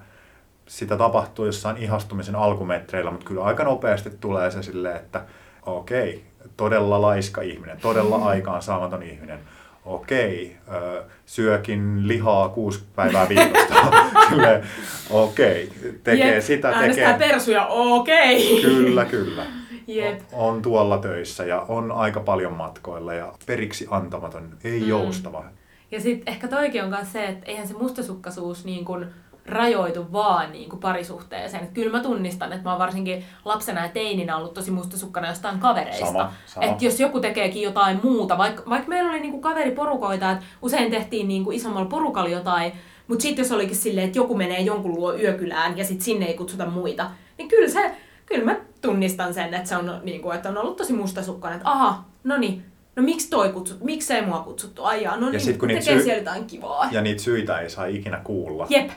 sitä 0.66 0.96
tapahtuu 0.96 1.46
jossain 1.46 1.76
ihastumisen 1.76 2.36
alkumetreillä, 2.36 3.10
mutta 3.10 3.26
kyllä 3.26 3.44
aika 3.44 3.64
nopeasti 3.64 4.10
tulee 4.20 4.50
se 4.50 4.62
silleen, 4.62 4.96
että 4.96 5.24
okei, 5.66 6.24
todella 6.56 7.02
laiska 7.02 7.40
ihminen, 7.42 7.78
todella 7.80 8.16
aikaan 8.28 8.62
saamaton 8.62 9.02
ihminen, 9.02 9.38
okei, 9.84 10.56
ö, 10.74 11.02
syökin 11.26 12.08
lihaa 12.08 12.48
kuusi 12.48 12.82
päivää 12.96 13.28
viikosta, 13.28 13.74
Silleen, 14.28 14.66
okei, 15.10 15.72
tekee 16.04 16.34
Jep. 16.34 16.42
sitä, 16.44 16.72
tekee, 16.80 17.16
persuja, 17.18 17.66
okei. 17.66 18.62
kyllä, 18.62 19.04
kyllä. 19.04 19.46
Jep. 19.86 20.20
On 20.32 20.62
tuolla 20.62 20.98
töissä 20.98 21.44
ja 21.44 21.60
on 21.68 21.92
aika 21.92 22.20
paljon 22.20 22.52
matkoilla 22.52 23.14
ja 23.14 23.32
periksi 23.46 23.86
antamaton, 23.90 24.56
ei 24.64 24.80
Mm. 24.80 24.88
joustava. 24.88 25.44
Ja 25.90 26.00
sitten 26.00 26.32
ehkä 26.34 26.48
toikin 26.48 26.82
on 26.84 26.88
myös 26.90 27.12
se, 27.12 27.24
että 27.24 27.46
eihän 27.46 27.68
se 27.68 27.74
mustasukkaisuus 27.74 28.64
niin 28.64 28.84
kuin 28.84 29.06
rajoitu 29.46 30.12
vaan 30.12 30.52
niin 30.52 30.68
kuin 30.68 30.80
parisuhteeseen. 30.80 31.64
Et 31.64 31.70
kyllä 31.70 31.96
mä 31.96 32.02
tunnistan, 32.02 32.52
että 32.52 32.64
mä 32.64 32.70
oon 32.70 32.78
varsinkin 32.78 33.24
lapsena 33.44 33.82
ja 33.82 33.88
teininä 33.88 34.36
ollut 34.36 34.54
tosi 34.54 34.70
mustasukkana 34.70 35.28
jostain 35.28 35.58
kavereista. 35.58 36.06
Sama, 36.06 36.32
sama. 36.46 36.66
Että 36.66 36.84
jos 36.84 37.00
joku 37.00 37.20
tekeekin 37.20 37.62
jotain 37.62 38.00
muuta, 38.02 38.38
vaikka 38.38 38.62
vaik 38.70 38.86
meillä 38.86 39.10
oli 39.10 39.20
niin 39.20 39.30
kuin 39.30 39.42
kaveriporukoita, 39.42 40.30
että 40.30 40.44
usein 40.62 40.90
tehtiin 40.90 41.28
niin 41.28 41.44
kuin 41.44 41.56
isommalla 41.56 41.88
porukalla 41.88 42.30
jotain, 42.30 42.72
mutta 43.08 43.22
sitten 43.22 43.42
jos 43.42 43.52
olikin 43.52 43.76
silleen, 43.76 44.06
että 44.06 44.18
joku 44.18 44.36
menee 44.36 44.60
jonkun 44.60 44.94
luo 44.94 45.14
yökylään 45.14 45.78
ja 45.78 45.84
sitten 45.84 46.04
sinne 46.04 46.26
ei 46.26 46.34
kutsuta 46.34 46.66
muita, 46.66 47.10
niin 47.38 47.48
kyllä 47.48 47.68
se, 47.68 47.90
kyllä 48.26 48.44
mä 48.44 48.56
tunnistan 48.80 49.34
sen, 49.34 49.54
että 49.54 49.68
se 49.68 49.76
on, 49.76 50.00
niin 50.02 50.22
kuin, 50.22 50.36
että 50.36 50.48
on 50.48 50.58
ollut 50.58 50.76
tosi 50.76 50.92
mustasukkainen, 50.92 51.56
että 51.56 51.70
aha, 51.70 52.04
no 52.24 52.36
niin, 52.36 52.64
no 52.96 53.02
miksi 53.02 53.30
toi 53.30 53.48
kutsut, 53.48 53.80
miksei 53.80 54.22
mua 54.22 54.38
kutsuttu, 54.38 54.84
ai 54.84 55.02
jaa, 55.02 55.16
no 55.16 55.30
niin, 55.30 55.40
sit 55.40 55.56
kun 55.56 55.68
tekee 55.68 55.82
syy- 55.82 56.02
siellä 56.02 56.20
jotain 56.20 56.46
kivaa. 56.46 56.88
Ja 56.90 57.00
niitä 57.00 57.22
syitä 57.22 57.58
ei 57.58 57.70
saa 57.70 57.84
ikinä 57.86 58.20
kuulla. 58.24 58.66
Jep. 58.70 58.90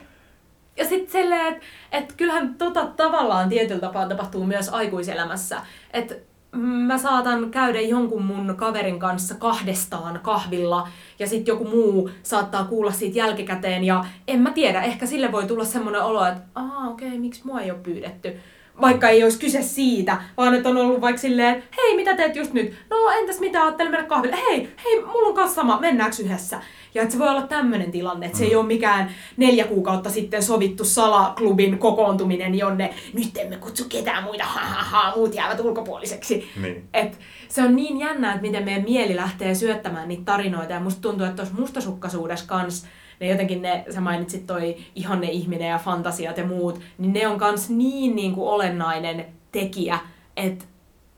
Ja 0.78 0.86
sitten 0.86 1.12
silleen, 1.12 1.54
että 1.54 1.66
et 1.92 2.14
kyllähän 2.18 2.56
tota 2.56 2.86
tavallaan 2.86 3.50
tietyllä 3.50 3.82
tapaa 3.82 4.10
tapahtuu 4.10 4.46
myös 4.46 4.70
aikuiselämässä. 4.70 5.62
Että 5.94 6.16
mä 6.58 6.98
saatan 6.98 7.52
käydä 7.52 7.82
jonkun 7.82 8.26
mun 8.26 8.56
kaverin 8.58 9.00
kanssa 9.00 9.36
kahdestaan 9.36 10.20
kahvilla 10.24 10.88
ja 11.20 11.28
sitten 11.28 11.52
joku 11.54 11.66
muu 11.66 12.10
saattaa 12.24 12.64
kuulla 12.64 12.92
siitä 12.92 13.18
jälkikäteen 13.18 13.84
ja 13.84 14.06
en 14.28 14.40
mä 14.40 14.52
tiedä, 14.52 14.82
ehkä 14.82 15.06
sille 15.06 15.32
voi 15.32 15.46
tulla 15.46 15.66
semmoinen 15.66 16.02
olo, 16.02 16.26
että 16.26 16.42
aa 16.56 16.88
okei, 16.90 17.08
okay, 17.08 17.20
miksi 17.20 17.42
mua 17.46 17.62
ei 17.62 17.72
ole 17.72 17.80
pyydetty. 17.80 18.38
vaikka 18.82 19.10
ei 19.10 19.24
olisi 19.24 19.40
kyse 19.40 19.62
siitä, 19.62 20.18
vaan 20.38 20.54
että 20.54 20.70
on 20.70 20.78
ollut 20.78 21.02
vaikka 21.02 21.22
silleen, 21.22 21.64
hei, 21.78 21.96
mitä 21.96 22.16
teet 22.16 22.36
just 22.36 22.54
nyt? 22.54 22.74
No 22.90 22.98
entäs 23.20 23.40
mitä 23.40 23.62
ajattelin 23.62 23.92
mennä 23.92 24.08
kahville? 24.08 24.36
Hei, 24.50 24.70
hei, 24.86 25.06
mulla 25.06 25.28
on 25.28 25.36
kanssa 25.36 25.56
sama, 25.56 25.80
mennäänkö 25.80 26.16
yhdessä? 26.24 26.60
Ja 26.96 27.02
että 27.02 27.14
se 27.14 27.20
voi 27.20 27.30
olla 27.30 27.48
tämmöinen 27.48 27.92
tilanne, 27.92 28.26
että 28.26 28.38
se 28.38 28.44
ei 28.44 28.52
Mm. 28.52 28.58
ole 28.58 28.66
mikään 28.68 29.12
neljä 29.38 29.66
kuukautta 29.68 30.10
sitten 30.10 30.44
sovittu 30.44 30.86
salaklubin 30.86 31.78
kokoontuminen, 31.78 32.56
jonne 32.56 32.94
nyt 33.14 33.38
emme 33.38 33.58
kutsu 33.58 33.86
ketään 33.90 34.24
muita, 34.24 34.44
ha, 34.44 34.60
ha, 34.60 34.84
ha, 34.84 35.14
muut 35.16 35.36
jäävät 35.36 35.60
ulkopuoliseksi. 35.60 36.50
Niin. 36.62 36.84
Et 36.94 37.20
se 37.50 37.62
on 37.64 37.76
niin 37.76 38.00
jännää, 38.00 38.32
että 38.32 38.42
miten 38.42 38.64
meidän 38.66 38.84
mieli 38.84 39.16
lähtee 39.16 39.56
syöttämään 39.56 40.08
niitä 40.08 40.24
tarinoita. 40.26 40.74
Ja 40.74 40.80
musta 40.80 41.02
tuntuu, 41.02 41.26
että 41.26 41.36
tuossa 41.36 41.56
mustasukkaisuudessa 41.62 42.46
kans, 42.48 42.86
ne 43.20 43.28
jotenkin 43.28 43.62
ne, 43.62 43.86
sä 43.94 44.02
mainitsit 44.02 44.48
toi 44.48 44.78
ihanne 44.96 45.28
ihminen 45.28 45.70
ja 45.70 45.78
fantasiat 45.78 46.38
ja 46.38 46.46
muut, 46.46 46.80
niin 46.98 47.14
ne 47.14 47.28
on 47.28 47.38
kans 47.38 47.70
niin, 47.70 48.16
niin 48.16 48.34
kuin 48.36 48.50
olennainen 48.50 49.26
tekijä, 49.52 50.00
että 50.38 50.66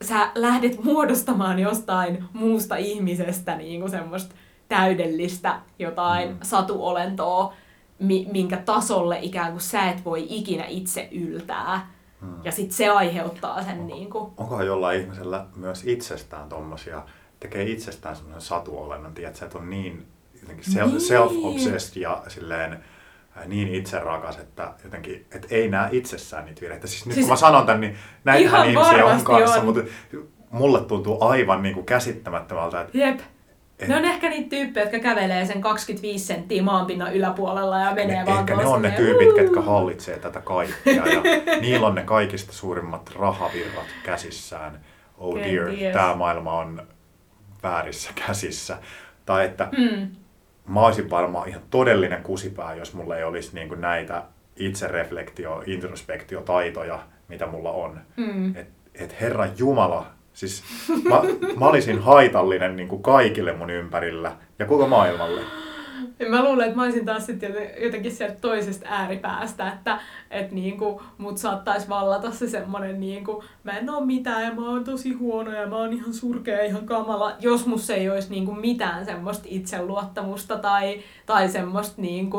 sä 0.01 0.31
lähdet 0.35 0.83
muodostamaan 0.83 1.59
jostain 1.59 2.23
muusta 2.33 2.75
ihmisestä 2.75 3.55
niin 3.57 3.79
kuin 3.79 3.91
semmoista 3.91 4.35
täydellistä 4.69 5.59
jotain 5.79 6.29
Mm. 6.29 6.37
satuolentoa, 6.41 7.53
mi- 7.99 8.27
minkä 8.31 8.57
tasolle 8.57 9.19
ikään 9.21 9.51
kuin 9.51 9.61
sä 9.61 9.89
et 9.89 10.05
voi 10.05 10.25
ikinä 10.29 10.65
itse 10.67 11.09
yltää. 11.11 11.87
Mm. 12.21 12.33
Ja 12.43 12.51
sit 12.51 12.71
se 12.71 12.89
aiheuttaa 12.89 13.63
sen 13.63 13.87
niin 13.87 14.09
kuin, 14.09 14.31
Onkohan 14.37 14.65
jollain 14.65 15.01
ihmisellä 15.01 15.45
myös 15.55 15.83
itsestään 15.87 16.49
tommosia, 16.49 17.03
tekee 17.39 17.63
itsestään 17.63 18.15
semmoisen 18.15 18.41
satuolennon, 18.41 19.13
tiedätkö, 19.13 19.45
että 19.45 19.57
on 19.57 19.69
niin 19.69 20.05
jotenkin 20.41 20.65
self- 20.73 20.87
Niin. 20.87 21.01
self-obsessed 21.01 21.99
ja 22.01 22.23
silleen 22.27 22.73
äh, 23.37 23.47
niin 23.47 23.67
itserakas, 23.75 24.37
että 24.37 24.73
jotenkin, 24.83 25.25
että 25.35 25.47
ei 25.51 25.69
näe 25.69 25.89
itsessään 25.91 26.45
niitä 26.45 26.61
virheitä. 26.61 26.87
Siis 26.87 27.05
nyt 27.05 27.13
Siis 27.13 27.25
kun 27.25 27.31
mä 27.33 27.37
sanon 27.37 27.65
tämän, 27.65 27.81
niin 27.81 27.95
näitähän 28.23 28.69
ihmisiä 28.69 29.05
on 29.05 29.23
kanssa, 29.23 29.59
on. 29.59 29.65
mutta 29.65 29.81
mulle 30.51 30.81
tuntuu 30.81 31.23
aivan 31.23 31.63
niin 31.63 31.73
kuin 31.75 31.85
käsittämättömältä, 31.85 32.81
että 32.81 32.97
Jep. 32.97 33.19
Et- 33.79 33.87
Ne 33.87 33.95
on 33.95 34.05
ehkä 34.05 34.29
niitä 34.29 34.49
tyyppejä, 34.49 34.83
jotka 34.83 34.99
kävelee 34.99 35.45
sen 35.45 35.61
25 35.61 36.25
senttiä 36.25 36.63
maanpinnan 36.63 37.13
yläpuolella 37.15 37.79
ja 37.79 37.95
menee 37.95 38.19
ne, 38.19 38.25
vaan 38.25 38.39
ehkä 38.39 38.55
ne 38.55 38.65
on 38.65 38.81
ne 38.81 38.91
tyypit, 38.91 39.33
ketkä 39.35 39.61
hallitsee 39.61 40.19
tätä 40.19 40.41
kaikkea 40.41 41.05
ja 41.07 41.21
niillä 41.61 41.87
on 41.87 41.95
ne 41.95 42.03
kaikista 42.03 42.53
suurimmat 42.53 43.11
rahavirrat 43.19 43.85
käsissään. 44.03 44.79
Oh 45.17 45.35
dear, 45.39 45.65
Kenties. 45.67 45.93
tämä 45.93 46.15
maailma 46.15 46.53
on 46.53 46.81
väärissä 47.63 48.11
käsissä. 48.27 48.77
Tai 49.25 49.45
että 49.45 49.69
Mm. 49.77 50.07
mä 50.67 50.79
olisin 50.81 51.09
varmaan 51.09 51.49
ihan 51.49 51.61
todellinen 51.69 52.23
kusipää, 52.23 52.75
jos 52.75 52.93
mulla 52.93 53.17
ei 53.17 53.23
olisi 53.23 53.55
niin 53.55 53.67
kuin 53.69 53.81
näitä 53.81 54.23
itsereflektio, 54.55 55.63
introspektiotaitoja, 55.65 56.99
mitä 57.27 57.47
mulla 57.47 57.71
on. 57.71 57.99
Mm. 58.17 58.55
Et, 58.55 58.67
et 58.95 59.21
Herra 59.21 59.47
Jumala, 59.57 60.05
siis 60.37 60.63
mä, 61.09 61.21
mä 61.59 61.65
olisin 61.65 61.99
haitallinen 61.99 62.75
niin 62.75 62.87
kuin 62.87 63.03
kaikille 63.03 63.53
mun 63.53 63.69
ympärillä 63.69 64.35
ja 64.59 64.65
koko 64.65 64.87
maailmalle. 64.87 65.41
Mä 66.29 66.43
luulen, 66.43 66.65
että 66.65 66.75
mä 66.75 66.83
olisin 66.83 67.05
taas 67.05 67.25
sitten 67.25 67.55
jotenkin 67.83 68.11
sieltä 68.11 68.35
toisesta 68.41 68.85
ääripäästä, 68.89 69.67
että 69.67 69.99
et 70.31 70.51
niinku, 70.51 71.01
mut 71.17 71.37
saattaisi 71.37 71.89
vallata 71.89 72.31
se 72.31 72.49
semmonen 72.49 72.99
niinku, 72.99 73.43
mä 73.63 73.71
en 73.71 73.89
oo 73.89 74.05
mitään 74.05 74.43
ja 74.43 74.53
mä 74.53 74.69
oon 74.69 74.83
tosi 74.83 75.13
huono 75.13 75.51
ja 75.51 75.67
mä 75.67 75.75
oon 75.75 75.93
ihan 75.93 76.13
surkea 76.13 76.63
ihan 76.63 76.85
kamala, 76.85 77.35
jos 77.39 77.65
musta 77.65 77.93
ei 77.93 78.09
olisi 78.09 78.29
niinku 78.29 78.53
mitään 78.53 79.05
semmoista 79.05 79.45
itseluottamusta 79.47 80.57
tai, 80.57 80.99
tai 81.25 81.49
semmoista 81.49 82.01
niinku, 82.01 82.37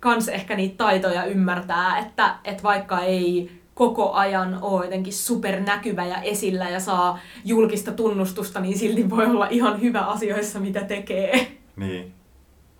kans 0.00 0.28
ehkä 0.28 0.56
niitä 0.56 0.76
taitoja 0.76 1.24
ymmärtää, 1.24 1.98
että 1.98 2.34
et 2.44 2.62
vaikka 2.62 3.00
ei 3.00 3.59
koko 3.80 4.12
ajan 4.12 4.58
ole 4.62 4.84
jotenkin 4.84 5.12
supernäkyvä 5.12 6.06
ja 6.06 6.22
esillä 6.22 6.68
ja 6.68 6.80
saa 6.80 7.18
julkista 7.44 7.92
tunnustusta, 7.92 8.60
niin 8.60 8.78
silti 8.78 9.10
voi 9.10 9.26
olla 9.26 9.46
ihan 9.50 9.80
hyvä 9.80 10.00
asioissa, 10.00 10.60
mitä 10.60 10.80
tekee. 10.84 11.52
Niin. 11.76 12.14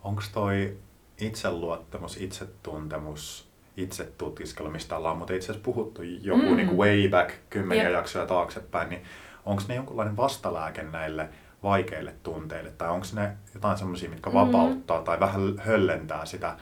Onko 0.04 0.22
toi 0.32 0.76
itseluottamus, 1.20 2.16
itsetuntemus, 2.16 3.48
itsetutkiskelu, 3.76 4.70
mistä 4.70 4.96
ollaan 4.96 5.16
mutta 5.18 5.32
itse 5.34 5.46
asiassa 5.52 5.64
puhuttu 5.64 6.02
joku 6.02 6.42
Mm. 6.50 6.56
niin 6.56 6.76
way 6.76 7.08
back 7.08 7.30
kymmeniä 7.50 7.84
Jep. 7.84 7.92
jaksoja 7.92 8.26
taaksepäin, 8.26 8.88
niin 8.88 9.02
onko 9.46 9.62
ne 9.68 9.74
jonkunlainen 9.74 10.16
vastalääke 10.16 10.82
näille 10.82 11.28
vaikeille 11.62 12.14
tunteille? 12.22 12.70
Tai 12.70 12.88
onko 12.90 13.06
ne 13.12 13.30
jotain 13.54 13.78
semmoisia, 13.78 14.10
mitkä 14.10 14.30
Mm. 14.30 14.34
vapauttaa 14.34 15.02
tai 15.02 15.20
vähän 15.20 15.54
höllentää 15.58 16.24
sitä 16.26 16.56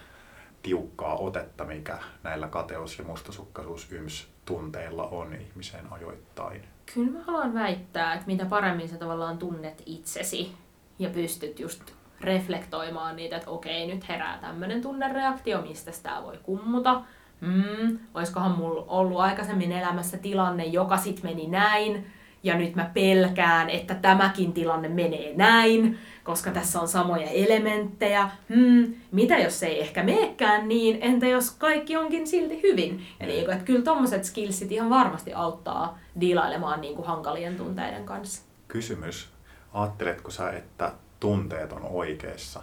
tiukkaa 0.69 1.17
otetta, 1.17 1.65
mikä 1.65 1.99
näillä 2.23 2.49
kateus- 2.49 2.99
ja 2.99 3.05
mustasukkaisuus 3.05 3.93
yms 3.93 4.29
tunteilla 4.45 5.05
on 5.07 5.35
ihmiseen 5.35 5.93
ajoittain? 5.93 6.63
Kyllä 6.95 7.19
mä 7.19 7.25
haluan 7.25 7.55
väittää, 7.55 8.15
että 8.15 8.27
mitä 8.27 8.45
paremmin 8.45 8.89
sä 8.89 8.97
tavallaan 8.97 9.39
tunnet 9.39 9.83
itsesi 9.87 10.53
ja 10.99 11.11
pystyt 11.11 11.61
just 11.61 11.83
reflektoimaan 12.21 13.17
niitä, 13.17 13.37
että 13.37 13.51
okei, 13.51 13.87
nyt 13.87 14.09
herää 14.09 14.39
tämmöinen 14.39 14.83
tunnereaktio, 14.83 15.63
mistä 15.63 15.93
sitä 15.93 16.23
voi 16.23 16.39
kummuta. 16.43 17.01
Mm, 17.41 17.99
oiskohan 18.15 18.59
mulla 18.59 18.85
ollut 18.89 19.21
aikaisemmin 19.21 19.73
elämässä 19.73 20.17
tilanne, 20.17 20.65
joka 20.65 20.97
sit 20.97 21.23
meni 21.23 21.47
näin, 21.47 22.07
ja 22.43 22.59
nyt 22.59 22.75
mä 22.75 22.91
pelkään, 22.95 23.71
että 23.71 23.95
tämäkin 23.95 24.53
tilanne 24.53 24.89
menee 24.89 25.33
näin, 25.37 25.99
koska 26.25 26.51
tässä 26.51 26.81
on 26.81 26.89
samoja 26.89 27.31
elementtejä. 27.31 28.31
Hmm, 28.55 28.95
mitä 29.13 29.39
jos 29.39 29.61
se 29.61 29.67
ei 29.67 29.81
ehkä 29.81 30.03
meekään 30.03 30.69
niin, 30.69 30.99
entä 31.01 31.27
jos 31.27 31.51
kaikki 31.51 31.97
onkin 31.97 32.27
silti 32.27 32.63
hyvin? 32.63 33.07
Ja 33.21 33.27
niin 33.27 33.45
kuin, 33.45 33.55
että 33.55 33.67
kyllä 33.67 33.83
tommoset 33.83 34.25
skillsit 34.25 34.73
ihan 34.73 34.91
varmasti 34.91 35.35
auttaa 35.35 35.99
diilailemaan 36.21 36.81
niin 36.81 36.95
kuin 36.97 37.07
hankalien 37.07 37.57
tunteiden 37.57 38.05
kanssa. 38.05 38.43
Kysymys. 38.69 39.29
Ajatteletko 39.73 40.31
sä, 40.31 40.51
että 40.51 40.93
tunteet 41.21 41.73
on 41.73 41.83
oikeassa? 41.83 42.63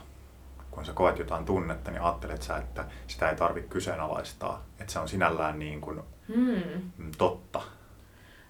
Kun 0.71 0.85
sä 0.85 0.93
koet 0.93 1.19
jotain 1.19 1.45
tunnetta, 1.45 1.91
niin 1.91 2.01
ajattelet 2.01 2.41
sä, 2.41 2.57
että 2.57 2.85
sitä 3.07 3.29
ei 3.29 3.35
tarvitse 3.35 3.69
kyseenalaistaa, 3.69 4.65
että 4.79 4.93
se 4.93 4.99
on 4.99 5.07
sinällään 5.09 5.59
niin 5.59 5.81
kuin 5.81 5.99
Hmm. 6.35 6.61
mm, 6.97 7.11
totta. 7.17 7.61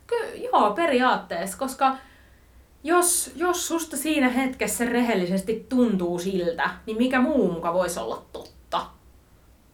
Ky- 0.07 0.37
joo, 0.37 0.73
periaatteessa, 0.73 1.57
koska 1.57 1.97
jos, 2.83 3.31
jos 3.35 3.67
susta 3.67 3.97
siinä 3.97 4.29
hetkessä 4.29 4.85
rehellisesti 4.85 5.65
tuntuu 5.69 6.19
siltä, 6.19 6.69
niin 6.85 6.97
mikä 6.97 7.21
muu 7.21 7.51
muka 7.51 7.73
voisi 7.73 7.99
olla 7.99 8.25
totta? 8.33 8.85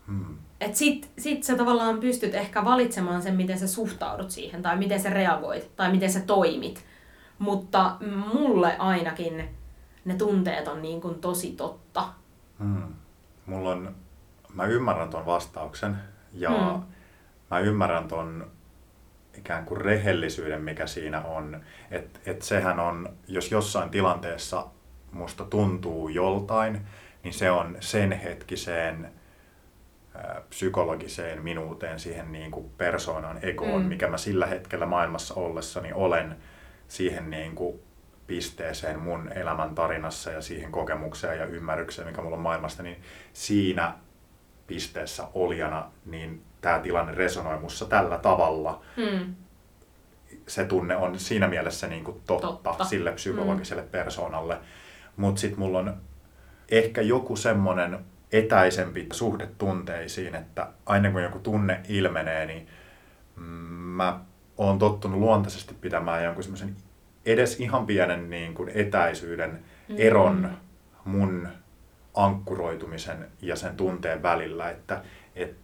Hmm. 0.08 0.38
Et 0.62 0.76
sit, 0.76 1.12
sit 1.18 1.44
sä 1.44 1.56
tavallaan 1.58 2.00
pystyt 2.00 2.36
ehkä 2.36 2.66
valitsemaan 2.66 3.22
sen, 3.22 3.36
miten 3.36 3.60
sä 3.60 3.68
suhtaudut 3.68 4.32
siihen, 4.32 4.62
tai 4.62 4.78
miten 4.78 5.00
sä 5.00 5.10
reagoit, 5.10 5.76
tai 5.76 5.92
miten 5.92 6.12
sä 6.12 6.20
toimit. 6.20 6.86
Mutta 7.40 7.96
mulle 8.34 8.78
ainakin 8.78 9.50
ne 10.06 10.16
tunteet 10.16 10.68
on 10.68 10.82
niin 10.82 11.02
kuin 11.02 11.16
tosi 11.22 11.52
totta. 11.52 12.08
Hmm. 12.60 12.84
Mulla 13.46 13.70
on, 13.72 13.96
mä 14.54 14.66
ymmärrän 14.66 15.10
ton 15.10 15.26
vastauksen 15.26 15.96
ja 16.34 16.50
Hmm. 16.50 16.84
mä 17.52 17.60
ymmärrän 17.60 18.08
ton 18.08 18.48
ikään 19.38 19.66
kuin 19.66 19.82
rehellisyyden, 19.82 20.62
mikä 20.62 20.88
siinä 20.88 21.22
on. 21.22 21.62
Että 21.92 22.20
et 22.26 22.42
sehän 22.42 22.80
on, 22.80 23.10
jos 23.28 23.52
jossain 23.52 23.90
tilanteessa 23.90 24.66
musta 25.12 25.44
tuntuu 25.46 26.10
joltain, 26.10 26.82
niin 27.24 27.34
se 27.34 27.52
on 27.52 27.78
sen 27.80 28.12
hetkiseen 28.12 29.12
ää, 30.16 30.42
psykologiseen 30.50 31.44
minuuteen, 31.44 32.00
siihen 32.00 32.32
niin 32.32 32.52
kuin 32.52 32.70
persoonan 32.78 33.40
egoon, 33.42 33.82
Mm. 33.82 33.88
mikä 33.88 34.08
mä 34.08 34.18
sillä 34.18 34.46
hetkellä 34.46 34.86
maailmassa 34.86 35.34
ollessani 35.34 35.94
olen, 35.94 36.36
siihen 36.88 37.30
niin 37.30 37.56
kuin 37.56 37.80
pisteeseen 38.28 39.00
mun 39.00 39.32
elämän 39.36 39.76
tarinassa 39.76 40.32
ja 40.32 40.42
siihen 40.42 40.72
kokemukseen 40.72 41.40
ja 41.40 41.46
ymmärrykseen, 41.46 42.08
mikä 42.08 42.22
mulla 42.22 42.36
on 42.36 42.42
maailmasta, 42.42 42.84
niin 42.84 43.02
siinä 43.34 43.94
pisteessä 44.68 45.24
olijana, 45.34 45.92
niin 46.06 46.44
tämä 46.62 46.80
tilanne 46.80 47.12
resonoi 47.12 47.60
mussa 47.60 47.86
tällä 47.86 48.18
tavalla. 48.18 48.82
Hmm. 48.98 49.36
Se 50.48 50.66
tunne 50.66 50.96
on 50.96 51.20
siinä 51.20 51.48
mielessä 51.48 51.88
niin 51.88 52.04
kuin 52.04 52.22
totta, 52.28 52.48
Totta. 52.48 52.70
totta 52.70 52.86
sille 52.86 53.12
psykologiselle 53.12 53.82
mm. 53.82 53.88
persoonalle. 53.90 54.58
Mutta 55.18 55.42
sitten 55.42 55.60
mulla 55.60 55.80
on 55.80 55.98
ehkä 56.72 57.02
joku 57.02 57.36
semmoinen 57.36 58.00
etäisempi 58.32 59.08
suhde 59.14 59.50
tunteisiin, 59.58 60.36
että 60.36 60.68
aina 60.86 61.12
kun 61.12 61.24
joku 61.24 61.40
tunne 61.40 61.82
ilmenee, 61.90 62.46
niin 62.46 62.68
mm, 63.36 63.44
mä 63.72 64.20
oon 64.58 64.80
tottunut 64.80 65.20
luontaisesti 65.20 65.74
pitämään 65.74 66.24
jonkun 66.24 66.44
semmoisen 66.44 66.76
edes 67.26 67.60
ihan 67.60 67.86
pienen 67.86 68.30
niin 68.30 68.54
kuin 68.54 68.72
etäisyyden 68.76 69.64
Mm. 69.92 69.96
eron 70.00 70.58
mun 71.06 71.48
ankkuroitumisen 72.14 73.28
ja 73.42 73.56
sen 73.56 73.78
tunteen 73.78 74.24
välillä, 74.24 74.70
että, 74.70 75.02
että 75.36 75.56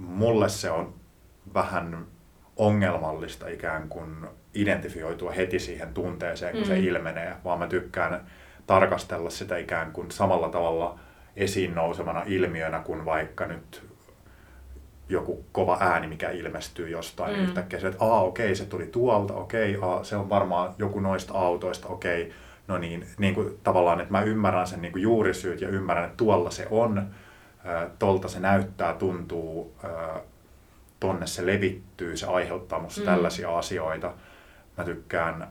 mulle 0.00 0.48
se 0.48 0.70
on 0.70 0.94
vähän 1.54 2.06
ongelmallista 2.56 3.48
ikään 3.48 3.88
kuin 3.88 4.16
identifioitua 4.54 5.32
heti 5.32 5.58
siihen 5.58 5.94
tunteeseen, 5.94 6.52
kun 6.52 6.60
mm. 6.60 6.66
se 6.66 6.78
ilmenee, 6.78 7.36
vaan 7.44 7.58
mä 7.58 7.66
tykkään 7.66 8.20
tarkastella 8.66 9.30
sitä 9.30 9.56
ikään 9.56 9.92
kuin 9.92 10.10
samalla 10.10 10.48
tavalla 10.48 10.98
esiin 11.36 11.74
nousevana 11.74 12.22
ilmiönä 12.26 12.78
kuin 12.78 13.04
vaikka 13.04 13.46
nyt 13.46 13.90
joku 15.08 15.44
kova 15.52 15.76
ääni, 15.80 16.06
mikä 16.06 16.30
ilmestyy 16.30 16.88
jostain 16.88 17.36
Mm. 17.36 17.42
yhtäkkiä. 17.42 17.80
Se, 17.80 17.88
että 17.88 18.04
aa 18.04 18.22
okei, 18.22 18.54
se 18.54 18.64
tuli 18.64 18.86
tuolta, 18.86 19.34
okei, 19.34 19.78
aa, 19.82 20.04
se 20.04 20.16
on 20.16 20.28
varmaan 20.28 20.74
joku 20.78 21.00
noista 21.00 21.34
autoista, 21.34 21.88
okei. 21.88 22.32
No 22.68 22.78
niin, 22.78 23.06
niin 23.18 23.34
kuin 23.34 23.58
tavallaan, 23.62 24.00
että 24.00 24.12
mä 24.12 24.22
ymmärrän 24.22 24.66
sen 24.66 24.82
niin 24.82 24.92
kuin 24.92 25.02
juurisyyt 25.02 25.60
ja 25.60 25.68
ymmärrän, 25.68 26.04
että 26.04 26.16
tuolla 26.16 26.50
se 26.50 26.66
on, 26.70 27.06
tolta 27.98 28.28
se 28.28 28.40
näyttää, 28.40 28.92
tuntuu, 28.94 29.74
tonne 31.00 31.26
se 31.26 31.46
levittyy, 31.46 32.16
se 32.16 32.26
aiheuttaa 32.26 32.78
musta 32.80 33.00
Mm. 33.00 33.04
tällaisia 33.06 33.58
asioita. 33.58 34.12
Mä 34.78 34.84
tykkään 34.84 35.48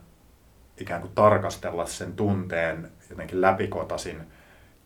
ikään 0.78 1.01
kuin 1.01 1.15
tarkastella 1.15 1.86
sen 1.86 2.13
tunteen 2.13 2.91
jotenkin 3.09 3.41
läpikotasin 3.41 4.22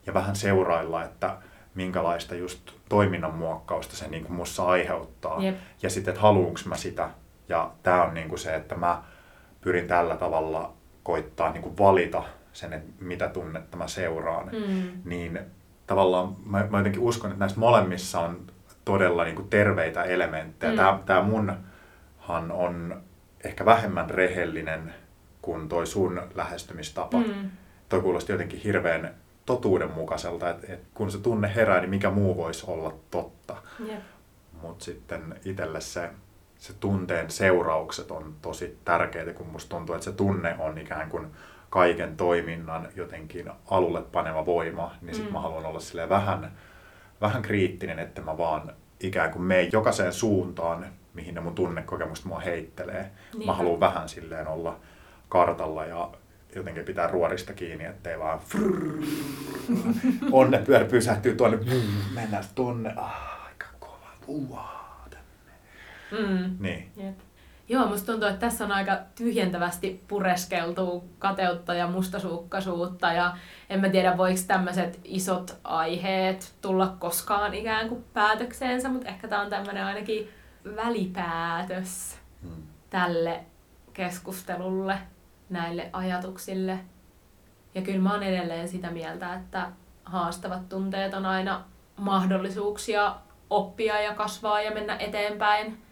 ja 0.05 0.13
vähän 0.13 0.35
seurailla, 0.35 1.03
että 1.03 1.37
minkälaista 1.75 2.35
just 2.35 2.71
toiminnan 2.89 3.33
muokkausta 3.33 3.95
se 3.95 4.07
niin 4.07 4.23
kuin 4.23 4.35
mussa 4.35 4.65
aiheuttaa. 4.65 5.43
Jep. 5.43 5.55
Ja 5.81 5.89
sitten, 5.89 6.11
että 6.11 6.21
haluanko 6.21 6.59
mä 6.65 6.77
sitä. 6.77 7.09
Ja 7.49 7.71
tämä 7.83 8.03
on 8.03 8.13
niin 8.13 8.29
kuin 8.29 8.39
se, 8.39 8.55
että 8.55 8.75
mä 8.75 9.03
pyrin 9.61 9.87
tällä 9.87 10.15
tavalla 10.17 10.73
koittaa 11.03 11.51
niin 11.51 11.63
kuin 11.63 11.77
valita 11.77 12.23
sen, 12.53 12.73
että 12.73 12.91
mitä 12.99 13.27
tunnetta 13.27 13.77
mä 13.77 13.87
seuraan. 13.87 14.45
Mm. 14.45 14.91
Niin 15.05 15.39
tavallaan 15.87 16.35
mä, 16.45 16.67
mä 16.69 16.77
jotenkin 16.77 17.01
uskon, 17.01 17.31
että 17.31 17.39
näissä 17.39 17.59
molemmissa 17.59 18.19
on 18.19 18.47
todella 18.85 19.23
niin 19.23 19.35
kuin 19.35 19.49
terveitä 19.49 20.03
elementtejä. 20.03 20.71
Mm. 20.71 20.77
Tämä, 20.77 20.99
tämä 21.05 21.21
munhan 21.21 22.51
on 22.51 23.01
ehkä 23.43 23.65
vähemmän 23.65 24.09
rehellinen 24.09 24.93
kuin 25.41 25.69
toi 25.69 25.87
sun 25.87 26.21
lähestymistapa. 26.35 27.17
Mm. 27.17 27.49
Toi 27.89 28.01
kuulosti 28.01 28.31
jotenkin 28.31 28.59
hirveän 28.59 29.15
totuudenmukaiselta, 29.45 30.49
että, 30.49 30.73
että 30.73 30.87
kun 30.93 31.11
se 31.11 31.17
tunne 31.17 31.55
herää, 31.55 31.79
niin 31.79 31.89
mikä 31.89 32.09
muu 32.09 32.37
voisi 32.37 32.65
olla 32.67 32.93
totta. 33.11 33.55
Jep. 33.87 34.01
Mutta 34.61 34.85
sitten 34.85 35.35
itselle 35.45 35.81
se, 35.81 36.09
se 36.57 36.73
tunteen 36.79 37.31
seuraukset 37.31 38.11
on 38.11 38.35
tosi 38.41 38.77
tärkeitä, 38.85 39.33
kun 39.33 39.47
musta 39.47 39.69
tuntuu, 39.75 39.95
että 39.95 40.05
se 40.05 40.11
tunne 40.11 40.55
on 40.59 40.77
ikään 40.77 41.09
kuin 41.09 41.27
kaiken 41.73 42.17
toiminnan 42.17 42.87
jotenkin 42.95 43.51
alulle 43.69 44.01
paneva 44.01 44.45
voima, 44.45 44.95
niin 45.01 45.15
sitten 45.15 45.31
Mm. 45.31 45.33
mä 45.33 45.41
haluan 45.41 45.65
olla 45.65 45.79
silleen 45.79 46.09
vähän, 46.09 46.51
vähän 47.21 47.41
kriittinen, 47.41 47.99
että 47.99 48.21
mä 48.21 48.37
vaan 48.37 48.73
ikään 48.99 49.31
kuin 49.31 49.41
menen 49.43 49.69
jokaiseen 49.71 50.13
suuntaan, 50.13 50.85
mihin 51.13 51.35
ne 51.35 51.41
mun 51.41 51.55
tunnekokemukset 51.55 52.25
mua 52.25 52.39
heittelee. 52.39 53.11
Niinpä. 53.33 53.45
Mä 53.45 53.53
haluan 53.57 53.79
vähän 53.79 54.09
silleen 54.09 54.47
olla 54.47 54.79
kartalla 55.29 55.85
ja 55.85 56.09
jotenkin 56.55 56.83
pitää 56.85 57.07
ruorista 57.07 57.53
kiinni, 57.53 57.85
ettei 57.85 58.19
vaan 58.19 58.39
onnepyörä 60.31 60.85
pysähtyy 60.85 61.35
tuonne, 61.35 61.59
mennään 62.13 62.43
tuonne, 62.55 62.93
ah, 62.97 63.45
aika 63.47 63.65
kova, 63.79 64.07
uaa, 64.27 65.05
tänne. 65.09 66.27
Mm. 66.27 66.55
Niin, 66.59 66.91
Jep. 66.97 67.15
Joo, 67.69 67.87
musta 67.87 68.11
tuntuu, 68.11 68.29
että 68.29 68.39
tässä 68.39 68.65
on 68.65 68.71
aika 68.71 68.97
tyhjentävästi 69.15 70.03
pureskeltu 70.07 71.03
kateutta 71.19 71.73
ja 71.73 71.87
mustasuukkaisuutta 71.87 73.13
ja 73.13 73.37
en 73.69 73.81
mä 73.81 73.89
tiedä, 73.89 74.17
voiko 74.17 74.39
tämmöiset 74.47 74.99
isot 75.03 75.57
aiheet 75.63 76.53
tulla 76.61 76.95
koskaan 76.99 77.53
ikään 77.53 77.89
kuin 77.89 78.05
päätökseensä, 78.13 78.89
mutta 78.89 79.07
ehkä 79.07 79.27
tää 79.27 79.41
on 79.41 79.49
tämmöinen 79.49 79.85
ainakin 79.85 80.29
välipäätös 80.75 82.17
mm. 82.41 82.63
tälle 82.89 83.39
keskustelulle, 83.93 84.97
näille 85.49 85.89
ajatuksille. 85.93 86.79
Ja 87.75 87.81
kyllä 87.81 88.01
mä 88.01 88.13
oon 88.13 88.23
edelleen 88.23 88.67
sitä 88.67 88.91
mieltä, 88.91 89.33
että 89.33 89.71
haastavat 90.05 90.69
tunteet 90.69 91.13
on 91.13 91.25
aina 91.25 91.63
mahdollisuuksia 91.97 93.15
oppia 93.49 94.01
ja 94.01 94.13
kasvaa 94.13 94.61
ja 94.61 94.71
mennä 94.71 94.95
eteenpäin. 94.97 95.83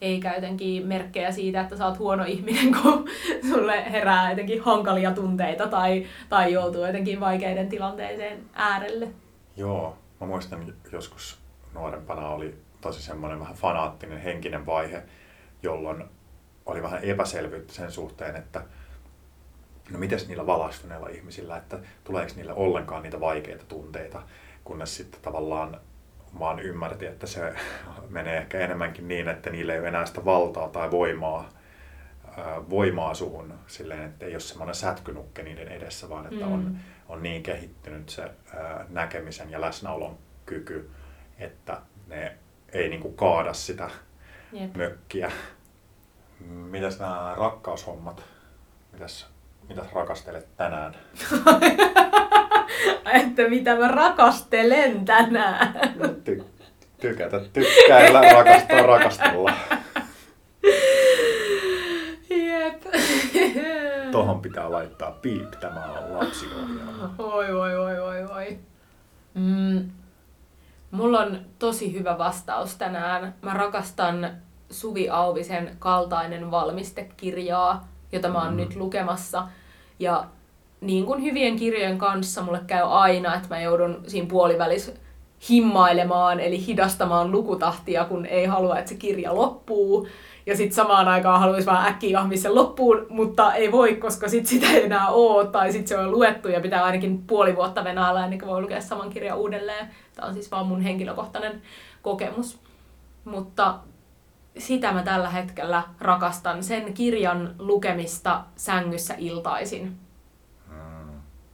Eikä 0.00 0.34
jotenkin 0.34 0.86
merkkejä 0.86 1.32
siitä, 1.32 1.60
että 1.60 1.76
sä 1.76 1.86
oot 1.86 1.98
huono 1.98 2.24
ihminen, 2.24 2.72
kun 2.82 3.08
sulle 3.48 3.92
herää 3.92 4.30
jotenkin 4.30 4.62
hankalia 4.62 5.10
tunteita 5.12 5.66
tai, 5.66 6.06
tai 6.28 6.52
joutuu 6.52 6.86
jotenkin 6.86 7.20
vaikeiden 7.20 7.68
tilanteiden 7.68 8.38
äärelle. 8.52 9.08
Joo, 9.56 9.98
mä 10.20 10.26
muistan 10.26 10.74
joskus 10.92 11.38
nuorempana 11.74 12.28
oli 12.28 12.54
tosi 12.80 13.02
semmoinen 13.02 13.40
vähän 13.40 13.54
fanaattinen 13.54 14.20
henkinen 14.20 14.66
vaihe, 14.66 15.02
jolloin 15.62 16.04
oli 16.66 16.82
vähän 16.82 17.04
epäselvyyttä 17.04 17.72
sen 17.72 17.92
suhteen, 17.92 18.36
että 18.36 18.62
no 19.90 19.98
mites 19.98 20.28
niillä 20.28 20.46
valastuneilla 20.46 21.08
ihmisillä, 21.08 21.56
että 21.56 21.78
tuleeko 22.04 22.32
niille 22.36 22.52
ollenkaan 22.52 23.02
niitä 23.02 23.20
vaikeita 23.20 23.64
tunteita, 23.64 24.22
kunnes 24.64 24.96
sitten 24.96 25.20
tavallaan 25.20 25.80
vaan 26.38 26.60
ymmärti, 26.60 27.06
että 27.06 27.26
se 27.26 27.54
menee 28.08 28.36
ehkä 28.38 28.58
enemmänkin 28.58 29.08
niin, 29.08 29.28
että 29.28 29.50
niillä 29.50 29.72
ei 29.72 29.78
ole 29.80 29.88
enää 29.88 30.06
sitä 30.06 30.24
valtaa 30.24 30.68
tai 30.68 30.90
voimaa, 30.90 31.48
ää, 32.38 32.68
voimaa 32.70 33.14
suhun 33.14 33.54
silleen, 33.66 34.02
että 34.04 34.26
ei 34.26 34.32
ole 34.32 34.40
semmoinen 34.40 34.74
sätkynukke 34.74 35.42
niiden 35.42 35.68
edessä, 35.68 36.08
vaan 36.08 36.24
että 36.32 36.46
Mm. 36.46 36.52
on, 36.52 36.76
on 37.08 37.22
niin 37.22 37.42
kehittynyt 37.42 38.08
se 38.08 38.22
ää, 38.22 38.84
näkemisen 38.88 39.50
ja 39.50 39.60
läsnäolon 39.60 40.18
kyky, 40.46 40.90
että 41.38 41.80
ne 42.06 42.36
ei 42.72 42.88
niinku 42.88 43.12
kaada 43.12 43.52
sitä 43.52 43.90
Jep. 44.52 44.76
mökkiä. 44.76 45.32
Mitäs 46.48 46.98
nämä 46.98 47.34
rakkaushommat? 47.38 48.22
Mitäs, 48.92 49.26
mitäs 49.68 49.92
rakastelet 49.92 50.56
tänään? 50.56 50.94
Että 53.12 53.48
mitä 53.48 53.76
mä 53.76 53.88
rakastelen 53.88 55.04
tänään. 55.04 55.74
Ty- 56.24 56.44
tykätä, 57.00 57.40
tykkäillä, 57.52 58.20
rakastaa, 58.20 58.82
rakastella. 58.82 59.52
Jep. 62.30 62.82
Tohon 64.12 64.40
pitää 64.42 64.70
laittaa 64.72 65.10
piip, 65.10 65.50
tämä 65.60 65.84
on 65.84 66.18
lapsiohjelma. 66.18 67.14
Oi, 67.18 67.52
oi, 67.52 67.76
oi, 67.76 67.98
oi, 68.00 68.24
oi. 68.24 68.58
Mm. 69.34 69.90
Mulla 70.90 71.18
on 71.20 71.40
tosi 71.58 71.92
hyvä 71.98 72.18
vastaus 72.18 72.76
tänään. 72.76 73.34
Mä 73.42 73.52
rakastan 73.54 74.30
Suvi 74.70 75.08
Auvisen 75.08 75.76
kaltainen 75.78 76.50
valmistekirjaa, 76.50 77.88
jota 78.12 78.28
mä 78.28 78.38
oon 78.42 78.50
Mm. 78.52 78.56
nyt 78.56 78.76
lukemassa. 78.76 79.48
Ja 79.98 80.24
niin 80.80 81.06
kuin 81.06 81.22
hyvien 81.22 81.56
kirjojen 81.56 81.98
kanssa 81.98 82.42
mulle 82.42 82.60
käy 82.66 82.82
aina, 82.84 83.34
että 83.34 83.48
mä 83.48 83.60
joudun 83.60 84.02
siinä 84.06 84.28
puolivälissä 84.28 84.92
himmailemaan, 85.50 86.40
eli 86.40 86.66
hidastamaan 86.66 87.32
lukutahtia, 87.32 88.04
kun 88.04 88.26
ei 88.26 88.46
halua, 88.46 88.78
että 88.78 88.88
se 88.88 88.94
kirja 88.94 89.34
loppuu. 89.34 90.08
Ja 90.46 90.56
sitten 90.56 90.74
samaan 90.74 91.08
aikaan 91.08 91.40
haluaisi 91.40 91.66
vaan 91.66 91.86
äkkiä 91.86 92.20
ahmia 92.20 92.38
sen 92.38 92.54
loppuun, 92.54 93.06
mutta 93.08 93.54
ei 93.54 93.72
voi, 93.72 93.94
koska 93.94 94.28
sit 94.28 94.46
sitä 94.46 94.66
ei 94.66 94.84
enää 94.84 95.08
ole, 95.08 95.46
tai 95.46 95.72
sitten 95.72 95.88
se 95.88 95.98
on 95.98 96.10
luettu 96.10 96.48
ja 96.48 96.60
pitää 96.60 96.84
ainakin 96.84 97.22
puoli 97.26 97.56
vuotta 97.56 97.84
venailla 97.84 98.24
ennen 98.24 98.38
kuin 98.38 98.48
voi 98.48 98.62
lukea 98.62 98.80
saman 98.80 99.10
kirjan 99.10 99.38
uudelleen. 99.38 99.88
Tämä 100.14 100.28
on 100.28 100.34
siis 100.34 100.50
vaan 100.50 100.66
mun 100.66 100.80
henkilökohtainen 100.80 101.62
kokemus. 102.02 102.58
Mutta 103.24 103.74
sitä 104.58 104.92
mä 104.92 105.02
tällä 105.02 105.30
hetkellä 105.30 105.82
rakastan, 106.00 106.64
sen 106.64 106.94
kirjan 106.94 107.54
lukemista 107.58 108.44
sängyssä 108.56 109.14
iltaisin. 109.18 109.96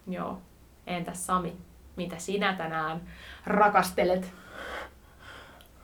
Joo. 0.09 0.39
Entäs 0.87 1.27
Sami, 1.27 1.57
mitä 1.97 2.19
sinä 2.19 2.53
tänään 2.57 3.01
rakastelet? 3.47 4.33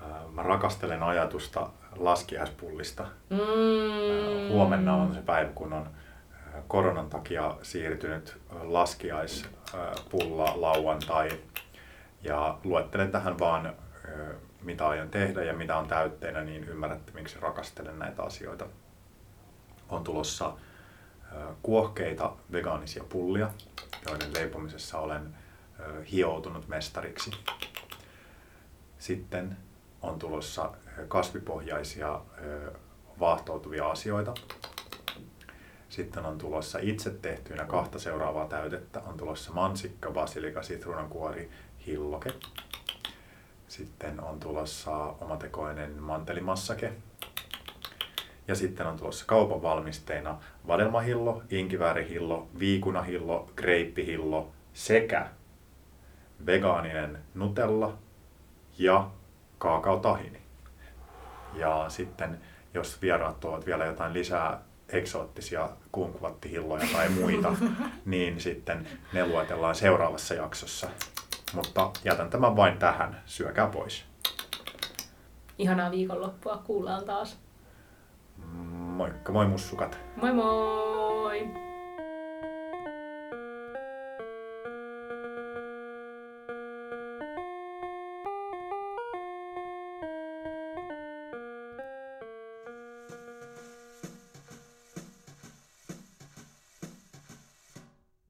Ää, 0.03 0.23
Mä 0.33 0.43
rakastelen 0.43 1.03
ajatusta 1.03 1.71
laskiaispullista. 1.97 3.03
Mm. 3.31 3.39
Ää, 3.39 4.49
Huomenna 4.51 4.95
on 4.95 5.15
se 5.15 5.21
päivä, 5.23 5.51
kun 5.55 5.73
on 5.73 5.87
ää, 6.55 6.63
koronan 6.69 7.11
takia 7.11 7.55
siirtynyt 7.63 8.39
laskiaispulla 8.63 10.53
lauantai. 10.57 11.29
Ja 12.23 12.59
luettelen 12.65 13.11
tähän 13.13 13.39
vaan, 13.39 13.75
mitä 14.63 14.89
aion 14.89 15.09
tehdä 15.09 15.43
ja 15.43 15.53
mitä 15.53 15.77
on 15.79 15.89
täytteenä, 15.89 16.41
niin 16.41 16.65
ymmärrätte, 16.65 17.13
miksi 17.13 17.41
rakastelen 17.41 17.99
näitä 17.99 18.23
asioita. 18.23 18.67
On 19.89 20.05
tulossa 20.05 20.53
kuohkeita 21.63 22.33
vegaanisia 22.53 23.05
pullia, 23.05 23.51
joiden 24.09 24.33
leipomisessa 24.35 24.99
olen 24.99 25.35
hioutunut 26.13 26.69
mestariksi. 26.69 27.31
Sitten 28.99 29.57
on 30.03 30.19
tulossa 30.19 30.73
kasvipohjaisia 31.09 32.21
vaahtoutuvia 33.21 33.91
asioita. 33.91 34.35
Sitten 35.89 36.27
on 36.27 36.39
tulossa 36.39 36.79
itse 36.83 37.11
tehtyinä 37.11 37.65
kahta 37.65 37.99
seuraavaa 37.99 38.47
täytettä. 38.47 39.01
On 39.01 39.17
tulossa 39.17 39.53
mansikka, 39.53 40.11
basilika, 40.11 40.63
sitruunankuori, 40.63 41.51
hilloke. 41.87 42.31
Sitten 43.69 44.21
on 44.21 44.41
tulossa 44.41 44.93
omatekoinen 44.97 46.03
mantelimassake. 46.03 46.93
Ja 48.49 48.55
sitten 48.55 48.87
on 48.87 48.99
tulossa 48.99 49.25
kaupan 49.27 49.63
valmisteina 49.63 50.39
vadelmahillo, 50.67 51.43
inkiväärihillo, 51.51 52.49
viikunahillo, 52.59 53.51
greippihillo 53.57 54.53
sekä 54.73 55.29
vegaaninen 56.47 57.19
nutella 57.35 57.99
ja 58.79 59.11
kaakaotahini. 59.59 60.41
Ja 61.55 61.85
sitten 61.89 62.41
jos 62.75 63.03
vieraat 63.03 63.41
tuovat 63.41 63.67
vielä 63.67 63.85
jotain 63.85 64.13
lisää 64.13 64.63
eksoottisia 64.89 65.69
kumkuvattihilloja 65.93 66.87
tai 66.93 67.09
muita, 67.09 67.53
niin 68.05 68.41
sitten 68.41 68.89
ne 69.13 69.27
luetellaan 69.27 69.75
seuraavassa 69.75 70.35
jaksossa. 70.35 70.89
Mutta 71.55 71.91
jätän 72.05 72.31
tämän 72.31 72.57
vain 72.57 72.79
tähän. 72.79 73.23
Syökää 73.27 73.67
pois. 73.67 74.05
Ihanaa 75.59 75.91
viikonloppua. 75.91 76.63
Kuullaan 76.67 77.05
taas. 77.05 77.39
Moikka 78.53 79.33
moi 79.33 79.47
mussukat. 79.47 79.97
Moi 80.17 80.33
moi! 80.33 81.72